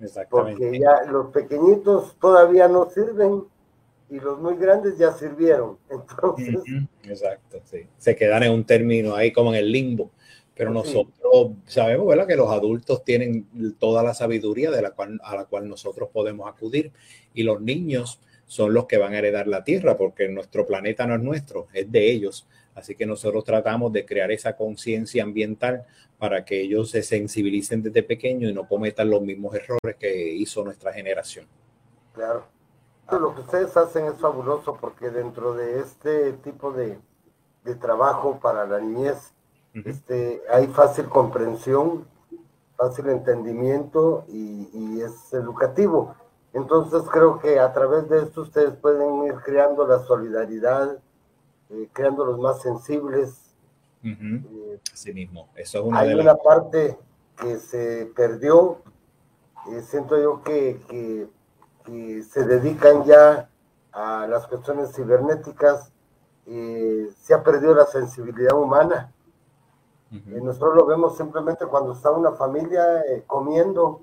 Exactamente. 0.00 0.60
porque 0.60 0.78
ya 0.78 1.10
los 1.10 1.26
pequeñitos 1.28 2.16
todavía 2.20 2.68
no 2.68 2.88
sirven 2.90 3.44
y 4.10 4.20
los 4.20 4.38
muy 4.38 4.56
grandes 4.56 4.96
ya 4.96 5.12
sirvieron. 5.12 5.78
Entonces, 5.90 6.56
Exacto, 7.04 7.60
sí. 7.64 7.86
Se 7.98 8.16
quedan 8.16 8.42
en 8.44 8.52
un 8.52 8.64
término 8.64 9.14
ahí 9.14 9.32
como 9.32 9.50
en 9.50 9.56
el 9.56 9.70
limbo. 9.70 10.10
Pero 10.54 10.72
nosotros 10.72 11.52
sabemos, 11.66 12.08
¿verdad? 12.08 12.26
Que 12.26 12.34
los 12.34 12.50
adultos 12.50 13.04
tienen 13.04 13.46
toda 13.78 14.02
la 14.02 14.12
sabiduría 14.12 14.72
de 14.72 14.82
la 14.82 14.90
cual, 14.90 15.20
a 15.22 15.36
la 15.36 15.44
cual 15.44 15.68
nosotros 15.68 16.08
podemos 16.12 16.48
acudir 16.48 16.90
y 17.32 17.44
los 17.44 17.60
niños 17.60 18.20
son 18.44 18.74
los 18.74 18.86
que 18.86 18.98
van 18.98 19.14
a 19.14 19.18
heredar 19.18 19.46
la 19.46 19.62
tierra 19.62 19.96
porque 19.96 20.28
nuestro 20.28 20.66
planeta 20.66 21.06
no 21.06 21.14
es 21.14 21.20
nuestro, 21.20 21.68
es 21.72 21.92
de 21.92 22.10
ellos. 22.10 22.48
Así 22.78 22.94
que 22.94 23.06
nosotros 23.06 23.44
tratamos 23.44 23.92
de 23.92 24.06
crear 24.06 24.30
esa 24.30 24.56
conciencia 24.56 25.22
ambiental 25.22 25.84
para 26.18 26.44
que 26.44 26.60
ellos 26.60 26.90
se 26.90 27.02
sensibilicen 27.02 27.82
desde 27.82 28.02
pequeños 28.02 28.50
y 28.50 28.54
no 28.54 28.68
cometan 28.68 29.10
los 29.10 29.20
mismos 29.20 29.54
errores 29.54 29.96
que 29.98 30.32
hizo 30.32 30.64
nuestra 30.64 30.92
generación. 30.92 31.46
Claro. 32.14 32.44
Lo 33.10 33.34
que 33.34 33.40
ustedes 33.40 33.76
hacen 33.76 34.04
es 34.04 34.14
fabuloso 34.14 34.76
porque 34.78 35.10
dentro 35.10 35.54
de 35.54 35.80
este 35.80 36.34
tipo 36.34 36.72
de, 36.72 36.98
de 37.64 37.74
trabajo 37.74 38.38
para 38.40 38.66
la 38.66 38.80
niñez 38.80 39.32
este, 39.84 40.42
hay 40.50 40.66
fácil 40.68 41.08
comprensión, 41.08 42.06
fácil 42.76 43.08
entendimiento 43.08 44.24
y, 44.28 44.68
y 44.72 45.00
es 45.00 45.32
educativo. 45.32 46.14
Entonces 46.52 47.02
creo 47.10 47.38
que 47.38 47.58
a 47.58 47.72
través 47.72 48.08
de 48.08 48.22
esto 48.22 48.42
ustedes 48.42 48.74
pueden 48.74 49.24
ir 49.24 49.34
creando 49.44 49.86
la 49.86 50.00
solidaridad, 50.00 50.98
eh, 51.70 51.88
creando 51.92 52.24
los 52.24 52.38
más 52.38 52.60
sensibles. 52.62 53.54
Así 54.92 55.12
mismo. 55.12 55.48
Eso 55.54 55.78
es 55.78 55.84
una 55.84 55.98
Hay 56.00 56.08
de 56.10 56.14
las 56.16 56.24
una 56.24 56.36
parte 56.36 56.98
que 57.36 57.58
se 57.58 58.10
perdió, 58.16 58.78
eh, 59.70 59.82
siento 59.82 60.20
yo 60.20 60.42
que, 60.42 60.80
que- 60.88 61.28
que 61.84 62.22
se 62.22 62.44
dedican 62.44 63.04
ya 63.04 63.48
a 63.92 64.26
las 64.28 64.46
cuestiones 64.46 64.94
cibernéticas, 64.94 65.90
eh, 66.46 67.08
se 67.20 67.34
ha 67.34 67.42
perdido 67.42 67.74
la 67.74 67.86
sensibilidad 67.86 68.56
humana. 68.58 69.12
Eh, 70.12 70.40
nosotros 70.42 70.74
lo 70.74 70.86
vemos 70.86 71.16
simplemente 71.16 71.66
cuando 71.66 71.92
está 71.92 72.10
una 72.10 72.32
familia 72.32 73.02
comiendo 73.26 74.02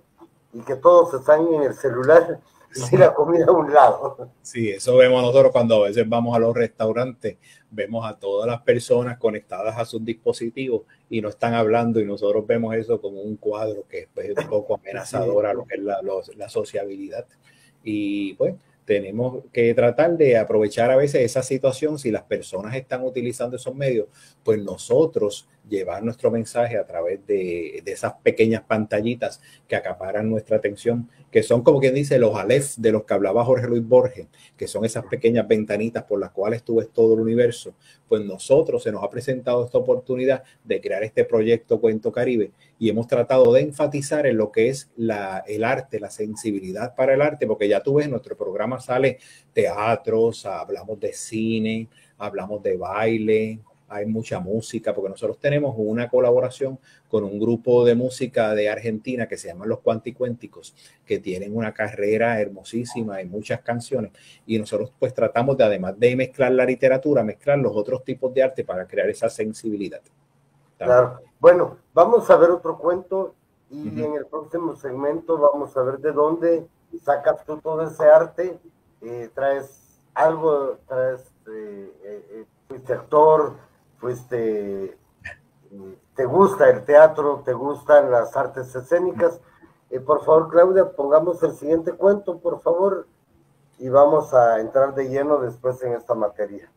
y 0.53 0.61
que 0.61 0.75
todos 0.75 1.13
están 1.13 1.47
en 1.47 1.63
el 1.63 1.73
celular 1.73 2.39
y 2.91 2.97
la 2.97 3.13
comida 3.13 3.45
a 3.47 3.51
un 3.51 3.73
lado. 3.73 4.29
Sí, 4.41 4.69
eso 4.69 4.95
vemos 4.97 5.21
nosotros 5.21 5.51
cuando 5.51 5.83
a 5.83 5.87
veces 5.87 6.07
vamos 6.07 6.35
a 6.35 6.39
los 6.39 6.53
restaurantes, 6.53 7.37
vemos 7.71 8.05
a 8.05 8.17
todas 8.17 8.47
las 8.47 8.61
personas 8.61 9.17
conectadas 9.17 9.77
a 9.77 9.85
sus 9.85 10.03
dispositivos 10.03 10.83
y 11.09 11.21
no 11.21 11.29
están 11.29 11.53
hablando 11.53 11.99
y 11.99 12.05
nosotros 12.05 12.45
vemos 12.45 12.75
eso 12.75 12.99
como 12.99 13.21
un 13.21 13.37
cuadro 13.37 13.85
que 13.87 14.07
pues, 14.13 14.29
es 14.29 14.37
un 14.37 14.49
poco 14.49 14.75
amenazador 14.75 15.45
a 15.45 15.53
lo 15.53 15.65
que 15.65 15.75
es 15.75 15.81
la, 15.81 15.99
la 16.35 16.49
sociabilidad. 16.49 17.25
Y 17.83 18.33
pues 18.33 18.55
tenemos 18.85 19.43
que 19.51 19.73
tratar 19.73 20.15
de 20.15 20.37
aprovechar 20.37 20.91
a 20.91 20.95
veces 20.95 21.21
esa 21.21 21.41
situación, 21.41 21.97
si 21.97 22.11
las 22.11 22.23
personas 22.23 22.75
están 22.75 23.03
utilizando 23.03 23.55
esos 23.55 23.75
medios, 23.75 24.07
pues 24.43 24.61
nosotros 24.61 25.47
llevar 25.69 26.03
nuestro 26.03 26.31
mensaje 26.31 26.77
a 26.77 26.85
través 26.85 27.25
de, 27.25 27.81
de 27.83 27.91
esas 27.91 28.13
pequeñas 28.23 28.63
pantallitas 28.63 29.41
que 29.67 29.75
acaparan 29.75 30.29
nuestra 30.29 30.57
atención, 30.57 31.09
que 31.31 31.43
son 31.43 31.63
como 31.63 31.79
quien 31.79 31.95
dice 31.95 32.17
los 32.19 32.35
alef 32.35 32.75
de 32.77 32.91
los 32.91 33.03
que 33.03 33.13
hablaba 33.13 33.43
Jorge 33.43 33.67
Luis 33.67 33.85
Borges, 33.85 34.27
que 34.55 34.67
son 34.67 34.85
esas 34.85 35.05
pequeñas 35.05 35.47
ventanitas 35.47 36.03
por 36.03 36.19
las 36.19 36.31
cuales 36.31 36.63
tú 36.63 36.75
ves 36.75 36.89
todo 36.89 37.13
el 37.15 37.19
universo, 37.19 37.73
pues 38.07 38.23
nosotros 38.23 38.83
se 38.83 38.91
nos 38.91 39.03
ha 39.03 39.09
presentado 39.09 39.65
esta 39.65 39.77
oportunidad 39.77 40.43
de 40.63 40.79
crear 40.79 41.03
este 41.03 41.25
proyecto 41.25 41.81
Cuento 41.81 42.11
Caribe 42.11 42.51
y 42.79 42.89
hemos 42.89 43.07
tratado 43.07 43.51
de 43.53 43.61
enfatizar 43.61 44.27
en 44.27 44.37
lo 44.37 44.51
que 44.51 44.69
es 44.69 44.89
la, 44.95 45.43
el 45.47 45.63
arte, 45.63 45.99
la 45.99 46.09
sensibilidad 46.09 46.95
para 46.95 47.13
el 47.13 47.21
arte, 47.21 47.47
porque 47.47 47.67
ya 47.67 47.81
tú 47.81 47.95
ves, 47.95 48.09
nuestro 48.09 48.37
programa 48.37 48.79
sale 48.79 49.19
teatros, 49.53 50.45
hablamos 50.45 50.99
de 50.99 51.13
cine, 51.13 51.87
hablamos 52.17 52.61
de 52.63 52.77
baile, 52.77 53.59
hay 53.87 54.05
mucha 54.05 54.39
música, 54.39 54.93
porque 54.93 55.09
nosotros 55.09 55.39
tenemos 55.39 55.75
una 55.77 56.09
colaboración 56.09 56.79
con 57.07 57.23
un 57.23 57.39
grupo 57.39 57.85
de 57.85 57.95
música 57.95 58.53
de 58.55 58.69
Argentina 58.69 59.27
que 59.27 59.37
se 59.37 59.47
llaman 59.47 59.69
Los 59.69 59.79
Cuanticuénticos, 59.79 60.75
que 61.05 61.19
tienen 61.19 61.55
una 61.55 61.73
carrera 61.73 62.39
hermosísima 62.39 63.21
y 63.21 63.25
muchas 63.25 63.61
canciones. 63.61 64.11
Y 64.45 64.57
nosotros 64.57 64.91
pues 64.97 65.13
tratamos 65.13 65.57
de, 65.57 65.63
además 65.63 65.99
de 65.99 66.15
mezclar 66.15 66.51
la 66.51 66.65
literatura, 66.65 67.23
mezclar 67.23 67.59
los 67.59 67.75
otros 67.75 68.03
tipos 68.03 68.33
de 68.33 68.43
arte 68.43 68.63
para 68.63 68.87
crear 68.87 69.09
esa 69.09 69.29
sensibilidad. 69.29 70.01
Claro. 70.77 71.21
Bueno, 71.39 71.77
vamos 71.93 72.29
a 72.29 72.37
ver 72.37 72.49
otro 72.49 72.77
cuento 72.77 73.35
y 73.69 74.01
en 74.01 74.13
el 74.13 74.25
próximo 74.25 74.75
segmento 74.75 75.37
vamos 75.37 75.75
a 75.75 75.83
ver 75.83 75.99
de 75.99 76.11
dónde 76.11 76.67
sacas 77.03 77.43
tú 77.45 77.57
todo 77.57 77.81
ese 77.83 78.05
arte, 78.05 78.59
eh, 79.01 79.29
traes 79.33 79.99
algo, 80.13 80.77
traes, 80.87 81.33
eh, 81.47 81.91
eh, 82.03 82.45
fuiste 82.67 82.93
actor, 82.93 83.53
fuiste, 83.97 84.97
te 86.15 86.25
gusta 86.25 86.69
el 86.69 86.85
teatro, 86.85 87.41
te 87.43 87.53
gustan 87.53 88.11
las 88.11 88.35
artes 88.35 88.75
escénicas. 88.75 89.39
por 90.05 90.23
favor, 90.23 90.49
Claudia, 90.49 90.91
pongamos 90.91 91.41
el 91.43 91.53
siguiente 91.53 91.93
cuento, 91.93 92.39
por 92.39 92.61
favor, 92.61 93.07
y 93.77 93.89
vamos 93.89 94.33
a 94.33 94.59
entrar 94.59 94.93
de 94.95 95.09
lleno 95.09 95.39
después 95.39 95.81
en 95.83 95.93
esta 95.93 96.13
materia. 96.15 96.69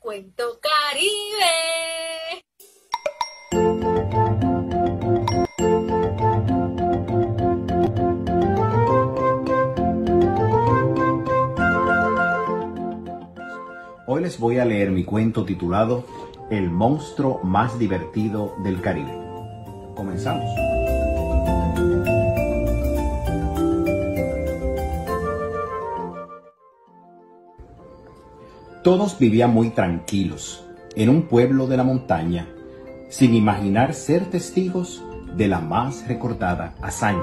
Cuento 0.00 0.58
Caribe. 0.62 2.42
Hoy 14.06 14.22
les 14.22 14.38
voy 14.38 14.58
a 14.58 14.64
leer 14.64 14.90
mi 14.90 15.04
cuento 15.04 15.44
titulado 15.44 16.06
El 16.50 16.70
monstruo 16.70 17.40
más 17.44 17.78
divertido 17.78 18.54
del 18.64 18.80
Caribe. 18.80 19.12
Comenzamos. 19.94 20.69
Todos 28.82 29.18
vivían 29.18 29.52
muy 29.52 29.68
tranquilos 29.68 30.64
en 30.96 31.10
un 31.10 31.28
pueblo 31.28 31.66
de 31.66 31.76
la 31.76 31.84
montaña, 31.84 32.48
sin 33.10 33.34
imaginar 33.34 33.92
ser 33.92 34.30
testigos 34.30 35.04
de 35.36 35.48
la 35.48 35.60
más 35.60 36.08
recordada 36.08 36.74
hazaña. 36.80 37.20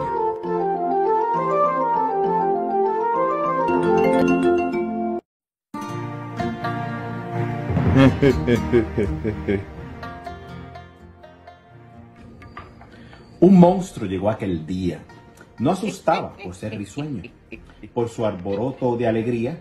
Un 13.40 13.60
monstruo 13.60 14.08
llegó 14.08 14.30
aquel 14.30 14.68
día. 14.68 15.00
No 15.58 15.72
asustaba 15.72 16.36
por 16.38 16.54
ser 16.54 16.78
risueño. 16.78 17.24
Por 17.96 18.10
su 18.10 18.28
arboroto 18.28 18.96
de 18.96 19.08
alegría, 19.08 19.60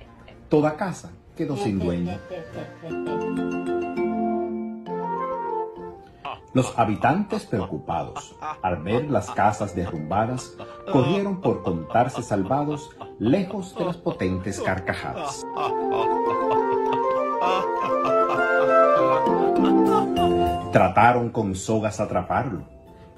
toda 0.51 0.77
casa 0.77 1.11
quedó 1.37 1.57
sin 1.57 1.79
dueño. 1.79 2.19
Los 6.55 6.79
habitantes 6.79 7.45
preocupados, 7.45 8.35
al 8.63 8.83
ver 8.83 9.11
las 9.11 9.31
casas 9.31 9.77
derrumbadas, 9.77 10.57
corrieron 10.91 11.43
por 11.43 11.63
contarse 11.63 12.23
salvados 12.23 12.89
lejos 13.19 13.75
de 13.77 13.85
las 13.85 13.99
potentes 13.99 14.61
carcajadas. 14.61 15.45
Trataron 20.73 21.29
con 21.29 21.55
sogas 21.55 22.01
atraparlo 22.01 22.63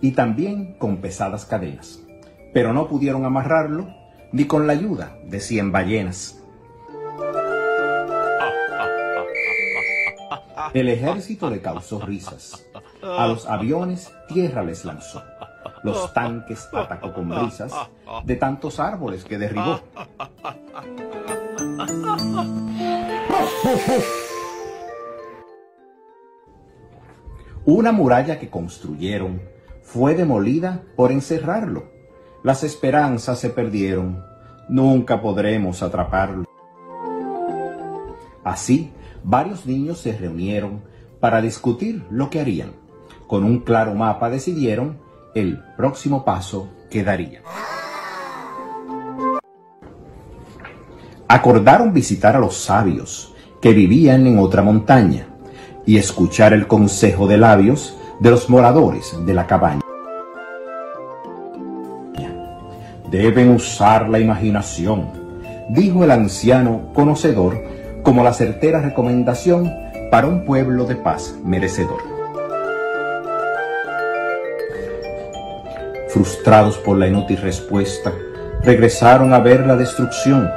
y 0.00 0.12
también 0.12 0.74
con 0.78 0.96
pesadas 0.96 1.44
cadenas, 1.44 2.00
pero 2.52 2.72
no 2.72 2.88
pudieron 2.88 3.24
amarrarlo 3.24 3.86
ni 4.32 4.46
con 4.46 4.66
la 4.66 4.72
ayuda 4.72 5.16
de 5.24 5.38
cien 5.38 5.70
ballenas. 5.70 6.37
El 10.74 10.88
ejército 10.88 11.50
le 11.50 11.60
causó 11.60 12.00
risas. 12.00 12.64
A 13.02 13.26
los 13.26 13.46
aviones 13.46 14.12
tierra 14.28 14.62
les 14.62 14.84
lanzó. 14.84 15.22
Los 15.82 16.12
tanques 16.12 16.68
atacó 16.72 17.12
con 17.12 17.28
brisas 17.28 17.72
de 18.24 18.36
tantos 18.36 18.80
árboles 18.80 19.24
que 19.24 19.38
derribó. 19.38 19.80
Una 27.64 27.92
muralla 27.92 28.38
que 28.38 28.48
construyeron 28.48 29.40
fue 29.82 30.14
demolida 30.14 30.82
por 30.96 31.12
encerrarlo. 31.12 31.90
Las 32.42 32.64
esperanzas 32.64 33.38
se 33.38 33.50
perdieron. 33.50 34.24
Nunca 34.68 35.20
podremos 35.20 35.82
atraparlo. 35.82 36.44
Así, 38.44 38.92
varios 39.28 39.66
niños 39.66 39.98
se 39.98 40.16
reunieron 40.16 40.80
para 41.20 41.42
discutir 41.42 42.02
lo 42.10 42.30
que 42.30 42.40
harían. 42.40 42.72
Con 43.26 43.44
un 43.44 43.60
claro 43.60 43.94
mapa 43.94 44.30
decidieron 44.30 44.96
el 45.34 45.62
próximo 45.76 46.24
paso 46.24 46.70
que 46.90 47.04
darían. 47.04 47.42
Acordaron 51.28 51.92
visitar 51.92 52.36
a 52.36 52.38
los 52.38 52.56
sabios 52.56 53.34
que 53.60 53.74
vivían 53.74 54.26
en 54.26 54.38
otra 54.38 54.62
montaña 54.62 55.26
y 55.84 55.98
escuchar 55.98 56.54
el 56.54 56.66
consejo 56.66 57.26
de 57.26 57.36
labios 57.36 57.98
de 58.20 58.30
los 58.30 58.48
moradores 58.48 59.14
de 59.26 59.34
la 59.34 59.46
cabaña. 59.46 59.82
Deben 63.10 63.50
usar 63.50 64.08
la 64.08 64.20
imaginación, 64.20 65.10
dijo 65.68 66.02
el 66.04 66.12
anciano 66.12 66.92
conocedor 66.94 67.77
como 68.08 68.24
la 68.24 68.32
certera 68.32 68.80
recomendación 68.80 69.70
para 70.10 70.28
un 70.28 70.46
pueblo 70.46 70.86
de 70.86 70.96
paz 70.96 71.34
merecedor. 71.44 72.00
Frustrados 76.08 76.78
por 76.78 76.96
la 76.96 77.06
inútil 77.06 77.36
respuesta, 77.36 78.14
regresaron 78.62 79.34
a 79.34 79.40
ver 79.40 79.66
la 79.66 79.76
destrucción, 79.76 80.50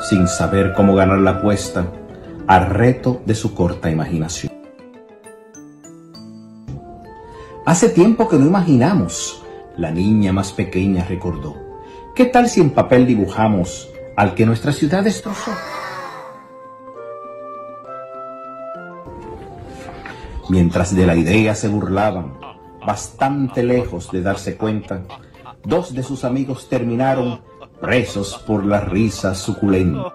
sin 0.00 0.26
saber 0.28 0.72
cómo 0.72 0.94
ganar 0.94 1.18
la 1.18 1.32
apuesta 1.32 1.84
al 2.46 2.70
reto 2.70 3.20
de 3.26 3.34
su 3.34 3.54
corta 3.54 3.90
imaginación. 3.90 4.50
Hace 7.66 7.90
tiempo 7.90 8.30
que 8.30 8.38
no 8.38 8.46
imaginamos, 8.46 9.44
la 9.76 9.90
niña 9.90 10.32
más 10.32 10.52
pequeña 10.52 11.04
recordó. 11.04 11.54
¿Qué 12.14 12.24
tal 12.24 12.48
si 12.48 12.62
en 12.62 12.70
papel 12.70 13.06
dibujamos 13.06 13.90
al 14.16 14.34
que 14.34 14.46
nuestra 14.46 14.72
ciudad 14.72 15.04
destrozó? 15.04 15.52
Mientras 20.48 20.96
de 20.96 21.06
la 21.06 21.14
idea 21.14 21.54
se 21.54 21.68
burlaban, 21.68 22.38
bastante 22.86 23.62
lejos 23.62 24.10
de 24.10 24.22
darse 24.22 24.56
cuenta, 24.56 25.02
dos 25.62 25.92
de 25.92 26.02
sus 26.02 26.24
amigos 26.24 26.68
terminaron 26.70 27.40
presos 27.80 28.42
por 28.46 28.64
la 28.64 28.80
risa 28.80 29.34
suculenta. 29.34 30.14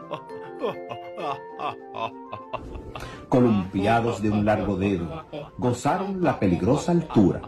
Columpiados 3.29 4.21
de 4.21 4.31
un 4.31 4.43
largo 4.43 4.75
dedo, 4.75 5.23
gozaron 5.57 6.23
la 6.23 6.39
peligrosa 6.39 6.91
altura, 6.91 7.41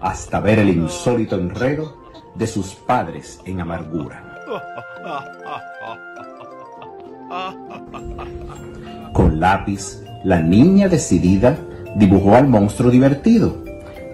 hasta 0.00 0.40
ver 0.40 0.60
el 0.60 0.70
insólito 0.70 1.36
enredo 1.36 2.00
de 2.34 2.46
sus 2.46 2.74
padres 2.74 3.40
en 3.44 3.60
amargura. 3.60 4.24
Con 9.12 9.40
lápiz, 9.40 10.02
la 10.24 10.40
niña 10.40 10.88
decidida 10.88 11.58
dibujó 11.96 12.36
al 12.36 12.48
monstruo 12.48 12.90
divertido, 12.90 13.64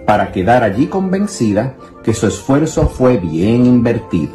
para 0.05 0.31
quedar 0.31 0.63
allí 0.63 0.87
convencida 0.87 1.75
que 2.03 2.13
su 2.13 2.27
esfuerzo 2.27 2.87
fue 2.87 3.17
bien 3.17 3.65
invertido. 3.65 4.31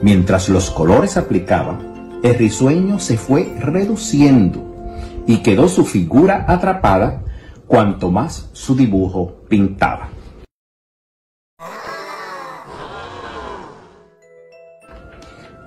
Mientras 0.00 0.48
los 0.48 0.70
colores 0.70 1.16
aplicaba, 1.16 1.78
el 2.22 2.34
risueño 2.36 2.98
se 2.98 3.16
fue 3.16 3.52
reduciendo 3.58 4.72
y 5.26 5.38
quedó 5.38 5.68
su 5.68 5.84
figura 5.84 6.44
atrapada 6.48 7.22
cuanto 7.66 8.10
más 8.10 8.50
su 8.52 8.76
dibujo 8.76 9.42
pintaba. 9.48 10.08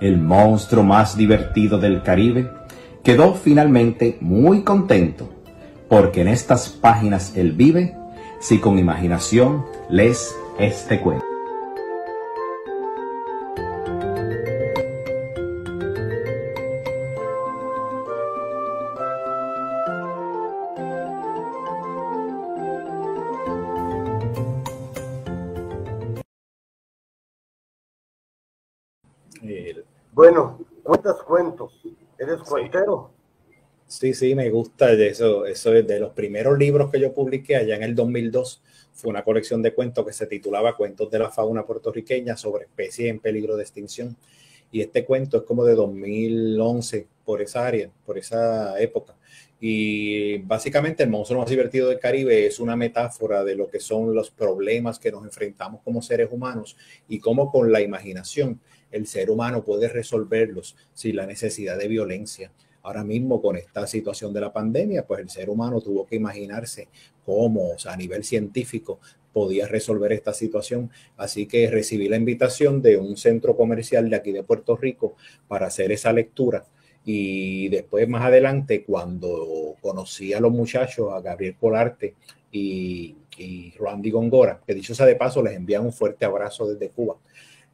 El 0.00 0.20
monstruo 0.20 0.84
más 0.84 1.16
divertido 1.16 1.78
del 1.78 2.02
Caribe 2.02 2.50
quedó 3.06 3.34
finalmente 3.34 4.18
muy 4.20 4.62
contento, 4.62 5.28
porque 5.88 6.22
en 6.22 6.26
estas 6.26 6.68
páginas 6.68 7.34
él 7.36 7.52
vive 7.52 7.94
si 8.40 8.58
con 8.58 8.80
imaginación 8.80 9.64
lees 9.88 10.34
este 10.58 11.00
cuento. 11.00 11.35
¿Eres 32.18 32.42
cuentero? 32.42 33.10
Sí, 33.86 34.14
sí, 34.14 34.34
me 34.34 34.50
gusta 34.50 34.92
eso. 34.92 35.46
Eso 35.46 35.74
es 35.74 35.86
de 35.86 36.00
los 36.00 36.12
primeros 36.12 36.58
libros 36.58 36.90
que 36.90 36.98
yo 36.98 37.12
publiqué 37.14 37.56
allá 37.56 37.76
en 37.76 37.82
el 37.84 37.94
2002. 37.94 38.62
Fue 38.92 39.10
una 39.10 39.22
colección 39.22 39.62
de 39.62 39.74
cuentos 39.74 40.04
que 40.04 40.12
se 40.12 40.26
titulaba 40.26 40.76
Cuentos 40.76 41.10
de 41.10 41.18
la 41.18 41.30
fauna 41.30 41.64
puertorriqueña 41.64 42.36
sobre 42.36 42.64
especies 42.64 43.10
en 43.10 43.20
peligro 43.20 43.56
de 43.56 43.62
extinción. 43.62 44.16
Y 44.72 44.80
este 44.80 45.04
cuento 45.04 45.36
es 45.36 45.42
como 45.44 45.64
de 45.64 45.74
2011 45.74 47.06
por 47.24 47.42
esa 47.42 47.66
área, 47.66 47.90
por 48.04 48.18
esa 48.18 48.80
época. 48.80 49.14
Y 49.60 50.38
básicamente 50.38 51.02
el 51.02 51.10
monstruo 51.10 51.40
más 51.40 51.48
divertido 51.48 51.88
del 51.88 51.98
Caribe 51.98 52.46
es 52.46 52.60
una 52.60 52.76
metáfora 52.76 53.44
de 53.44 53.54
lo 53.54 53.68
que 53.68 53.80
son 53.80 54.14
los 54.14 54.30
problemas 54.30 54.98
que 54.98 55.12
nos 55.12 55.24
enfrentamos 55.24 55.80
como 55.82 56.02
seres 56.02 56.28
humanos 56.30 56.76
y 57.08 57.20
cómo 57.20 57.50
con 57.50 57.72
la 57.72 57.80
imaginación 57.80 58.60
el 58.90 59.06
ser 59.06 59.30
humano 59.30 59.64
puede 59.64 59.88
resolverlos 59.88 60.76
sin 60.92 61.16
la 61.16 61.26
necesidad 61.26 61.78
de 61.78 61.88
violencia. 61.88 62.52
Ahora 62.82 63.02
mismo 63.02 63.42
con 63.42 63.56
esta 63.56 63.86
situación 63.86 64.32
de 64.32 64.40
la 64.40 64.52
pandemia, 64.52 65.06
pues 65.06 65.20
el 65.20 65.28
ser 65.28 65.50
humano 65.50 65.80
tuvo 65.80 66.06
que 66.06 66.16
imaginarse 66.16 66.88
cómo, 67.24 67.72
a 67.84 67.96
nivel 67.96 68.22
científico, 68.22 69.00
podía 69.32 69.66
resolver 69.66 70.12
esta 70.12 70.32
situación. 70.32 70.90
Así 71.16 71.46
que 71.46 71.68
recibí 71.68 72.08
la 72.08 72.16
invitación 72.16 72.80
de 72.80 72.96
un 72.96 73.16
centro 73.16 73.56
comercial 73.56 74.08
de 74.08 74.16
aquí 74.16 74.32
de 74.32 74.44
Puerto 74.44 74.76
Rico 74.76 75.16
para 75.48 75.66
hacer 75.66 75.92
esa 75.92 76.12
lectura. 76.12 76.64
Y 77.04 77.68
después, 77.68 78.08
más 78.08 78.24
adelante, 78.24 78.84
cuando 78.84 79.74
conocí 79.80 80.32
a 80.32 80.40
los 80.40 80.52
muchachos, 80.52 81.12
a 81.12 81.20
Gabriel 81.20 81.54
Polarte 81.58 82.14
y, 82.50 83.16
y 83.36 83.74
Randy 83.78 84.10
Gongora, 84.10 84.60
que 84.66 84.74
dicho 84.74 84.94
sea 84.94 85.06
de 85.06 85.16
paso, 85.16 85.42
les 85.42 85.54
envían 85.54 85.84
un 85.84 85.92
fuerte 85.92 86.24
abrazo 86.24 86.66
desde 86.66 86.88
Cuba. 86.88 87.16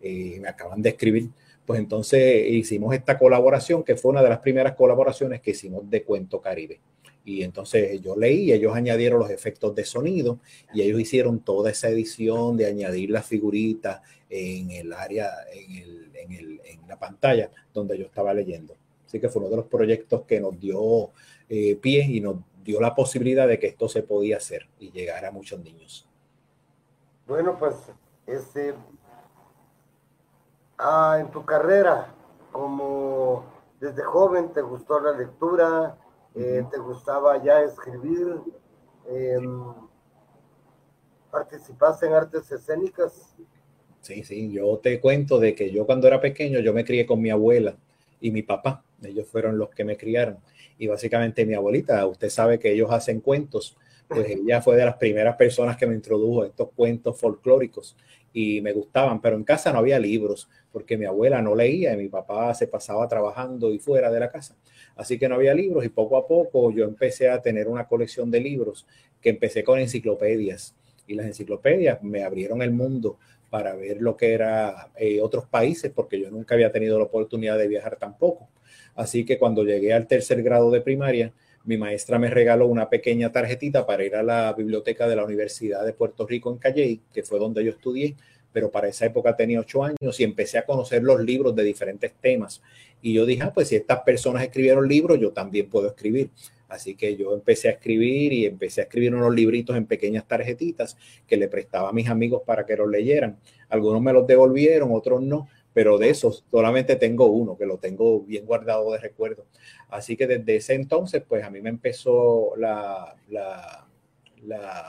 Eh, 0.03 0.39
me 0.41 0.49
acaban 0.49 0.83
de 0.83 0.91
escribir, 0.91 1.31
pues 1.65 1.79
entonces 1.79 2.51
hicimos 2.51 2.93
esta 2.95 3.19
colaboración 3.19 3.85
que 3.85 3.97
fue 3.97 4.11
una 4.11 4.23
de 4.23 4.29
las 4.29 4.41
primeras 4.41 4.75
colaboraciones 4.75 5.41
que 5.41 5.53
hicimos 5.53 5.89
de 5.89 6.03
Cuento 6.03 6.41
Caribe. 6.41 6.81
Y 7.25 7.45
entonces 7.45 8.01
yo 8.01 8.17
leí, 8.17 8.53
ellos 8.53 8.75
añadieron 8.75 9.21
los 9.21 9.31
efectos 9.31 9.75
de 9.77 9.85
sonido 9.85 10.41
y 10.75 10.83
ellos 10.83 11.01
hicieron 11.01 11.39
toda 11.39 11.71
esa 11.71 11.89
edición 11.89 12.57
de 12.57 12.67
añadir 12.67 13.11
las 13.11 13.27
figuritas 13.27 14.01
en 14.29 14.73
el 14.73 14.93
área, 14.93 15.31
en, 15.53 15.77
el, 15.77 16.11
en, 16.17 16.33
el, 16.33 16.61
en 16.65 16.89
la 16.89 16.99
pantalla 16.99 17.49
donde 17.73 17.97
yo 17.97 18.07
estaba 18.07 18.35
leyendo. 18.35 18.75
Así 19.07 19.21
que 19.21 19.29
fue 19.29 19.41
uno 19.41 19.51
de 19.51 19.57
los 19.57 19.67
proyectos 19.67 20.23
que 20.23 20.41
nos 20.41 20.59
dio 20.59 21.11
eh, 21.49 21.77
pie 21.77 22.07
y 22.09 22.21
nos 22.21 22.39
dio 22.65 22.81
la 22.81 22.95
posibilidad 22.95 23.47
de 23.47 23.59
que 23.59 23.69
esto 23.69 23.89
se 23.89 24.03
podía 24.03 24.39
hacer 24.39 24.69
y 24.81 24.91
llegar 24.91 25.25
a 25.25 25.31
muchos 25.31 25.61
niños. 25.61 26.09
Bueno, 27.27 27.57
pues 27.59 27.75
este, 28.27 28.75
ah, 30.83 31.19
en 31.21 31.31
tu 31.31 31.45
carrera, 31.45 32.13
como 32.51 33.45
desde 33.81 34.03
joven 34.03 34.53
te 34.53 34.61
gustó 34.61 35.01
la 35.01 35.13
lectura, 35.13 35.97
eh, 36.35 36.65
te 36.71 36.79
gustaba 36.79 37.43
ya 37.43 37.63
escribir, 37.63 38.41
eh, 39.09 39.39
participaste 41.31 42.07
en 42.07 42.13
artes 42.15 42.51
escénicas. 42.51 43.35
Sí, 44.01 44.25
sí, 44.25 44.51
yo 44.53 44.79
te 44.79 45.01
cuento 45.01 45.39
de 45.39 45.55
que 45.55 45.71
yo 45.71 45.87
cuando 45.87 46.09
era 46.09 46.21
pequeño 46.21 46.59
yo 46.61 46.73
me 46.73 46.85
crié 46.85 47.07
con 47.07 47.21
mi 47.21 47.31
abuela 47.31 47.77
y 48.21 48.31
mi 48.31 48.43
papá, 48.43 48.85
ellos 49.03 49.29
fueron 49.29 49.59
los 49.59 49.71
que 49.71 49.85
me 49.85 49.97
criaron. 49.97 50.39
Y 50.79 50.89
básicamente 50.89 51.47
mi 51.47 51.55
abuelita, 51.55 52.05
usted 52.07 52.29
sabe 52.29 52.59
que 52.59 52.73
ellos 52.73 52.91
hacen 52.91 53.21
cuentos, 53.21 53.77
pues 54.13 54.29
ella 54.29 54.61
fue 54.61 54.77
de 54.77 54.85
las 54.85 54.97
primeras 54.97 55.37
personas 55.37 55.77
que 55.77 55.87
me 55.87 55.95
introdujo 55.95 56.43
a 56.43 56.47
estos 56.47 56.71
cuentos 56.75 57.19
folclóricos 57.19 57.97
y 58.33 58.61
me 58.61 58.73
gustaban, 58.73 59.21
pero 59.21 59.37
en 59.37 59.45
casa 59.45 59.73
no 59.73 59.79
había 59.79 59.99
libros 59.99 60.49
porque 60.71 60.97
mi 60.97 61.05
abuela 61.05 61.43
no 61.43 61.55
leía 61.55 61.93
y 61.93 61.97
mi 61.97 62.09
papá 62.09 62.55
se 62.55 62.67
pasaba 62.67 63.07
trabajando 63.09 63.73
y 63.73 63.79
fuera 63.79 64.11
de 64.11 64.21
la 64.21 64.31
casa. 64.31 64.57
Así 64.97 65.19
que 65.19 65.29
no 65.29 65.37
había 65.37 65.55
libros 65.55 65.85
y 65.85 65.89
poco 65.89 66.17
a 66.17 66.27
poco 66.27 66.71
yo 66.71 66.85
empecé 66.85 67.29
a 67.29 67.41
tener 67.41 67.69
una 67.69 67.87
colección 67.87 68.31
de 68.31 68.41
libros 68.41 68.87
que 69.21 69.31
empecé 69.31 69.63
con 69.65 69.79
enciclopedias 69.79 70.75
y 71.07 71.15
las 71.15 71.27
enciclopedias 71.27 72.03
me 72.03 72.25
abrieron 72.25 72.63
el 72.63 72.71
mundo 72.71 73.19
para 73.51 73.75
ver 73.75 74.01
lo 74.01 74.17
que 74.17 74.33
era 74.33 74.91
eh, 74.97 75.21
otros 75.21 75.47
países 75.47 75.93
porque 75.95 76.19
yo 76.19 76.31
nunca 76.31 76.55
había 76.55 76.73
tenido 76.73 76.99
la 76.99 77.05
oportunidad 77.05 77.59
de 77.59 77.69
viajar 77.69 77.97
tampoco. 77.97 78.49
Así 78.95 79.25
que 79.25 79.39
cuando 79.39 79.65
llegué 79.65 79.93
al 79.93 80.07
tercer 80.07 80.43
grado 80.43 80.71
de 80.71 80.81
primaria, 80.81 81.33
mi 81.65 81.77
maestra 81.77 82.19
me 82.19 82.29
regaló 82.29 82.67
una 82.67 82.89
pequeña 82.89 83.31
tarjetita 83.31 83.87
para 83.87 84.05
ir 84.05 84.17
a 84.17 84.23
la 84.23 84.53
biblioteca 84.53 85.07
de 85.07 85.17
la 85.17 85.25
Universidad 85.25 85.85
de 85.85 85.93
Puerto 85.93 86.27
Rico 86.27 86.51
en 86.51 86.59
Calley, 86.59 87.01
que 87.13 87.23
fue 87.23 87.39
donde 87.39 87.65
yo 87.65 87.71
estudié, 87.71 88.17
pero 88.53 88.71
para 88.71 88.89
esa 88.89 89.07
época 89.07 89.37
tenía 89.37 89.61
ocho 89.61 89.85
años 89.85 90.19
y 90.19 90.25
empecé 90.25 90.59
a 90.59 90.67
conocer 90.67 91.03
los 91.03 91.21
libros 91.21 91.55
de 91.55 91.63
diferentes 91.63 92.13
temas. 92.21 92.63
Y 93.01 93.13
yo 93.15 93.25
dije, 93.25 93.43
ah, 93.43 93.53
pues 93.53 93.69
si 93.69 93.77
estas 93.77 94.01
personas 94.01 94.43
escribieron 94.43 94.87
libros, 94.87 95.19
yo 95.19 95.33
también 95.33 95.69
puedo 95.69 95.89
escribir. 95.89 96.31
Así 96.69 96.95
que 96.95 97.17
yo 97.17 97.35
empecé 97.35 97.69
a 97.69 97.73
escribir 97.73 98.33
y 98.33 98.47
empecé 98.47 98.81
a 98.81 98.85
escribir 98.85 99.15
unos 99.15 99.35
libritos 99.35 99.77
en 99.77 99.87
pequeñas 99.87 100.27
tarjetitas 100.27 100.97
que 101.27 101.37
le 101.37 101.49
prestaba 101.49 101.91
a 101.91 101.93
mis 101.93 102.09
amigos 102.09 102.43
para 102.47 102.65
que 102.65 102.77
los 102.77 102.89
leyeran. 102.89 103.39
Algunos 103.69 104.01
me 104.01 104.13
los 104.13 104.27
devolvieron, 104.27 104.91
otros 104.93 105.21
no, 105.23 105.49
pero 105.75 105.99
de 105.99 106.11
esos 106.11 106.45
solamente 106.51 106.97
tengo 106.97 107.27
uno 107.27 107.57
que 107.57 107.67
lo 107.67 107.79
tengo 107.79 108.21
bien 108.21 108.45
guardado 108.45 108.93
de 108.93 108.99
recuerdo. 108.99 109.47
Así 109.89 110.17
que 110.17 110.27
desde 110.27 110.57
ese 110.57 110.75
entonces, 110.75 111.23
pues 111.27 111.45
a 111.45 111.51
mí 111.51 111.61
me 111.61 111.71
empezó 111.71 112.55
la, 112.57 113.15
la, 113.29 113.87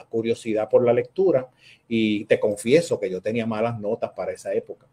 curiosidad 0.10 0.68
por 0.70 0.84
la 0.84 0.94
lectura 0.94 1.50
y 1.88 2.26
te 2.26 2.40
confieso 2.40 3.00
que 3.00 3.10
yo 3.10 3.22
tenía 3.22 3.46
malas 3.46 3.80
notas 3.80 4.12
para 4.12 4.32
esa 4.32 4.54
época. 4.54 4.88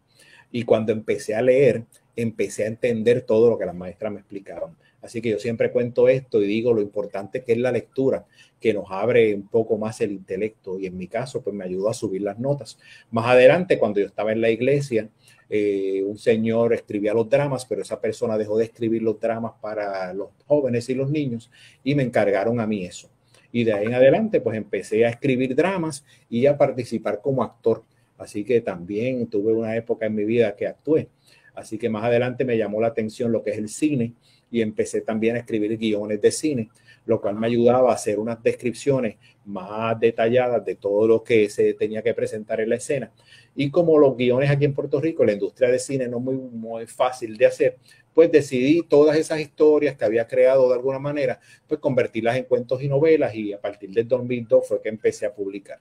Y 0.51 0.63
cuando 0.63 0.91
empecé 0.91 1.33
a 1.33 1.41
leer, 1.41 1.85
empecé 2.15 2.63
a 2.63 2.67
entender 2.67 3.21
todo 3.21 3.49
lo 3.49 3.57
que 3.57 3.65
las 3.65 3.75
maestras 3.75 4.11
me 4.11 4.19
explicaban. 4.19 4.75
Así 5.01 5.21
que 5.21 5.29
yo 5.29 5.39
siempre 5.39 5.71
cuento 5.71 6.07
esto 6.07 6.41
y 6.41 6.47
digo 6.47 6.73
lo 6.73 6.81
importante 6.81 7.43
que 7.43 7.53
es 7.53 7.57
la 7.57 7.71
lectura, 7.71 8.25
que 8.59 8.73
nos 8.73 8.85
abre 8.89 9.33
un 9.33 9.47
poco 9.47 9.77
más 9.77 9.99
el 10.01 10.11
intelecto 10.11 10.79
y 10.79 10.85
en 10.85 10.95
mi 10.95 11.07
caso 11.07 11.41
pues 11.41 11.55
me 11.55 11.65
ayudó 11.65 11.89
a 11.89 11.93
subir 11.93 12.21
las 12.21 12.37
notas. 12.37 12.77
Más 13.09 13.25
adelante, 13.25 13.79
cuando 13.79 13.99
yo 13.99 14.05
estaba 14.05 14.31
en 14.31 14.41
la 14.41 14.51
iglesia, 14.51 15.09
eh, 15.53 16.01
un 16.05 16.17
señor 16.17 16.73
escribía 16.73 17.13
los 17.13 17.29
dramas, 17.29 17.65
pero 17.65 17.81
esa 17.81 17.99
persona 17.99 18.37
dejó 18.37 18.57
de 18.57 18.63
escribir 18.63 19.01
los 19.01 19.19
dramas 19.19 19.51
para 19.59 20.13
los 20.13 20.29
jóvenes 20.47 20.87
y 20.87 20.95
los 20.95 21.09
niños 21.09 21.51
y 21.83 21.93
me 21.93 22.03
encargaron 22.03 22.61
a 22.61 22.65
mí 22.65 22.85
eso. 22.85 23.09
Y 23.51 23.65
de 23.65 23.73
ahí 23.73 23.87
en 23.87 23.93
adelante 23.93 24.39
pues 24.39 24.55
empecé 24.55 25.05
a 25.05 25.09
escribir 25.09 25.53
dramas 25.53 26.05
y 26.29 26.45
a 26.45 26.57
participar 26.57 27.19
como 27.21 27.43
actor. 27.43 27.83
Así 28.17 28.45
que 28.45 28.61
también 28.61 29.27
tuve 29.27 29.51
una 29.51 29.75
época 29.75 30.05
en 30.05 30.15
mi 30.15 30.23
vida 30.23 30.55
que 30.55 30.67
actué. 30.67 31.09
Así 31.53 31.77
que 31.77 31.89
más 31.89 32.05
adelante 32.05 32.45
me 32.45 32.57
llamó 32.57 32.79
la 32.79 32.87
atención 32.87 33.33
lo 33.33 33.43
que 33.43 33.49
es 33.49 33.57
el 33.57 33.67
cine 33.67 34.13
y 34.49 34.61
empecé 34.61 35.01
también 35.01 35.35
a 35.35 35.39
escribir 35.39 35.77
guiones 35.77 36.21
de 36.21 36.31
cine. 36.31 36.69
Lo 37.05 37.19
cual 37.19 37.35
me 37.35 37.47
ayudaba 37.47 37.91
a 37.91 37.95
hacer 37.95 38.19
unas 38.19 38.41
descripciones 38.43 39.17
más 39.45 39.99
detalladas 39.99 40.63
de 40.63 40.75
todo 40.75 41.07
lo 41.07 41.23
que 41.23 41.49
se 41.49 41.73
tenía 41.73 42.01
que 42.01 42.13
presentar 42.13 42.61
en 42.61 42.69
la 42.69 42.75
escena. 42.75 43.11
Y 43.55 43.71
como 43.71 43.97
los 43.97 44.15
guiones 44.15 44.49
aquí 44.49 44.65
en 44.65 44.73
Puerto 44.73 45.01
Rico, 45.01 45.25
la 45.25 45.33
industria 45.33 45.69
de 45.69 45.79
cine 45.79 46.07
no 46.07 46.17
es 46.17 46.23
muy, 46.23 46.35
muy 46.35 46.87
fácil 46.87 47.35
de 47.37 47.45
hacer, 47.47 47.77
pues 48.13 48.31
decidí 48.31 48.83
todas 48.83 49.17
esas 49.17 49.39
historias 49.39 49.95
que 49.95 50.05
había 50.05 50.27
creado 50.27 50.67
de 50.67 50.75
alguna 50.75 50.99
manera, 50.99 51.39
pues 51.67 51.79
convertirlas 51.79 52.37
en 52.37 52.45
cuentos 52.45 52.81
y 52.81 52.87
novelas 52.87 53.33
y 53.33 53.53
a 53.53 53.59
partir 53.59 53.89
del 53.91 54.07
2002 54.07 54.67
fue 54.67 54.81
que 54.81 54.89
empecé 54.89 55.25
a 55.25 55.33
publicar. 55.33 55.79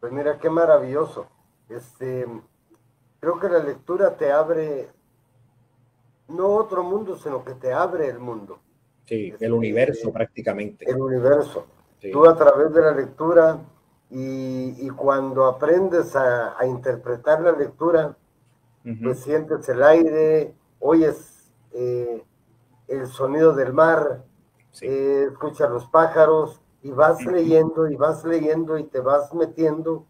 Pues 0.00 0.12
mira, 0.12 0.38
qué 0.38 0.50
maravilloso. 0.50 1.28
Este, 1.68 2.26
creo 3.20 3.38
que 3.38 3.48
la 3.48 3.62
lectura 3.62 4.16
te 4.16 4.30
abre 4.30 4.88
no 6.28 6.48
otro 6.48 6.82
mundo, 6.82 7.16
sino 7.16 7.44
que 7.44 7.54
te 7.54 7.72
abre 7.72 8.08
el 8.08 8.18
mundo. 8.18 8.60
Sí, 9.10 9.34
el 9.40 9.52
universo 9.52 10.12
prácticamente. 10.12 10.88
El 10.88 11.00
universo. 11.00 11.66
Tú 12.12 12.28
a 12.28 12.36
través 12.36 12.72
de 12.72 12.80
la 12.80 12.92
lectura 12.92 13.58
y, 14.08 14.88
cuando 14.90 15.46
aprendes 15.46 16.14
a, 16.14 16.54
interpretar 16.64 17.40
la 17.40 17.50
lectura, 17.50 18.16
pues 19.02 19.18
sientes 19.18 19.68
el 19.68 19.82
aire, 19.82 20.54
oyes 20.78 21.50
eh, 21.72 22.22
el 22.86 23.08
sonido 23.08 23.52
del 23.52 23.72
mar, 23.72 24.22
eh, 24.80 25.26
escuchas 25.32 25.68
los 25.68 25.86
pájaros 25.86 26.62
y 26.84 26.92
vas 26.92 27.20
leyendo 27.26 27.90
y 27.90 27.96
vas 27.96 28.24
leyendo 28.24 28.78
y 28.78 28.84
te 28.84 29.00
vas 29.00 29.34
metiendo 29.34 30.06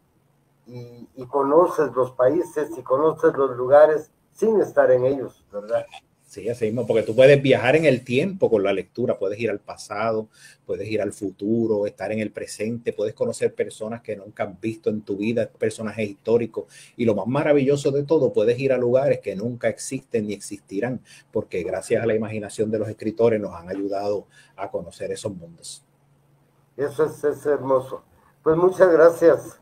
y, 0.66 1.08
y 1.14 1.26
conoces 1.26 1.90
los 1.94 2.12
países 2.12 2.68
y 2.76 2.82
conoces 2.82 3.34
los 3.34 3.56
lugares 3.56 4.10
sin 4.32 4.60
estar 4.60 4.90
en 4.90 5.06
ellos, 5.06 5.42
¿verdad? 5.50 5.86
Sí, 6.30 6.48
así 6.48 6.66
mismo, 6.66 6.86
porque 6.86 7.02
tú 7.02 7.16
puedes 7.16 7.42
viajar 7.42 7.74
en 7.74 7.86
el 7.86 8.04
tiempo 8.04 8.48
con 8.48 8.62
la 8.62 8.72
lectura, 8.72 9.18
puedes 9.18 9.36
ir 9.40 9.50
al 9.50 9.58
pasado, 9.58 10.28
puedes 10.64 10.86
ir 10.86 11.02
al 11.02 11.12
futuro, 11.12 11.86
estar 11.86 12.12
en 12.12 12.20
el 12.20 12.30
presente, 12.30 12.92
puedes 12.92 13.14
conocer 13.14 13.52
personas 13.52 14.00
que 14.00 14.14
nunca 14.14 14.44
has 14.44 14.60
visto 14.60 14.90
en 14.90 15.00
tu 15.00 15.16
vida, 15.16 15.50
personajes 15.50 16.08
históricos, 16.08 16.72
y 16.96 17.04
lo 17.04 17.16
más 17.16 17.26
maravilloso 17.26 17.90
de 17.90 18.04
todo, 18.04 18.32
puedes 18.32 18.56
ir 18.60 18.72
a 18.72 18.78
lugares 18.78 19.18
que 19.18 19.34
nunca 19.34 19.68
existen 19.68 20.28
ni 20.28 20.32
existirán, 20.32 21.00
porque 21.32 21.64
gracias 21.64 22.00
a 22.00 22.06
la 22.06 22.14
imaginación 22.14 22.70
de 22.70 22.78
los 22.78 22.88
escritores 22.88 23.40
nos 23.40 23.52
han 23.52 23.68
ayudado 23.68 24.28
a 24.54 24.70
conocer 24.70 25.10
esos 25.10 25.34
mundos. 25.34 25.84
Eso 26.76 27.06
es, 27.06 27.44
hermoso. 27.44 28.04
Pues 28.44 28.56
muchas 28.56 28.88
gracias. 28.92 29.58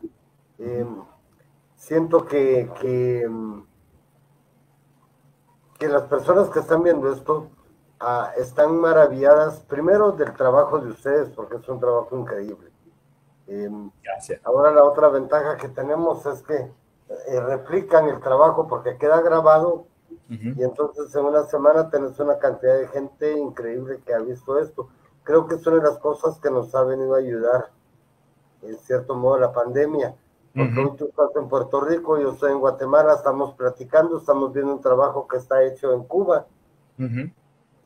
Eh, 0.59 0.85
siento 1.75 2.27
que, 2.27 2.69
que 2.79 3.27
que 5.79 5.87
las 5.87 6.03
personas 6.03 6.49
que 6.49 6.59
están 6.59 6.83
viendo 6.83 7.11
esto 7.11 7.47
ah, 7.99 8.31
están 8.37 8.77
maravilladas, 8.77 9.61
primero 9.61 10.11
del 10.11 10.33
trabajo 10.33 10.79
de 10.79 10.91
ustedes, 10.91 11.29
porque 11.29 11.55
es 11.55 11.67
un 11.69 11.79
trabajo 11.79 12.17
increíble. 12.17 12.69
Em, 13.47 13.89
Gracias. 14.03 14.41
Ahora 14.43 14.71
la 14.71 14.83
otra 14.83 15.07
ventaja 15.07 15.57
que 15.57 15.69
tenemos 15.69 16.25
es 16.25 16.43
que 16.43 16.55
eh, 16.55 17.39
replican 17.39 18.07
el 18.09 18.19
trabajo 18.19 18.67
porque 18.67 18.97
queda 18.97 19.21
grabado 19.21 19.85
y 20.27 20.63
entonces 20.63 21.15
en 21.15 21.25
una 21.25 21.43
semana 21.43 21.89
tenés 21.89 22.19
una 22.19 22.37
cantidad 22.37 22.77
de 22.77 22.87
gente 22.89 23.31
increíble 23.33 23.99
que 24.05 24.13
ha 24.13 24.19
visto 24.19 24.59
esto. 24.59 24.89
Creo 25.23 25.47
que 25.47 25.55
es 25.55 25.65
una 25.65 25.77
de 25.77 25.89
las 25.89 25.97
cosas 25.97 26.39
que 26.39 26.51
nos 26.51 26.73
ha 26.75 26.83
venido 26.83 27.15
a 27.15 27.17
ayudar, 27.17 27.71
en 28.61 28.77
cierto 28.77 29.15
modo, 29.15 29.39
la 29.39 29.51
pandemia 29.51 30.15
porque 30.53 30.97
tú 30.97 31.07
estás 31.09 31.29
en 31.35 31.47
Puerto 31.47 31.81
Rico, 31.81 32.19
yo 32.19 32.33
estoy 32.33 32.51
en 32.51 32.59
Guatemala, 32.59 33.13
estamos 33.13 33.53
platicando, 33.53 34.17
estamos 34.17 34.51
viendo 34.53 34.73
un 34.73 34.81
trabajo 34.81 35.27
que 35.27 35.37
está 35.37 35.63
hecho 35.63 35.93
en 35.93 36.03
Cuba. 36.03 36.47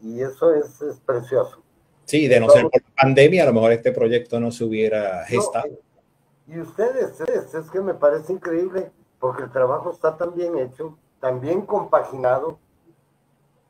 Y 0.01 0.22
eso 0.22 0.53
es, 0.53 0.80
precioso. 1.05 1.61
Sí, 2.05 2.28
de 2.28 2.39
no 2.39 2.49
ser 2.49 2.64
por 2.64 2.82
la 2.82 2.95
pandemia, 3.01 3.43
a 3.43 3.45
lo 3.45 3.53
mejor 3.53 3.72
este 3.72 3.91
proyecto 3.91 4.39
no 4.39 4.51
se 4.51 4.64
hubiera 4.66 5.26
gestado. 5.26 5.68
Eh, 5.68 5.80
y 6.47 6.59
ustedes, 6.59 7.22
es, 7.22 7.72
que 7.72 7.80
me 7.80 7.93
parece 7.93 8.34
increíble, 8.34 8.91
porque 9.20 9.43
el 9.43 9.51
trabajo 9.51 9.91
está 9.91 10.18
tan 10.18 10.34
bien 10.34 10.57
hecho, 10.57 10.97
tan 11.20 11.39
bien 11.39 11.61
compaginado, 11.61 12.59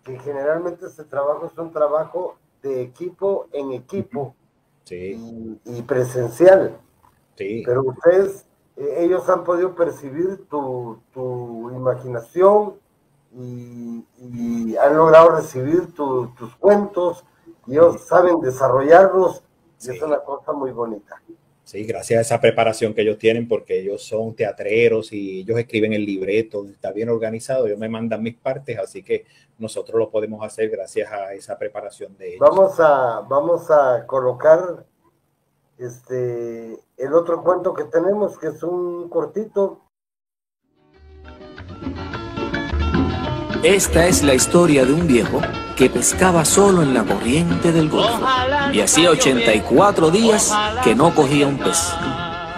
que 0.03 0.17
generalmente 0.19 0.87
este 0.87 1.03
trabajo 1.03 1.45
es 1.45 1.57
un 1.57 1.71
trabajo 1.71 2.37
de 2.61 2.81
equipo 2.81 3.47
en 3.51 3.73
equipo 3.73 4.35
y, 4.89 5.59
y, 5.65 5.81
presencial. 5.83 6.77
Sí. 7.35 7.63
Pero 7.65 7.83
ustedes 7.83 8.41
eh, 8.41 8.52
ellos 8.75 9.27
han 9.29 9.43
podido 9.43 9.75
percibir 9.75 10.45
tu, 10.49 10.99
tu 11.13 11.71
imaginación 11.71 12.75
y, 13.35 14.05
han 14.77 14.97
logrado 14.97 15.35
recibir 15.35 15.93
tus 15.93 16.55
cuentos 16.59 17.23
y 17.67 17.73
ellos 17.73 18.01
saben 18.05 18.39
desarrollarlos 18.41 19.43
y 19.81 19.91
es 19.91 20.01
una 20.01 20.19
cosa 20.19 20.51
muy 20.51 20.71
bonita. 20.71 21.21
Sí, 21.63 21.85
gracias 21.85 22.17
a 22.17 22.21
esa 22.21 22.41
preparación 22.41 22.93
que 22.93 23.01
ellos 23.01 23.17
tienen, 23.17 23.47
porque 23.47 23.79
ellos 23.79 24.03
son 24.03 24.35
teatreros 24.35 25.13
y 25.13 25.41
ellos 25.41 25.57
escriben 25.57 25.93
el 25.93 26.05
libreto, 26.05 26.65
está 26.65 26.91
bien 26.91 27.09
organizado, 27.09 27.65
ellos 27.65 27.79
me 27.79 27.87
mandan 27.87 28.21
mis 28.21 28.35
partes, 28.35 28.77
así 28.77 29.01
que 29.01 29.25
nosotros 29.57 29.97
lo 29.97 30.09
podemos 30.09 30.45
hacer 30.45 30.69
gracias 30.69 31.09
a 31.11 31.33
esa 31.33 31.57
preparación 31.57 32.17
de 32.17 32.35
ellos. 32.35 32.39
Vamos 32.41 32.79
a, 32.79 33.21
vamos 33.21 33.71
a 33.71 34.05
colocar 34.05 34.85
este, 35.77 36.79
el 36.97 37.13
otro 37.13 37.43
cuento 37.43 37.73
que 37.73 37.85
tenemos, 37.85 38.37
que 38.37 38.47
es 38.47 38.63
un 38.63 39.09
cortito. 39.09 39.81
Esta 43.63 44.07
es 44.07 44.23
la 44.23 44.33
historia 44.33 44.85
de 44.85 44.93
un 44.93 45.07
viejo 45.07 45.39
que 45.77 45.89
pescaba 45.89 46.43
solo 46.43 46.81
en 46.81 46.93
la 46.93 47.03
corriente 47.03 47.71
del 47.71 47.89
Golfo 47.89 48.25
y 48.71 48.81
hacía 48.81 49.09
84 49.09 50.11
días 50.11 50.53
que 50.83 50.93
no 50.95 51.15
cogía 51.15 51.47
un 51.47 51.57
pez. 51.57 51.93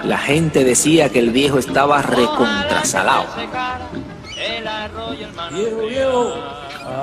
La 0.04 0.18
gente 0.18 0.64
decía 0.64 1.10
que 1.10 1.20
el 1.20 1.30
viejo 1.30 1.60
estaba 1.60 2.02
recontrasalado. 2.02 3.26
Viejo, 5.52 5.82
viejo, 5.88 6.34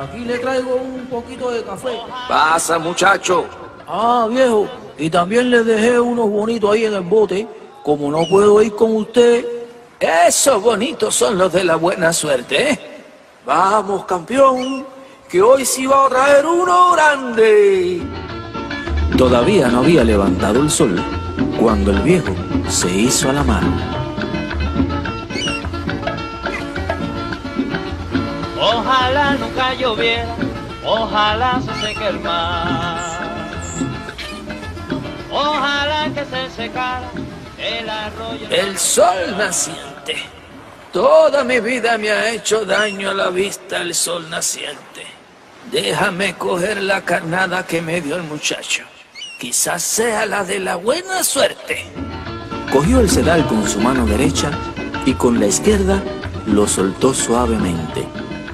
aquí 0.02 0.24
le 0.24 0.38
traigo 0.38 0.76
un 0.76 1.06
poquito 1.06 1.50
de 1.50 1.62
café. 1.64 1.98
Pasa, 2.28 2.78
muchacho. 2.78 3.46
Ah, 3.94 4.26
viejo, 4.26 4.66
y 4.96 5.10
también 5.10 5.50
le 5.50 5.62
dejé 5.64 6.00
unos 6.00 6.30
bonitos 6.30 6.72
ahí 6.72 6.86
en 6.86 6.94
el 6.94 7.02
bote. 7.02 7.46
Como 7.84 8.10
no 8.10 8.26
puedo 8.26 8.62
ir 8.62 8.74
con 8.74 8.96
usted. 8.96 9.44
Esos 10.00 10.62
bonitos 10.62 11.14
son 11.14 11.36
los 11.36 11.52
de 11.52 11.62
la 11.62 11.76
buena 11.76 12.10
suerte, 12.10 12.70
¿eh? 12.70 12.80
Vamos, 13.44 14.06
campeón, 14.06 14.86
que 15.28 15.42
hoy 15.42 15.66
sí 15.66 15.84
va 15.84 16.06
a 16.06 16.08
traer 16.08 16.46
uno 16.46 16.92
grande. 16.92 18.00
Todavía 19.18 19.68
no 19.68 19.80
había 19.80 20.04
levantado 20.04 20.60
el 20.60 20.70
sol 20.70 20.98
cuando 21.60 21.90
el 21.90 22.00
viejo 22.00 22.34
se 22.70 22.88
hizo 22.88 23.28
a 23.28 23.34
la 23.34 23.42
mar. 23.42 23.62
Ojalá 28.58 29.34
nunca 29.34 29.74
lloviera, 29.74 30.34
ojalá 30.82 31.60
se 31.60 31.86
seque 31.86 32.08
el 32.08 32.20
mar. 32.20 33.11
Ojalá 35.32 36.10
que 36.14 36.24
se 36.26 36.50
secara 36.54 37.10
el 37.58 37.88
arroyo. 37.88 38.46
El 38.50 38.78
sol 38.78 39.36
naciente. 39.38 40.16
Toda 40.92 41.42
mi 41.42 41.58
vida 41.58 41.96
me 41.96 42.10
ha 42.10 42.30
hecho 42.30 42.66
daño 42.66 43.10
a 43.10 43.14
la 43.14 43.30
vista 43.30 43.78
el 43.78 43.94
sol 43.94 44.28
naciente. 44.28 45.06
Déjame 45.70 46.34
coger 46.34 46.82
la 46.82 47.00
carnada 47.02 47.66
que 47.66 47.80
me 47.80 48.02
dio 48.02 48.16
el 48.16 48.24
muchacho. 48.24 48.84
Quizás 49.40 49.82
sea 49.82 50.26
la 50.26 50.44
de 50.44 50.58
la 50.60 50.76
buena 50.76 51.24
suerte. 51.24 51.86
Cogió 52.70 53.00
el 53.00 53.08
sedal 53.08 53.46
con 53.46 53.66
su 53.66 53.80
mano 53.80 54.04
derecha 54.04 54.50
y 55.06 55.14
con 55.14 55.40
la 55.40 55.46
izquierda 55.46 56.02
lo 56.46 56.68
soltó 56.68 57.14
suavemente, 57.14 58.06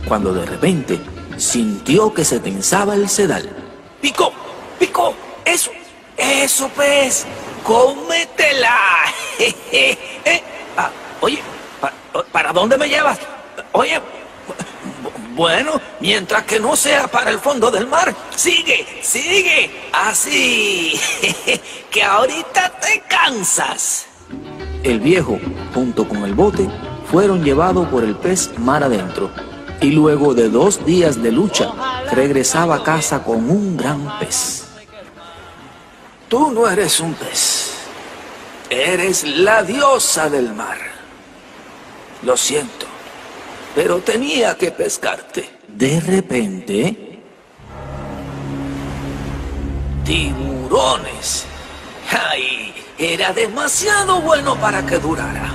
cuando 0.07 0.33
de 0.33 0.47
repente 0.47 1.01
sintió 1.37 2.14
que 2.14 2.24
se 2.24 2.39
tensaba 2.39 2.95
el 2.95 3.09
sedal. 3.09 3.49
¡Picó! 4.01 4.33
¡Picó! 4.79 5.14
¡Eso! 5.45 5.70
Eso 6.19 6.69
pues, 6.75 7.27
cómetela. 7.62 8.77
Eh, 9.71 10.43
ah, 10.77 10.91
oye, 11.21 11.41
¿para 12.33 12.53
dónde 12.53 12.77
me 12.77 12.89
llevas? 12.89 13.19
Oye, 13.71 14.01
bueno, 15.39 15.81
mientras 16.01 16.43
que 16.43 16.59
no 16.59 16.75
sea 16.75 17.07
para 17.07 17.31
el 17.31 17.39
fondo 17.39 17.71
del 17.71 17.87
mar, 17.87 18.12
sigue, 18.35 18.85
sigue, 19.01 19.71
así, 19.93 20.99
que 21.91 22.03
ahorita 22.03 22.73
te 22.81 23.05
cansas. 23.09 24.07
El 24.83 24.99
viejo, 24.99 25.39
junto 25.73 26.09
con 26.09 26.25
el 26.25 26.35
bote, 26.35 26.69
fueron 27.09 27.45
llevados 27.45 27.87
por 27.89 28.03
el 28.03 28.16
pez 28.16 28.59
mar 28.59 28.83
adentro, 28.83 29.31
y 29.81 29.93
luego 29.93 30.35
de 30.35 30.49
dos 30.49 30.85
días 30.85 31.23
de 31.23 31.31
lucha, 31.31 31.71
regresaba 32.11 32.75
a 32.75 32.83
casa 32.83 33.23
con 33.23 33.49
un 33.49 33.77
gran 33.77 34.19
pez. 34.19 34.68
Tú 36.29 36.51
no 36.51 36.68
eres 36.68 37.01
un 37.01 37.14
pez. 37.14 37.72
Eres 38.68 39.24
la 39.24 39.62
diosa 39.62 40.29
del 40.29 40.53
mar. 40.53 40.76
Lo 42.22 42.37
siento, 42.37 42.87
pero 43.74 44.01
tenía 44.01 44.57
que 44.57 44.70
pescarte. 44.70 45.59
De 45.68 46.01
repente... 46.01 47.22
tiburones. 50.05 51.47
¡Ay! 52.11 52.74
Era 52.99 53.33
demasiado 53.33 54.20
bueno 54.20 54.57
para 54.57 54.85
que 54.85 54.99
durara. 54.99 55.53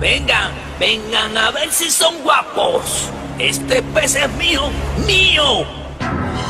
Vengan, 0.00 0.52
vengan 0.78 1.36
a 1.36 1.50
ver 1.50 1.70
si 1.70 1.90
son 1.90 2.22
guapos. 2.22 3.10
Este 3.38 3.82
pez 3.82 4.16
es 4.16 4.30
mío, 4.32 4.70
mío. 5.06 5.64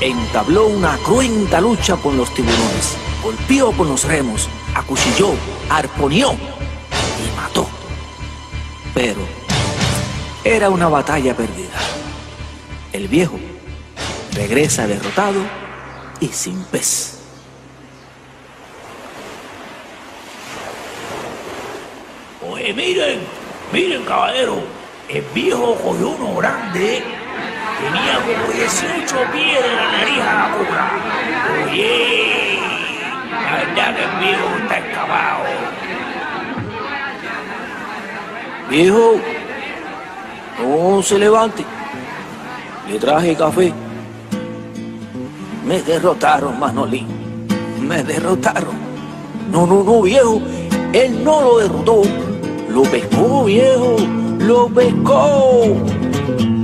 Entabló 0.01 0.67
una 0.67 0.97
cruenta 0.99 1.61
lucha 1.61 1.97
con 1.97 2.17
los 2.17 2.33
tiburones. 2.35 3.04
Golpeó 3.25 3.73
con 3.73 3.89
los 3.89 4.05
remos, 4.05 4.51
acuchilló, 4.75 5.31
arponió 5.71 6.33
y 6.33 7.37
mató. 7.41 7.67
Pero 8.93 9.23
era 10.45 10.69
una 10.69 10.89
batalla 10.89 11.35
perdida. 11.35 11.73
El 12.93 13.09
viejo 13.09 13.41
regresa 14.35 14.87
derrotado 14.87 15.41
y 16.21 16.29
sin 16.29 16.63
pez. 16.65 17.19
Oye, 22.47 22.75
miren, 22.75 23.21
miren, 23.73 24.05
caballero, 24.05 24.63
el 25.09 25.25
viejo 25.35 25.77
cogió 25.77 26.11
uno 26.11 26.37
grande, 26.37 27.03
tenía 27.81 28.19
como 28.21 28.53
18 28.53 29.17
pies 29.33 29.63
de 29.63 29.77
la 29.77 29.93
nariz 29.93 30.21
a 30.21 30.35
la. 30.35 31.71
Oye, 31.71 32.54
viejo 34.21 34.57
está 34.63 34.79
excavado. 34.79 35.45
Viejo, 38.71 39.21
no 40.63 41.03
se 41.03 41.19
levante. 41.19 41.65
Le 42.89 42.99
traje 42.99 43.37
café. 43.37 43.73
Me 45.67 45.83
derrotaron, 45.83 46.59
Manolín. 46.59 47.07
Me 47.81 48.03
derrotaron. 48.03 48.75
No, 49.51 49.67
no, 49.67 49.83
no, 49.83 50.03
viejo. 50.03 50.41
Él 50.93 51.23
no 51.25 51.41
lo 51.41 51.59
derrotó. 51.59 52.03
Lo 52.69 52.83
pescó, 52.83 53.45
viejo. 53.45 53.97
Lo 54.41 54.69
pescó. 54.69 55.77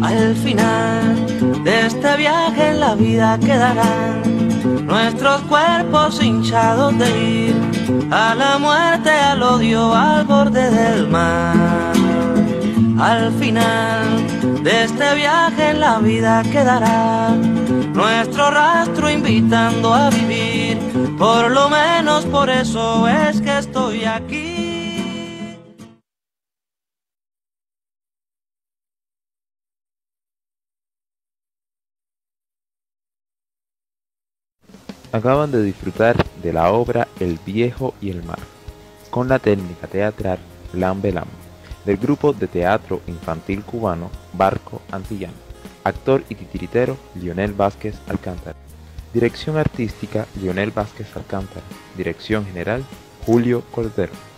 Al 0.02 0.34
final 0.36 1.64
de 1.64 1.86
este 1.86 2.16
viaje 2.16 2.68
en 2.68 2.80
la 2.80 2.94
vida 2.94 3.38
quedarán 3.38 4.39
nuestros 4.64 5.40
cuerpos 5.42 6.22
hinchados 6.22 6.96
de 6.98 7.24
ir 7.24 7.54
a 8.10 8.34
la 8.34 8.58
muerte, 8.58 9.10
al 9.10 9.42
odio, 9.42 9.94
al 9.94 10.24
borde 10.24 10.70
del 10.70 11.08
mar. 11.08 11.92
Al 12.98 13.32
final 13.32 14.62
de 14.62 14.84
este 14.84 15.14
viaje 15.14 15.70
en 15.70 15.80
la 15.80 15.98
vida 15.98 16.42
quedará 16.42 17.30
nuestro 17.94 18.50
rastro 18.50 19.10
invitando 19.10 19.94
a 19.94 20.10
vivir. 20.10 20.78
Por 21.18 21.50
lo 21.50 21.70
menos 21.70 22.26
por 22.26 22.50
eso 22.50 23.08
es 23.08 23.40
que 23.40 23.58
estoy 23.58 24.04
aquí. 24.04 24.59
Acaban 35.12 35.50
de 35.50 35.62
disfrutar 35.64 36.24
de 36.40 36.52
la 36.52 36.70
obra 36.70 37.08
El 37.18 37.40
viejo 37.44 37.94
y 38.00 38.10
el 38.10 38.22
mar, 38.22 38.38
con 39.10 39.28
la 39.28 39.40
técnica 39.40 39.88
teatral 39.88 40.38
Lambe 40.72 41.10
Lambe, 41.12 41.32
del 41.84 41.96
grupo 41.96 42.32
de 42.32 42.46
teatro 42.46 43.00
infantil 43.08 43.64
cubano 43.64 44.08
Barco 44.32 44.80
Antillano. 44.92 45.34
Actor 45.82 46.22
y 46.28 46.36
titiritero 46.36 46.96
Lionel 47.16 47.54
Vázquez 47.54 47.96
Alcántara. 48.06 48.56
Dirección 49.12 49.56
artística 49.56 50.26
Lionel 50.40 50.70
Vázquez 50.70 51.08
Alcántara. 51.16 51.66
Dirección 51.96 52.46
general 52.46 52.84
Julio 53.26 53.64
Cordero. 53.72 54.29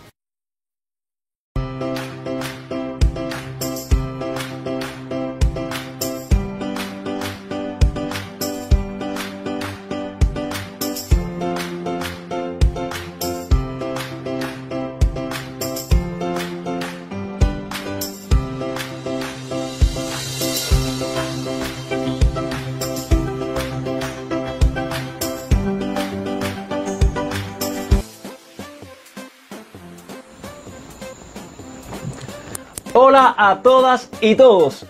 Todas 33.93 34.09
y 34.21 34.35
todos. 34.35 34.85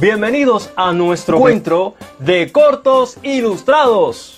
Bienvenidos 0.00 0.70
a 0.76 0.92
nuestro 0.92 1.36
encuentro 1.36 1.94
de 2.18 2.50
cortos 2.52 3.18
ilustrados. 3.22 4.35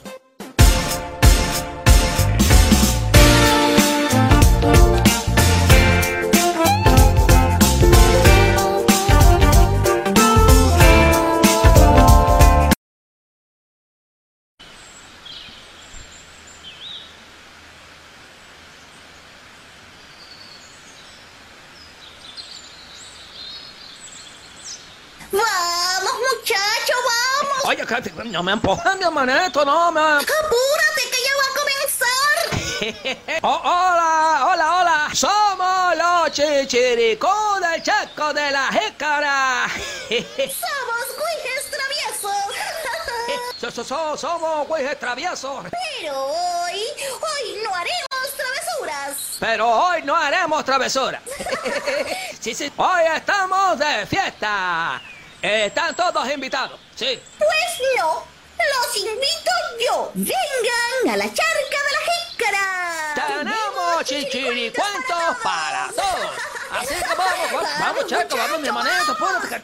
No 28.31 28.43
me 28.43 28.53
empujen, 28.53 28.99
mi 28.99 29.05
hermanito, 29.05 29.65
no 29.65 29.91
me... 29.93 30.01
Apúrate 30.01 31.03
que 31.11 31.19
ya 31.25 31.33
va 31.37 31.45
a 31.45 31.55
comenzar. 31.59 32.09
Oh, 33.43 33.61
hola, 33.65 34.47
hola, 34.53 34.77
hola. 34.81 35.09
Somos 35.13 35.97
los 35.97 36.31
chichiricú 36.33 37.29
del 37.61 37.83
Chaco 37.83 38.33
de 38.33 38.51
la 38.53 38.69
Jícara. 38.73 39.67
Somos 40.09 41.07
güeyes 41.19 41.71
traviesos. 41.71 42.31
So- 43.61 43.71
so- 43.73 43.85
so- 43.85 44.17
somos 44.17 44.67
güeyes 44.69 44.99
traviesos. 45.01 45.65
Pero 46.01 46.27
hoy, 46.27 46.81
hoy 47.21 47.61
no 47.65 47.75
haremos 47.75 48.37
travesuras. 48.37 49.37
Pero 49.41 49.69
hoy 49.69 50.03
no 50.03 50.15
haremos 50.17 50.65
travesura. 50.65 51.21
sí, 52.41 52.55
sí. 52.55 52.73
Hoy 52.77 53.03
estamos 53.17 53.79
de 53.79 54.07
fiesta. 54.07 55.03
Están 55.43 55.95
todos 55.97 56.29
invitados. 56.31 56.79
Sí. 56.95 57.21
No, 57.97 58.25
los 58.59 58.97
invito 58.97 59.51
yo. 59.87 60.11
Vengan 60.15 61.15
a 61.15 61.17
la 61.17 61.25
charca 61.27 61.79
de 61.87 61.93
la 61.93 62.01
jícara. 62.09 62.65
Tenemos 63.15 64.05
chichiricuentos 64.05 65.37
para 65.43 65.89
todos. 65.95 66.33
Así 66.73 66.95
que 66.95 67.15
vamos, 67.15 67.53
vamos, 67.53 67.69
vamos, 67.81 68.07
Chaco, 68.07 68.37
vamos, 68.37 68.61
mi 68.61 68.69
hermanito, 68.69 69.13
apúrate. 69.13 69.63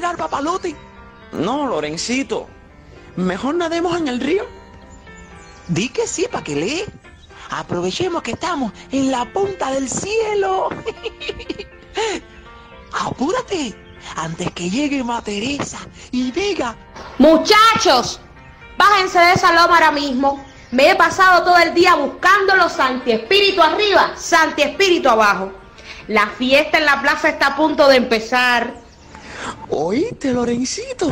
Empinar 0.00 0.16
papalote. 0.16 0.74
No, 1.32 1.66
Lorencito. 1.66 2.48
Mejor 3.16 3.56
nademos 3.56 3.98
en 3.98 4.08
el 4.08 4.20
río. 4.20 4.46
Di 5.68 5.90
que 5.90 6.06
sí, 6.06 6.26
Paquelé. 6.30 6.86
Aprovechemos 7.50 8.22
que 8.22 8.32
estamos 8.32 8.72
en 8.92 9.10
la 9.10 9.30
punta 9.32 9.70
del 9.72 9.88
cielo. 9.90 10.70
Apúrate 12.92 13.74
antes 14.16 14.50
que 14.52 14.70
llegue 14.70 15.04
Materesa 15.04 15.78
y 16.12 16.30
diga, 16.30 16.76
Muchachos, 17.18 18.20
bájense 18.78 19.18
de 19.18 19.32
esa 19.32 19.52
loma 19.52 19.74
ahora 19.74 19.90
mismo. 19.90 20.42
Me 20.70 20.90
he 20.90 20.94
pasado 20.94 21.44
todo 21.44 21.58
el 21.58 21.74
día 21.74 21.94
buscando 21.96 22.56
los 22.56 22.72
Santi 22.72 23.12
Espíritu 23.12 23.62
arriba, 23.62 24.12
Santi 24.16 24.62
Espíritu 24.62 25.10
abajo. 25.10 25.52
La 26.08 26.26
fiesta 26.28 26.78
en 26.78 26.86
la 26.86 27.02
plaza 27.02 27.28
está 27.28 27.48
a 27.48 27.56
punto 27.56 27.86
de 27.88 27.96
empezar. 27.96 28.80
¿Oíste, 29.70 30.32
Lorencito? 30.32 31.08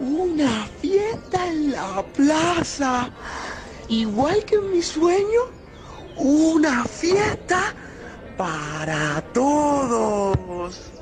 Una 0.00 0.66
fiesta 0.80 1.46
en 1.48 1.72
la 1.72 2.04
plaza. 2.14 3.10
Igual 3.88 4.44
que 4.44 4.56
en 4.56 4.70
mi 4.70 4.82
sueño, 4.82 5.40
una 6.16 6.84
fiesta 6.84 7.74
para 8.36 9.22
todos. 9.32 10.97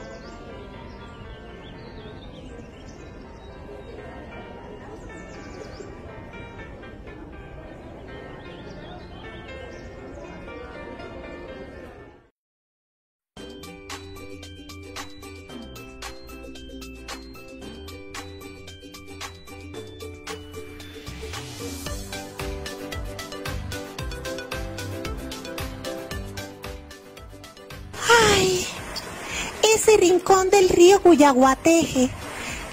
Río 30.96 31.02
Cuyaguateje 31.02 32.08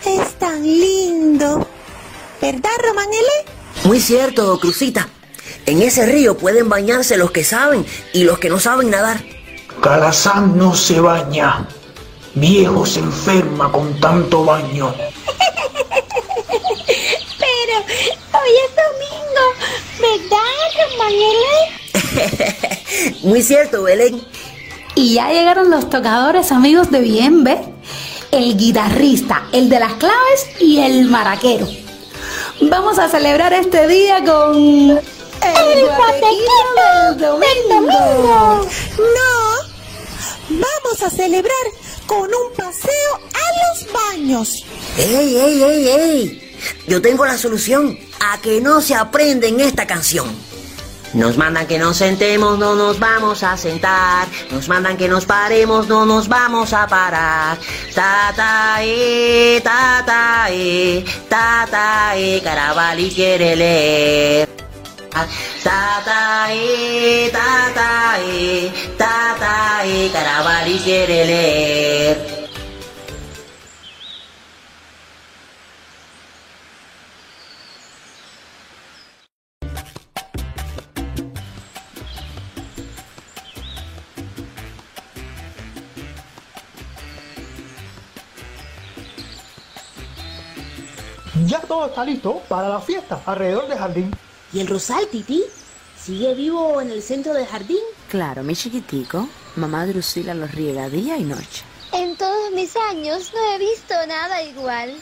es 0.05 0.39
tan 0.39 0.61
lindo. 0.63 1.67
¿Verdad, 2.41 2.69
Romanele? 2.85 3.45
Muy 3.85 3.99
cierto, 3.99 4.59
Crucita. 4.59 5.09
En 5.65 5.81
ese 5.81 6.05
río 6.05 6.37
pueden 6.37 6.69
bañarse 6.69 7.17
los 7.17 7.31
que 7.31 7.43
saben 7.43 7.85
y 8.13 8.23
los 8.23 8.39
que 8.39 8.49
no 8.49 8.59
saben 8.59 8.89
nadar. 8.89 9.21
Calazán 9.81 10.57
no 10.57 10.75
se 10.75 10.99
baña. 10.99 11.67
Viejo 12.35 12.85
se 12.85 12.99
enferma 12.99 13.71
con 13.71 13.99
tanto 13.99 14.45
baño. 14.45 14.93
Pero 17.39 17.79
hoy 18.33 18.51
es 18.65 18.71
domingo, 18.83 19.43
¿verdad, 19.99 20.69
Romanele? 20.91 21.59
Muy 23.23 23.41
cierto, 23.41 23.83
Belén. 23.83 24.21
Y 24.95 25.15
ya 25.15 25.29
llegaron 25.29 25.69
los 25.69 25.89
tocadores 25.89 26.51
amigos 26.51 26.91
de 26.91 26.99
bien, 26.99 27.43
¿ve? 27.43 27.72
El 28.33 28.57
guitarrista, 28.57 29.47
el 29.51 29.69
de 29.69 29.79
las 29.79 29.93
claves 29.93 30.47
y 30.59 30.79
el 30.79 31.05
maraquero. 31.05 31.67
Vamos 32.61 32.97
a 32.97 33.07
celebrar 33.07 33.53
este 33.53 33.87
día 33.87 34.23
con... 34.25 34.55
El 34.57 35.85
guatequito 35.85 37.11
del 37.11 37.69
domingo. 37.69 38.67
No, 38.97 39.53
vamos 40.49 41.03
a 41.03 41.11
celebrar 41.11 41.53
con 42.07 42.23
un 42.23 42.53
paseo 42.57 43.15
a 43.15 43.83
los 43.83 43.93
baños. 43.93 44.65
¡Ey, 44.97 45.37
ey, 45.37 45.63
ey, 45.63 45.87
ey! 45.89 46.57
Yo 46.87 47.03
tengo 47.03 47.27
la 47.27 47.37
solución 47.37 47.99
a 48.19 48.41
que 48.41 48.61
no 48.61 48.81
se 48.81 48.95
aprenden 48.95 49.59
esta 49.59 49.85
canción. 49.85 50.52
Nos 51.13 51.37
mandan 51.37 51.67
que 51.67 51.77
nos 51.77 51.97
sentemos, 51.97 52.57
no 52.57 52.73
nos 52.75 52.97
vamos 52.99 53.43
a 53.43 53.55
sentar. 53.55 54.27
Nos 54.49 54.67
mandan 54.67 54.97
que 54.97 55.07
nos 55.07 55.25
paremos, 55.25 55.87
no 55.87 56.05
nos 56.05 56.27
vamos 56.27 56.73
a 56.73 56.87
parar. 56.87 57.57
Ta 57.93 58.33
ta 58.35 58.77
eh, 58.81 59.61
ta 59.63 60.03
ta 60.05 60.47
eh, 60.49 61.05
ta 61.29 61.67
ta 61.69 62.17
eh, 62.17 62.41
Caravali 62.43 63.11
quiere 63.11 63.55
leer. 63.55 64.49
Ta 65.63 66.01
ta 66.03 66.47
eh, 66.51 67.29
ta 67.31 67.71
ta 67.75 68.17
eh, 68.19 68.71
ta 68.97 69.35
ta 69.39 69.85
eh, 69.85 70.09
Caravali 70.11 70.79
quiere 70.79 71.25
leer. 71.25 72.42
Ya 91.53 91.59
todo 91.59 91.85
está 91.85 92.03
listo 92.03 92.41
para 92.49 92.67
la 92.67 92.81
fiesta 92.81 93.21
alrededor 93.27 93.67
del 93.67 93.77
jardín. 93.77 94.11
¿Y 94.51 94.59
el 94.59 94.65
rosal, 94.65 95.05
Titi? 95.05 95.43
¿Sigue 95.95 96.33
vivo 96.33 96.81
en 96.81 96.89
el 96.89 97.03
centro 97.03 97.31
del 97.31 97.45
jardín? 97.45 97.77
Claro, 98.09 98.41
mi 98.43 98.55
chiquitico. 98.55 99.29
Mamá 99.55 99.85
Drusila 99.85 100.33
los 100.33 100.51
riega 100.51 100.89
día 100.89 101.15
y 101.15 101.23
noche. 101.23 101.63
En 101.91 102.17
todos 102.17 102.51
mis 102.53 102.75
años 102.75 103.31
no 103.35 103.53
he 103.53 103.59
visto 103.59 103.93
nada 104.07 104.41
igual. 104.41 104.95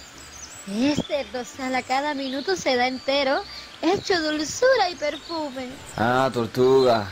Este 0.68 1.26
rosal 1.32 1.74
a 1.74 1.84
cada 1.84 2.14
minuto 2.16 2.58
se 2.58 2.76
da 2.76 2.86
entero, 2.86 3.42
hecho 3.82 4.22
dulzura 4.22 4.90
y 4.90 4.96
perfume. 4.96 5.70
Ah, 5.96 6.30
tortuga, 6.34 7.08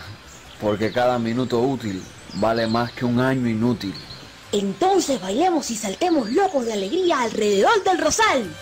porque 0.59 0.91
cada 0.91 1.17
minuto 1.17 1.61
útil 1.61 2.03
vale 2.33 2.67
más 2.67 2.91
que 2.91 3.05
un 3.05 3.21
año 3.21 3.47
inútil. 3.47 3.95
Entonces 4.51 5.21
bailemos 5.21 5.71
y 5.71 5.77
saltemos 5.77 6.29
locos 6.29 6.65
de 6.65 6.73
alegría 6.73 7.21
alrededor 7.21 7.81
del 7.85 7.99
rosal. 7.99 8.53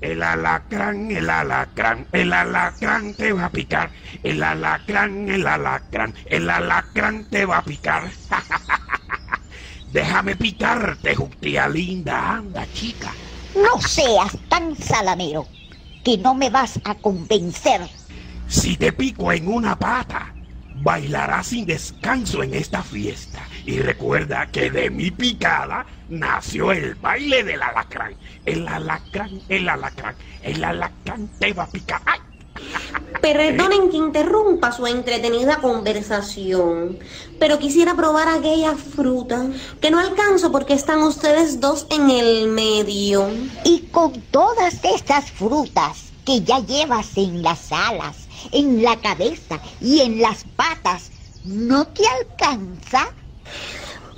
El 0.00 0.22
alacrán, 0.22 1.10
el 1.10 1.28
alacrán, 1.28 2.06
el 2.12 2.32
alacrán 2.32 3.12
te 3.14 3.32
va 3.34 3.46
a 3.46 3.52
picar. 3.52 3.90
El 4.22 4.42
alacrán, 4.42 5.28
el 5.28 5.46
alacrán, 5.46 6.14
el 6.24 6.48
alacrán 6.48 7.26
te 7.26 7.44
va 7.44 7.58
a 7.58 7.62
picar. 7.62 8.10
Déjame 9.92 10.36
picarte, 10.36 11.14
Juctía 11.14 11.68
linda, 11.68 12.36
anda, 12.36 12.66
chica. 12.72 13.12
No 13.54 13.80
seas 13.82 14.38
tan 14.48 14.74
salamero, 14.74 15.46
que 16.02 16.16
no 16.16 16.34
me 16.34 16.48
vas 16.48 16.80
a 16.84 16.94
convencer. 16.94 17.82
Si 18.48 18.76
te 18.76 18.92
pico 18.92 19.32
en 19.32 19.48
una 19.48 19.78
pata, 19.78 20.34
bailarás 20.82 21.48
sin 21.48 21.66
descanso 21.66 22.42
en 22.42 22.54
esta 22.54 22.82
fiesta. 22.82 23.40
Y 23.66 23.78
recuerda 23.78 24.46
que 24.50 24.70
de 24.70 24.90
mi 24.90 25.10
picada 25.10 25.86
nació 26.08 26.72
el 26.72 26.94
baile 26.94 27.44
del 27.44 27.62
alacrán. 27.62 28.14
El 28.44 28.66
alacrán, 28.66 29.40
el 29.48 29.68
alacrán, 29.68 30.14
el 30.42 30.64
alacrán 30.64 31.28
te 31.38 31.52
va 31.52 31.64
a 31.64 31.70
picar. 31.70 32.02
¡Ay! 32.06 32.20
Perdonen 33.20 33.90
que 33.90 33.96
interrumpa 33.96 34.72
su 34.72 34.86
entretenida 34.86 35.58
conversación, 35.58 36.98
pero 37.38 37.58
quisiera 37.58 37.94
probar 37.94 38.28
aquella 38.28 38.74
fruta 38.76 39.46
que 39.80 39.90
no 39.90 39.98
alcanzo 39.98 40.50
porque 40.50 40.74
están 40.74 41.02
ustedes 41.02 41.60
dos 41.60 41.86
en 41.90 42.10
el 42.10 42.48
medio. 42.48 43.28
Y 43.64 43.88
con 43.90 44.20
todas 44.30 44.82
estas 44.84 45.30
frutas 45.30 46.12
que 46.24 46.42
ya 46.42 46.60
llevas 46.60 47.16
en 47.16 47.42
las 47.42 47.72
alas, 47.72 48.28
en 48.52 48.82
la 48.82 48.96
cabeza 48.96 49.60
y 49.80 50.00
en 50.00 50.20
las 50.20 50.44
patas, 50.56 51.10
¿no 51.44 51.86
te 51.86 52.02
alcanza? 52.06 53.08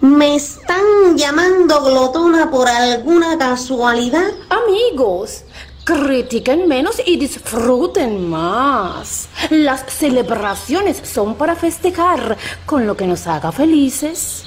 ¿Me 0.00 0.34
están 0.34 1.16
llamando 1.16 1.80
glotona 1.84 2.50
por 2.50 2.68
alguna 2.68 3.38
casualidad? 3.38 4.32
Amigos, 4.50 5.44
critiquen 5.84 6.66
menos 6.66 7.00
y 7.06 7.16
disfruten 7.16 8.28
más. 8.28 9.28
Las 9.50 9.84
celebraciones 9.92 11.00
son 11.04 11.36
para 11.36 11.54
festejar 11.54 12.36
con 12.66 12.86
lo 12.86 12.96
que 12.96 13.06
nos 13.06 13.26
haga 13.26 13.52
felices. 13.52 14.44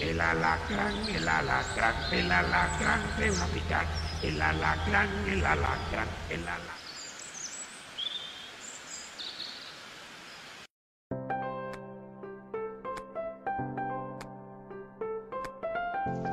El 0.00 0.20
alacrán, 0.20 0.94
el 1.08 1.28
alacrán, 1.28 1.94
el 2.12 2.30
alacrán 2.30 3.00
te 3.18 3.30
va 3.30 3.44
a 3.44 3.46
picar. 3.48 3.86
El 4.22 4.42
alacrán, 4.42 5.08
el 5.30 5.44
alacrán, 5.44 5.87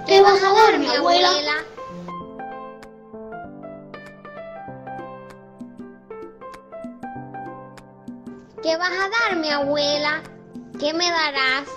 ¿Qué 0.08 0.22
vas 0.22 0.42
a 0.44 0.54
dar, 0.54 0.80
mi 0.80 0.88
abuela? 0.88 1.30
¿Qué 8.62 8.78
vas 8.78 8.92
a 8.92 9.10
dar, 9.10 9.40
mi 9.40 9.50
abuela? 9.50 10.22
¿Qué 10.80 10.94
me 10.94 11.10
darás? 11.10 11.68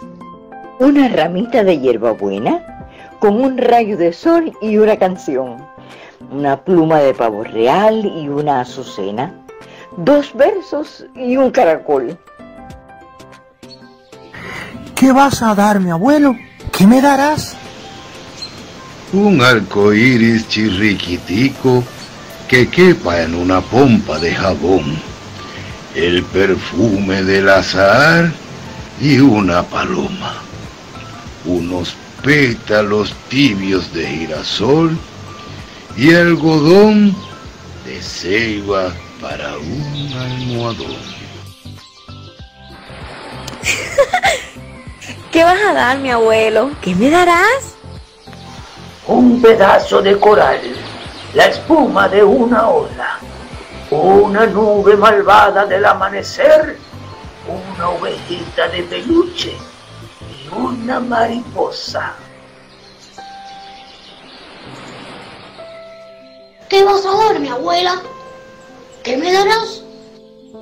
Una 0.78 1.08
ramita 1.08 1.64
de 1.64 1.78
hierbabuena 1.78 2.86
con 3.18 3.40
un 3.42 3.56
rayo 3.56 3.96
de 3.96 4.12
sol 4.12 4.52
y 4.60 4.76
una 4.76 4.98
canción. 4.98 5.66
Una 6.30 6.62
pluma 6.62 6.98
de 6.98 7.14
pavo 7.14 7.44
real 7.44 8.04
y 8.04 8.28
una 8.28 8.60
azucena. 8.60 9.32
Dos 9.96 10.34
versos 10.34 11.06
y 11.14 11.38
un 11.38 11.50
caracol. 11.50 12.18
¿Qué 14.94 15.12
vas 15.12 15.42
a 15.42 15.54
dar, 15.54 15.80
mi 15.80 15.90
abuelo? 15.90 16.36
¿Qué 16.72 16.86
me 16.86 17.00
darás? 17.00 17.57
Un 19.12 19.40
arco 19.40 19.92
iris 19.92 20.46
chirriquitico 20.48 21.82
que 22.48 22.68
quepa 22.68 23.22
en 23.22 23.34
una 23.34 23.60
pompa 23.60 24.18
de 24.18 24.34
jabón, 24.34 24.98
el 25.94 26.22
perfume 26.24 27.22
del 27.22 27.48
azar 27.48 28.32
y 29.00 29.18
una 29.18 29.62
paloma, 29.62 30.34
unos 31.44 31.94
pétalos 32.22 33.14
tibios 33.28 33.92
de 33.92 34.06
girasol 34.06 34.98
y 35.96 36.14
algodón 36.14 37.16
de 37.84 38.02
ceiba 38.02 38.92
para 39.20 39.56
un 39.56 40.12
almohadón. 40.16 41.18
¿Qué 45.32 45.44
vas 45.44 45.58
a 45.68 45.72
dar, 45.72 45.98
mi 45.98 46.10
abuelo? 46.10 46.70
¿Qué 46.82 46.94
me 46.94 47.10
darás? 47.10 47.77
Un 49.08 49.40
pedazo 49.40 50.02
de 50.02 50.20
coral, 50.20 50.60
la 51.32 51.46
espuma 51.46 52.08
de 52.08 52.22
una 52.22 52.68
ola, 52.68 53.18
una 53.90 54.44
nube 54.44 54.98
malvada 54.98 55.64
del 55.64 55.86
amanecer, 55.86 56.76
una 57.48 57.88
ovejita 57.88 58.68
de 58.68 58.82
peluche 58.82 59.56
y 60.20 60.54
una 60.54 61.00
mariposa. 61.00 62.12
¿Qué 66.68 66.84
vas 66.84 67.06
a 67.06 67.16
dar, 67.16 67.40
mi 67.40 67.48
abuela? 67.48 68.02
¿Qué 69.02 69.16
me 69.16 69.32
darás? 69.32 69.82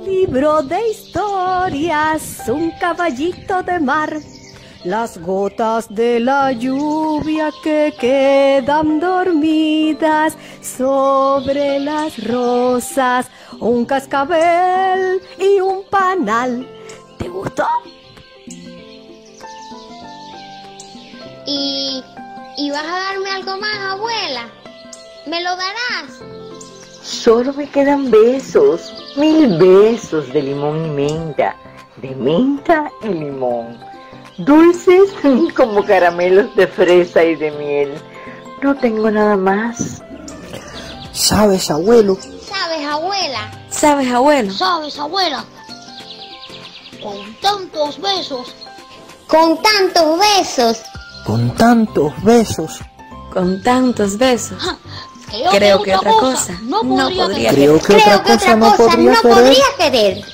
Libro 0.05 0.63
de 0.63 0.89
historias, 0.89 2.45
un 2.47 2.71
caballito 2.79 3.65
de 3.65 3.81
mar, 3.81 4.21
las 4.87 5.19
gotas 5.19 5.93
de 5.93 6.21
la 6.21 6.53
lluvia 6.53 7.51
que 7.61 7.93
quedan 7.99 9.01
dormidas 9.01 10.37
sobre 10.63 11.81
las 11.81 12.25
rosas, 12.25 13.29
un 13.59 13.85
cascabel 13.85 15.21
y 15.41 15.61
un 15.61 15.83
panal. 15.91 16.69
¿Te 17.19 17.29
gustó? 17.29 17.67
¿Y, 21.47 22.05
¿Y 22.57 22.71
vas 22.71 22.85
a 22.85 22.99
darme 23.11 23.31
algo 23.31 23.57
más, 23.59 23.79
abuela? 23.91 24.49
¿Me 25.27 25.43
lo 25.43 25.51
darás? 25.51 26.23
Solo 27.03 27.53
me 27.55 27.69
quedan 27.69 28.09
besos, 28.09 28.95
mil 29.17 29.59
besos 29.59 30.33
de 30.33 30.43
limón 30.43 30.87
y 30.87 30.91
menta, 30.91 31.57
de 31.97 32.15
menta 32.15 32.91
y 33.03 33.09
limón, 33.09 33.79
dulces 34.39 35.11
como 35.55 35.85
caramelos 35.85 36.55
de 36.57 36.67
fresa 36.67 37.23
y 37.25 37.35
de 37.37 37.51
miel. 37.53 37.95
No 38.63 38.75
tengo 38.77 39.11
nada 39.11 39.37
más. 39.37 40.03
¿Sabes, 41.13 41.71
abuelo? 41.71 42.17
¿Sabes, 42.47 42.87
abuela? 42.87 43.51
¿Sabes, 43.71 44.11
abuelo? 44.13 44.53
¿Sabes, 44.53 44.99
abuela? 44.99 45.45
Con 47.03 47.35
tantos 47.41 48.01
besos. 48.01 48.55
Con 49.27 49.61
tantos 49.63 50.19
besos. 50.19 50.83
Con 51.25 51.55
tantos 51.55 52.13
besos. 52.23 52.81
Con 53.33 53.63
tantos 53.63 54.17
besos. 54.19 54.77
Creo, 55.29 55.51
Creo 55.51 55.83
que 55.83 55.97
otra 55.97 56.13
cosa 56.13 56.53
no 56.63 56.83
no 56.85 57.07
podría 57.09 57.25
podría 57.25 57.51
Creo 57.51 57.81
querer. 57.81 58.03
que 58.03 58.11
otra 58.13 58.23
cosa 58.23 58.57
no 58.57 58.77
podría 58.77 59.13
no 59.13 59.21
querer. 59.23 59.35
podría 59.37 59.65
querer. 59.79 60.25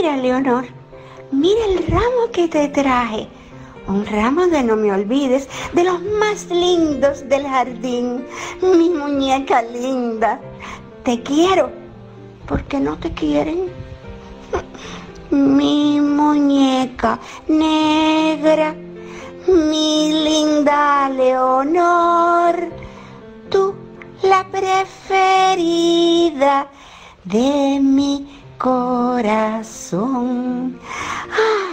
Mira, 0.00 0.16
Leonor, 0.16 0.64
mira 1.32 1.64
el 1.66 1.84
ramo 1.88 2.30
que 2.32 2.46
te 2.46 2.68
traje. 2.68 3.26
Un 3.88 4.06
ramo 4.06 4.46
de 4.46 4.62
no 4.62 4.76
me 4.76 4.92
olvides, 4.92 5.48
de 5.72 5.82
los 5.82 6.00
más 6.20 6.48
lindos 6.50 7.28
del 7.28 7.44
jardín. 7.44 8.24
Mi 8.62 8.90
muñeca 8.90 9.60
linda. 9.62 10.38
Te 11.02 11.20
quiero, 11.20 11.72
porque 12.46 12.78
no 12.78 12.96
te 12.96 13.12
quieren. 13.12 13.72
Mi 15.30 16.00
muñeca 16.00 17.18
negra, 17.48 18.76
mi 19.48 20.12
linda 20.12 21.08
Leonor, 21.08 22.70
tú 23.50 23.74
la 24.22 24.46
preferida 24.48 25.88
de 27.24 27.80
mi 27.80 28.37
corazón. 28.58 30.04
Ay. 31.30 31.67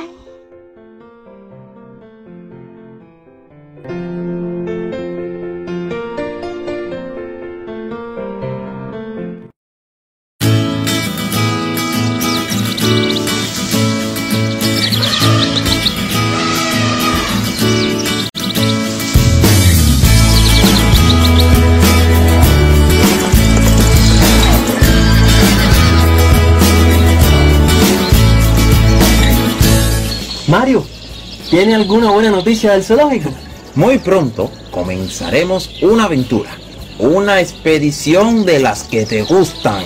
¿Tiene 31.75 31.83
alguna 31.83 32.11
buena 32.11 32.31
noticia 32.31 32.71
del 32.71 32.83
zoológico? 32.83 33.29
Muy 33.75 33.97
pronto 33.99 34.49
comenzaremos 34.71 35.69
una 35.81 36.05
aventura, 36.05 36.51
una 36.99 37.41
expedición 37.41 38.45
de 38.45 38.59
las 38.61 38.83
que 38.83 39.05
te 39.05 39.23
gustan. 39.23 39.83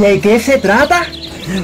¿De 0.00 0.20
qué 0.20 0.40
se 0.40 0.58
trata? 0.58 1.06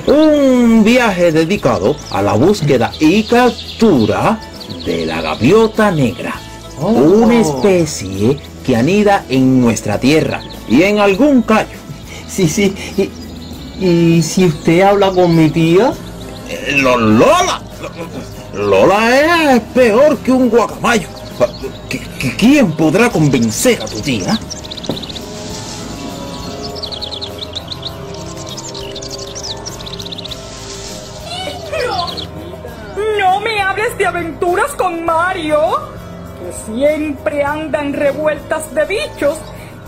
Un 0.07 0.85
viaje 0.85 1.32
dedicado 1.32 1.97
a 2.12 2.22
la 2.22 2.35
búsqueda 2.35 2.93
y 3.01 3.24
captura 3.24 4.39
de 4.87 5.05
la 5.07 5.20
gaviota 5.20 5.91
negra, 5.91 6.35
Oh. 6.80 6.89
una 6.91 7.41
especie 7.41 8.37
que 8.66 8.76
anida 8.76 9.24
en 9.28 9.61
nuestra 9.61 9.99
tierra 9.99 10.43
y 10.68 10.82
en 10.82 10.99
algún 11.01 11.43
callo. 11.43 11.68
Sí, 12.28 12.49
sí. 12.49 12.74
¿Y, 13.80 13.87
y 14.16 14.22
si 14.22 14.47
usted 14.47 14.82
habla 14.82 15.11
con 15.11 15.35
mi 15.37 15.51
tía? 15.51 15.93
Eh, 16.49 16.76
Lo- 16.78 16.97
Lola, 16.99 17.62
Lola 18.55 19.53
es 19.55 19.61
peor 19.75 20.17
que 20.19 20.31
un 20.33 20.49
guacamayo. 20.49 21.09
¿Qui- 21.89 22.01
qui- 22.19 22.37
¿Quién 22.37 22.73
podrá 22.73 23.11
convencer 23.11 23.83
a 23.83 23.87
tu 23.87 24.01
tía? 24.01 24.39
No 33.19 33.41
me 33.41 33.61
hables 33.61 33.97
de 33.99 34.07
aventuras 34.07 34.73
con 34.73 35.05
Mario, 35.05 35.59
que 36.39 36.73
siempre 36.73 37.43
andan 37.43 37.93
revueltas 37.93 38.75
de 38.75 38.85
bichos 38.85 39.39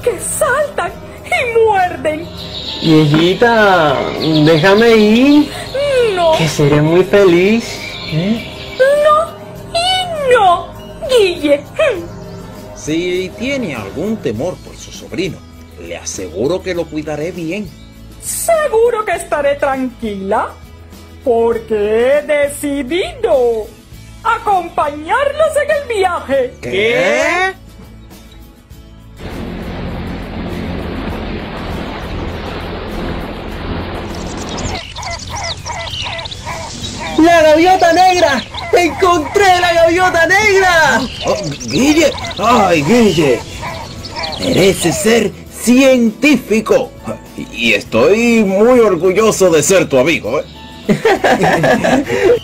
que 0.02 0.18
saltan 0.20 0.92
y 1.26 1.58
muerden. 1.58 2.28
Viejita, 2.82 3.94
déjame 4.44 4.90
ir, 4.96 5.50
No, 6.14 6.32
que 6.36 6.48
seré 6.48 6.80
muy 6.80 7.04
feliz. 7.04 7.64
¿eh? 8.12 8.52
Si 12.76 13.32
tiene 13.38 13.74
algún 13.74 14.16
temor 14.18 14.56
por 14.58 14.76
su 14.76 14.92
sobrino, 14.92 15.38
le 15.80 15.96
aseguro 15.96 16.62
que 16.62 16.74
lo 16.74 16.84
cuidaré 16.84 17.32
bien. 17.32 17.68
Seguro 18.22 19.04
que 19.04 19.12
estaré 19.12 19.54
tranquila, 19.56 20.50
porque 21.24 21.74
he 21.74 22.22
decidido 22.22 23.66
acompañarlos 24.22 25.52
en 25.64 25.70
el 25.70 25.96
viaje. 25.96 26.54
¿Qué? 26.60 27.54
¡La 37.18 37.42
gaviota 37.42 37.92
negra! 37.92 38.42
¡Encontré 38.72 39.60
la 39.60 39.72
gaviota 39.72 40.26
negra! 40.26 41.00
Oh, 41.26 41.36
Guille, 41.66 42.12
ay 42.38 42.82
Guille, 42.82 43.40
merece 44.40 44.92
ser 44.92 45.32
científico. 45.62 46.90
Y 47.52 47.72
estoy 47.72 48.44
muy 48.44 48.80
orgulloso 48.80 49.50
de 49.50 49.62
ser 49.62 49.88
tu 49.88 49.98
amigo. 49.98 50.40
¿eh? 50.40 50.44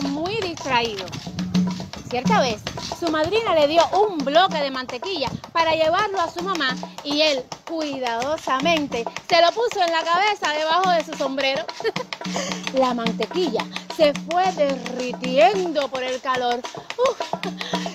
muy 0.00 0.36
distraído. 0.40 1.04
Cierta 2.08 2.40
vez, 2.40 2.62
su 2.98 3.10
madrina 3.10 3.54
le 3.54 3.66
dio 3.66 3.82
un 3.88 4.18
bloque 4.18 4.58
de 4.58 4.70
mantequilla 4.70 5.28
para 5.52 5.72
llevarlo 5.72 6.20
a 6.20 6.30
su 6.30 6.42
mamá 6.42 6.76
y 7.02 7.20
él, 7.22 7.44
cuidadosamente, 7.66 9.04
se 9.28 9.42
lo 9.42 9.48
puso 9.48 9.82
en 9.84 9.92
la 9.92 10.02
cabeza 10.02 10.52
debajo 10.52 10.90
de 10.90 11.04
su 11.04 11.14
sombrero. 11.14 11.64
la 12.74 12.94
mantequilla 12.94 13.64
se 13.96 14.12
fue 14.30 14.50
derritiendo 14.52 15.88
por 15.88 16.02
el 16.02 16.20
calor. 16.20 16.60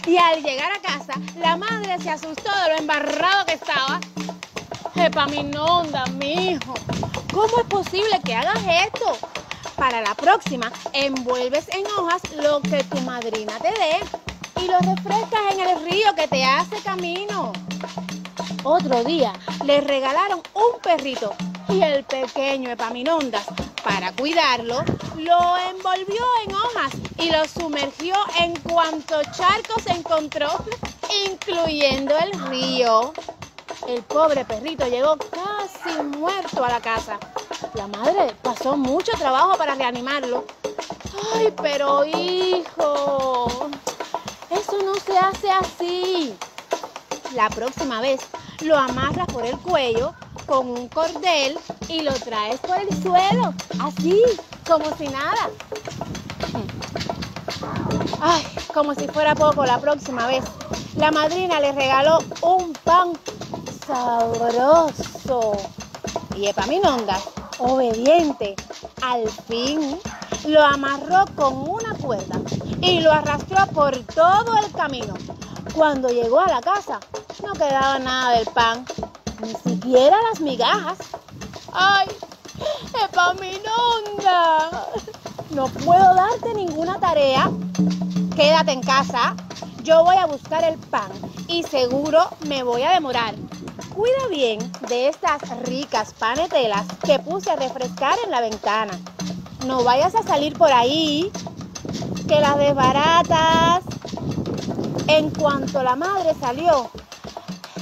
Y 0.06 0.18
al 0.18 0.44
llegar 0.44 0.72
a 0.72 0.82
casa, 0.82 1.14
la 1.40 1.56
madre 1.56 1.98
se 2.00 2.10
asustó 2.10 2.52
de 2.64 2.74
lo 2.74 2.80
embarrado 2.80 3.46
que 3.46 3.54
estaba. 3.54 4.00
Epaminondas, 4.96 6.12
mi 6.12 6.52
hijo, 6.52 6.74
¿cómo 7.32 7.60
es 7.60 7.66
posible 7.68 8.20
que 8.26 8.36
hagas 8.36 8.60
esto? 8.86 9.18
Para 9.82 10.00
la 10.00 10.14
próxima, 10.14 10.72
envuelves 10.94 11.68
en 11.70 11.84
hojas 11.88 12.22
lo 12.36 12.62
que 12.62 12.84
tu 12.84 13.02
madrina 13.02 13.58
te 13.58 13.70
dé 13.70 14.64
y 14.64 14.68
lo 14.68 14.78
refrescas 14.78 15.42
en 15.54 15.60
el 15.60 15.84
río 15.84 16.14
que 16.14 16.28
te 16.28 16.46
hace 16.46 16.80
camino. 16.84 17.52
Otro 18.64 19.04
día 19.04 19.34
le 19.66 19.82
regalaron 19.82 20.44
un 20.54 20.80
perrito 20.84 21.34
y 21.68 21.82
el 21.82 22.04
pequeño 22.04 22.70
Epaminondas, 22.70 23.48
para 23.84 24.12
cuidarlo, 24.12 24.84
lo 25.18 25.58
envolvió 25.58 26.26
en 26.46 26.54
hojas 26.54 26.92
y 27.18 27.32
lo 27.32 27.44
sumergió 27.48 28.14
en 28.40 28.56
cuanto 28.58 29.20
charco 29.36 29.82
se 29.82 29.94
encontró, 29.94 30.64
incluyendo 31.26 32.16
el 32.20 32.32
río. 32.50 33.14
El 33.88 34.04
pobre 34.04 34.46
perrito 34.46 34.86
llegó 34.86 35.18
casi 35.18 36.04
muerto 36.04 36.64
a 36.64 36.70
la 36.70 36.82
casa. 36.82 37.18
La 37.74 37.88
madre 37.88 38.36
pasó 38.42 38.76
mucho 38.76 39.12
trabajo 39.14 39.58
para 39.58 39.76
reanimarlo. 39.76 40.46
Ay, 41.34 41.54
pero 41.62 42.04
hijo, 42.06 43.70
eso 44.50 44.78
no 44.84 44.96
se 44.96 45.18
hace 45.18 45.50
así. 45.50 46.36
La 47.36 47.50
próxima 47.50 48.02
vez 48.02 48.22
lo 48.62 48.78
amarras 48.78 49.28
por 49.28 49.46
el 49.46 49.58
cuello 49.58 50.14
con 50.46 50.70
un 50.70 50.88
cordel 50.90 51.58
y 51.88 52.02
lo 52.02 52.14
traes 52.14 52.60
por 52.60 52.78
el 52.78 52.90
suelo, 53.02 53.54
así, 53.80 54.22
como 54.68 54.86
si 54.98 55.08
nada. 55.08 55.50
Ay, 58.20 58.44
como 58.74 58.94
si 58.94 59.08
fuera 59.08 59.34
poco 59.36 59.66
la 59.66 59.80
próxima 59.80 60.28
vez. 60.28 60.44
La 60.96 61.12
madrina 61.12 61.60
le 61.60 61.72
regaló 61.72 62.20
un 62.42 62.74
pan 62.84 63.14
sabroso. 63.88 65.54
Y 66.36 66.48
Epaminondas, 66.48 67.24
obediente, 67.62 68.56
al 69.02 69.30
fin 69.30 70.00
lo 70.48 70.62
amarró 70.64 71.26
con 71.36 71.70
una 71.70 71.94
cuerda 71.96 72.42
y 72.82 73.00
lo 73.02 73.12
arrastró 73.12 73.68
por 73.68 73.98
todo 74.00 74.58
el 74.58 74.72
camino. 74.72 75.14
Cuando 75.74 76.10
llegó 76.10 76.40
a 76.40 76.48
la 76.48 76.62
casa, 76.62 77.00
no 77.46 77.54
quedaba 77.54 78.00
nada 78.00 78.38
del 78.38 78.48
pan, 78.48 78.86
ni 79.42 79.54
siquiera 79.74 80.18
las 80.30 80.42
migajas. 80.42 80.98
¡Ay! 81.72 82.08
¡Epaminonda! 83.04 84.88
No 85.52 85.68
puedo 85.68 86.16
darte 86.16 86.54
ninguna 86.54 87.00
tarea. 87.00 87.50
Quédate 88.36 88.72
en 88.72 88.82
casa. 88.82 89.36
Yo 89.84 90.04
voy 90.04 90.16
a 90.16 90.26
buscar 90.26 90.64
el 90.64 90.78
pan 90.78 91.12
y 91.48 91.64
seguro 91.64 92.30
me 92.48 92.64
voy 92.64 92.84
a 92.84 92.92
demorar. 92.92 93.36
Cuida 94.02 94.28
bien 94.32 94.60
de 94.90 95.10
estas 95.10 95.48
ricas 95.60 96.16
panetelas 96.18 96.88
que 97.06 97.20
puse 97.20 97.52
a 97.52 97.56
refrescar 97.56 98.18
en 98.26 98.32
la 98.32 98.42
ventana. 98.42 99.00
No 99.68 99.84
vayas 99.84 100.16
a 100.16 100.24
salir 100.24 100.58
por 100.58 100.72
ahí, 100.72 101.32
que 102.28 102.40
las 102.40 102.58
desbaratas. 102.58 103.84
En 105.06 105.30
cuanto 105.30 105.84
la 105.84 105.96
madre 105.96 106.34
salió, 106.40 106.90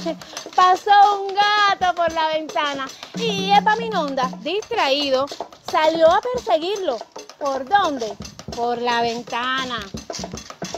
pasó 0.54 1.22
un 1.22 1.34
gato 1.34 1.94
por 1.94 2.12
la 2.12 2.28
ventana 2.28 2.86
y 3.16 3.52
Epaminondas, 3.52 4.44
distraído, 4.44 5.24
salió 5.72 6.06
a 6.10 6.20
perseguirlo. 6.20 6.98
¿Por 7.38 7.66
dónde? 7.66 8.14
Por 8.54 8.76
la 8.82 9.00
ventana. 9.00 9.80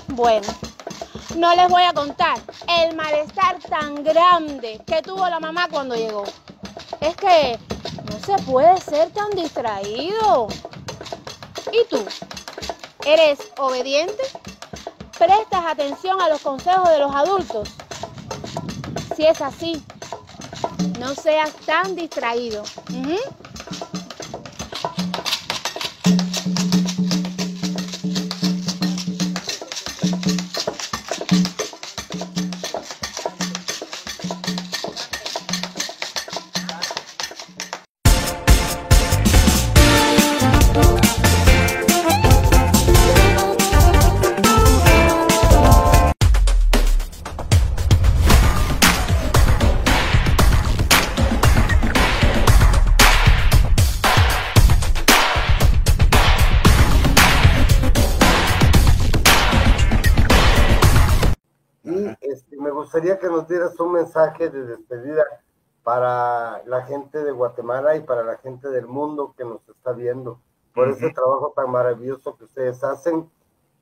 Bueno, 0.06 0.46
no 1.36 1.54
les 1.54 1.68
voy 1.68 1.82
a 1.82 1.92
contar 1.92 2.38
el 2.68 2.94
malestar 2.94 3.58
tan 3.68 4.02
grande 4.02 4.80
que 4.86 5.02
tuvo 5.02 5.28
la 5.28 5.40
mamá 5.40 5.68
cuando 5.70 5.94
llegó. 5.94 6.24
Es 7.00 7.16
que 7.16 7.58
no 8.10 8.18
se 8.24 8.42
puede 8.44 8.80
ser 8.80 9.10
tan 9.10 9.30
distraído. 9.30 10.48
¿Y 11.72 11.84
tú? 11.88 12.04
¿Eres 13.04 13.38
obediente? 13.58 14.22
¿Prestas 15.18 15.64
atención 15.66 16.20
a 16.20 16.28
los 16.28 16.40
consejos 16.40 16.88
de 16.88 16.98
los 16.98 17.14
adultos? 17.14 17.68
Si 19.16 19.26
es 19.26 19.40
así, 19.40 19.82
no 20.98 21.14
seas 21.14 21.52
tan 21.66 21.94
distraído. 21.94 22.62
Nos 63.42 63.48
dieras 63.48 63.78
un 63.80 63.92
mensaje 63.92 64.50
de 64.50 64.66
despedida 64.66 65.24
para 65.82 66.62
la 66.64 66.82
gente 66.82 67.24
de 67.24 67.32
Guatemala 67.32 67.96
y 67.96 68.00
para 68.00 68.22
la 68.22 68.36
gente 68.36 68.68
del 68.68 68.86
mundo 68.86 69.34
que 69.36 69.44
nos 69.44 69.68
está 69.68 69.90
viendo 69.92 70.38
por 70.72 70.88
ese 70.88 71.06
Ujú. 71.06 71.14
trabajo 71.14 71.52
tan 71.56 71.72
maravilloso 71.72 72.36
que 72.36 72.44
ustedes 72.44 72.84
hacen 72.84 73.28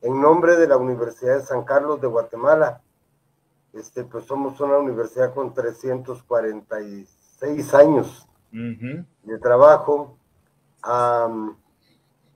en 0.00 0.22
nombre 0.22 0.56
de 0.56 0.66
la 0.66 0.78
Universidad 0.78 1.36
de 1.36 1.42
San 1.42 1.64
Carlos 1.64 2.00
de 2.00 2.06
Guatemala. 2.06 2.80
Este, 3.74 4.02
pues 4.04 4.24
somos 4.24 4.58
una 4.60 4.78
universidad 4.78 5.34
con 5.34 5.52
346 5.52 7.74
años 7.74 8.26
de 8.50 9.38
trabajo. 9.38 10.16
Am, 10.80 11.58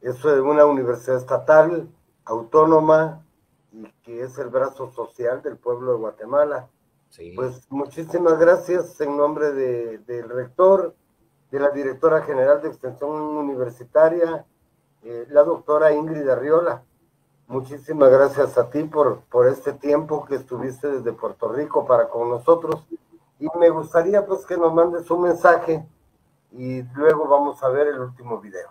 eso 0.03 0.31
es 0.31 0.41
una 0.43 0.66
universidad 0.66 1.16
estatal, 1.16 1.89
autónoma, 2.27 3.25
y 3.72 3.91
que 4.03 4.22
es 4.22 4.37
el 4.39 4.51
brazo 4.51 4.91
social 4.91 5.41
del 5.41 5.57
pueblo 5.57 5.93
de 5.93 5.99
Guatemala. 5.99 6.68
Pues 7.37 7.62
muchísimas 7.71 8.39
gracias 8.39 9.01
en 9.01 9.17
nombre 9.17 9.53
de- 9.53 9.99
del 9.99 10.29
rector, 10.29 10.95
de 11.51 11.61
la 11.61 11.71
directora 11.71 12.23
general 12.23 12.61
de 12.62 12.69
Extensión 12.69 13.11
Universitaria, 13.12 14.45
eh, 15.05 15.27
la 15.31 15.43
doctora 15.45 15.93
Ingrid 15.93 16.29
Arriola. 16.29 16.83
Muchísimas 17.47 18.11
gracias 18.11 18.57
a 18.59 18.71
ti 18.71 18.85
por, 18.85 19.21
por 19.31 19.47
este 19.49 19.73
tiempo 19.75 20.25
que 20.25 20.37
estuviste 20.37 20.89
desde 20.89 21.12
Puerto 21.12 21.53
Rico 21.53 21.87
para 21.87 22.09
con 22.09 22.31
nosotros. 22.31 22.85
Y 23.39 23.47
me 23.59 23.69
gustaría 23.71 24.25
pues 24.25 24.45
que 24.47 24.57
nos 24.57 24.73
mandes 24.73 25.09
un 25.11 25.23
mensaje 25.23 25.85
y 26.53 26.83
luego 26.95 27.29
vamos 27.29 27.62
a 27.62 27.69
ver 27.69 27.89
el 27.89 28.01
último 28.01 28.41
video. 28.41 28.69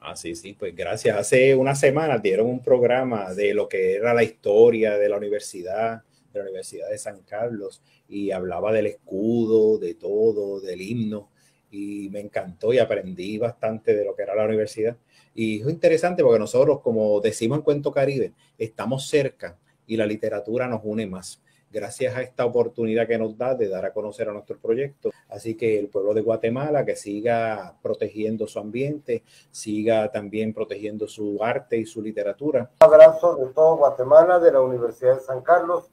Ah, 0.00 0.16
sí, 0.16 0.34
sí, 0.34 0.54
pues 0.58 0.74
gracias. 0.74 1.16
Hace 1.16 1.54
unas 1.54 1.78
semanas 1.78 2.22
dieron 2.22 2.46
un 2.46 2.62
programa 2.62 3.34
de 3.34 3.52
lo 3.52 3.68
que 3.68 3.96
era 3.96 4.14
la 4.14 4.22
historia 4.22 4.96
de 4.96 5.08
la 5.08 5.16
universidad, 5.16 6.02
la 6.38 6.44
Universidad 6.44 6.88
de 6.88 6.98
San 6.98 7.22
Carlos 7.22 7.82
y 8.08 8.30
hablaba 8.30 8.72
del 8.72 8.86
escudo, 8.86 9.78
de 9.78 9.94
todo, 9.94 10.60
del 10.60 10.80
himno 10.80 11.30
y 11.70 12.08
me 12.10 12.20
encantó 12.20 12.72
y 12.72 12.78
aprendí 12.78 13.38
bastante 13.38 13.94
de 13.94 14.04
lo 14.04 14.14
que 14.14 14.22
era 14.22 14.34
la 14.34 14.44
universidad. 14.44 14.96
Y 15.34 15.60
es 15.60 15.68
interesante 15.68 16.22
porque 16.22 16.38
nosotros, 16.38 16.80
como 16.80 17.20
decimos 17.20 17.58
en 17.58 17.64
Cuento 17.64 17.92
Caribe, 17.92 18.32
estamos 18.56 19.08
cerca 19.08 19.58
y 19.86 19.96
la 19.96 20.06
literatura 20.06 20.66
nos 20.66 20.80
une 20.84 21.06
más 21.06 21.42
gracias 21.70 22.16
a 22.16 22.22
esta 22.22 22.44
oportunidad 22.46 23.06
que 23.06 23.18
nos 23.18 23.36
da 23.36 23.54
de 23.54 23.68
dar 23.68 23.84
a 23.84 23.92
conocer 23.92 24.28
a 24.28 24.32
nuestro 24.32 24.58
proyecto. 24.58 25.10
Así 25.28 25.54
que 25.54 25.78
el 25.78 25.88
pueblo 25.88 26.14
de 26.14 26.22
Guatemala 26.22 26.84
que 26.84 26.96
siga 26.96 27.76
protegiendo 27.82 28.46
su 28.46 28.58
ambiente, 28.58 29.22
siga 29.50 30.10
también 30.10 30.54
protegiendo 30.54 31.06
su 31.06 31.42
arte 31.42 31.76
y 31.76 31.84
su 31.84 32.00
literatura. 32.02 32.70
Un 32.80 32.92
abrazo 32.94 33.36
de 33.36 33.52
todo 33.52 33.76
Guatemala, 33.76 34.38
de 34.38 34.52
la 34.52 34.60
Universidad 34.60 35.16
de 35.16 35.20
San 35.20 35.42
Carlos. 35.42 35.90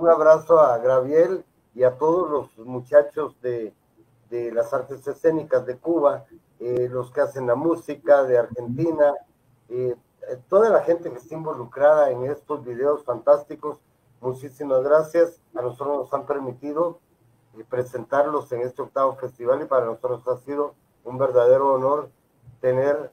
Un 0.00 0.08
abrazo 0.08 0.58
a 0.58 0.78
Graviel 0.78 1.44
y 1.74 1.82
a 1.82 1.98
todos 1.98 2.30
los 2.30 2.66
muchachos 2.66 3.38
de, 3.42 3.74
de 4.30 4.50
las 4.50 4.72
artes 4.72 5.06
escénicas 5.06 5.66
de 5.66 5.76
Cuba, 5.76 6.24
eh, 6.58 6.88
los 6.90 7.10
que 7.10 7.20
hacen 7.20 7.46
la 7.46 7.54
música 7.54 8.24
de 8.24 8.38
Argentina, 8.38 9.12
eh, 9.68 9.94
toda 10.48 10.70
la 10.70 10.80
gente 10.84 11.10
que 11.10 11.18
está 11.18 11.34
involucrada 11.34 12.10
en 12.10 12.24
estos 12.24 12.64
videos 12.64 13.04
fantásticos 13.04 13.78
Muchísimas 14.22 14.82
gracias. 14.82 15.38
A 15.54 15.60
nosotros 15.60 15.98
nos 15.98 16.14
han 16.14 16.26
permitido 16.26 16.98
eh, 17.58 17.64
presentarlos 17.68 18.50
en 18.52 18.62
este 18.62 18.80
octavo 18.80 19.16
festival 19.16 19.62
y 19.62 19.66
para 19.66 19.84
nosotros 19.86 20.26
ha 20.28 20.36
sido 20.38 20.74
un 21.04 21.18
verdadero 21.18 21.74
honor 21.74 22.10
tener 22.62 23.10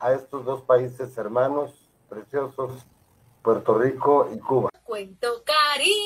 a 0.00 0.12
estos 0.12 0.44
dos 0.44 0.62
países 0.62 1.16
hermanos 1.16 1.88
preciosos, 2.08 2.86
Puerto 3.42 3.78
Rico 3.78 4.28
y 4.32 4.38
Cuba. 4.38 4.73
Cuento 4.84 5.42
Caribe. 5.44 5.96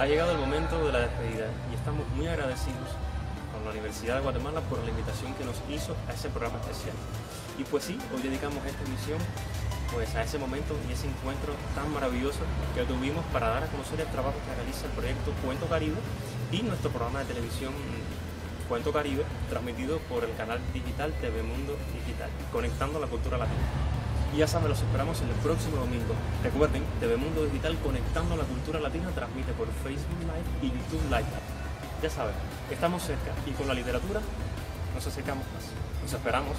Ha 0.00 0.06
llegado 0.06 0.32
el 0.32 0.38
momento 0.38 0.84
de 0.84 0.92
la 0.92 0.98
despedida 0.98 1.46
y 1.70 1.74
estamos 1.76 2.04
muy 2.16 2.26
agradecidos 2.26 2.88
con 3.52 3.64
la 3.64 3.70
Universidad 3.70 4.16
de 4.16 4.22
Guatemala 4.22 4.60
por 4.62 4.82
la 4.82 4.90
invitación 4.90 5.32
que 5.34 5.44
nos 5.44 5.54
hizo 5.70 5.94
a 6.08 6.12
ese 6.12 6.28
programa 6.30 6.58
especial. 6.62 6.96
Y 7.56 7.62
pues 7.62 7.84
sí, 7.84 7.96
hoy 8.12 8.22
dedicamos 8.22 8.58
esta 8.66 8.82
emisión 8.84 9.18
pues 9.94 10.16
a 10.16 10.24
ese 10.24 10.38
momento 10.38 10.74
y 10.88 10.92
ese 10.92 11.06
encuentro 11.06 11.54
tan 11.76 11.92
maravilloso 11.92 12.40
que 12.74 12.82
tuvimos 12.82 13.24
para 13.26 13.48
dar 13.50 13.62
a 13.62 13.68
conocer 13.68 14.00
el 14.00 14.08
trabajo 14.08 14.36
que 14.44 14.54
realiza 14.56 14.86
el 14.86 14.92
proyecto 14.98 15.30
Cuento 15.44 15.66
Caribe 15.66 15.96
y 16.50 16.62
nuestro 16.64 16.90
programa 16.90 17.20
de 17.20 17.26
televisión 17.26 17.72
Cuento 18.68 18.92
Caribe, 18.92 19.22
transmitido 19.48 20.00
por 20.10 20.24
el 20.24 20.34
canal 20.34 20.58
digital 20.74 21.12
TV 21.20 21.40
Mundo 21.44 21.76
Digital, 21.94 22.30
conectando 22.50 22.98
la 22.98 23.06
cultura 23.06 23.38
latina. 23.38 23.95
Y 24.34 24.38
ya 24.38 24.46
saben, 24.46 24.68
los 24.68 24.80
esperamos 24.80 25.20
el 25.22 25.28
próximo 25.42 25.76
domingo. 25.76 26.14
Recuerden, 26.42 26.82
TV 27.00 27.16
Mundo 27.16 27.44
Digital 27.44 27.76
conectando 27.78 28.36
la 28.36 28.44
cultura 28.44 28.80
latina 28.80 29.10
transmite 29.14 29.52
por 29.52 29.68
Facebook 29.82 30.20
Live 30.20 30.48
y 30.62 30.66
YouTube 30.66 31.04
Live. 31.10 31.26
Ya 32.02 32.10
saben, 32.10 32.34
estamos 32.70 33.02
cerca 33.02 33.32
y 33.46 33.52
con 33.52 33.66
la 33.68 33.74
literatura 33.74 34.20
nos 34.94 35.06
acercamos 35.06 35.44
más. 35.54 35.64
Nos 36.02 36.12
esperamos. 36.12 36.56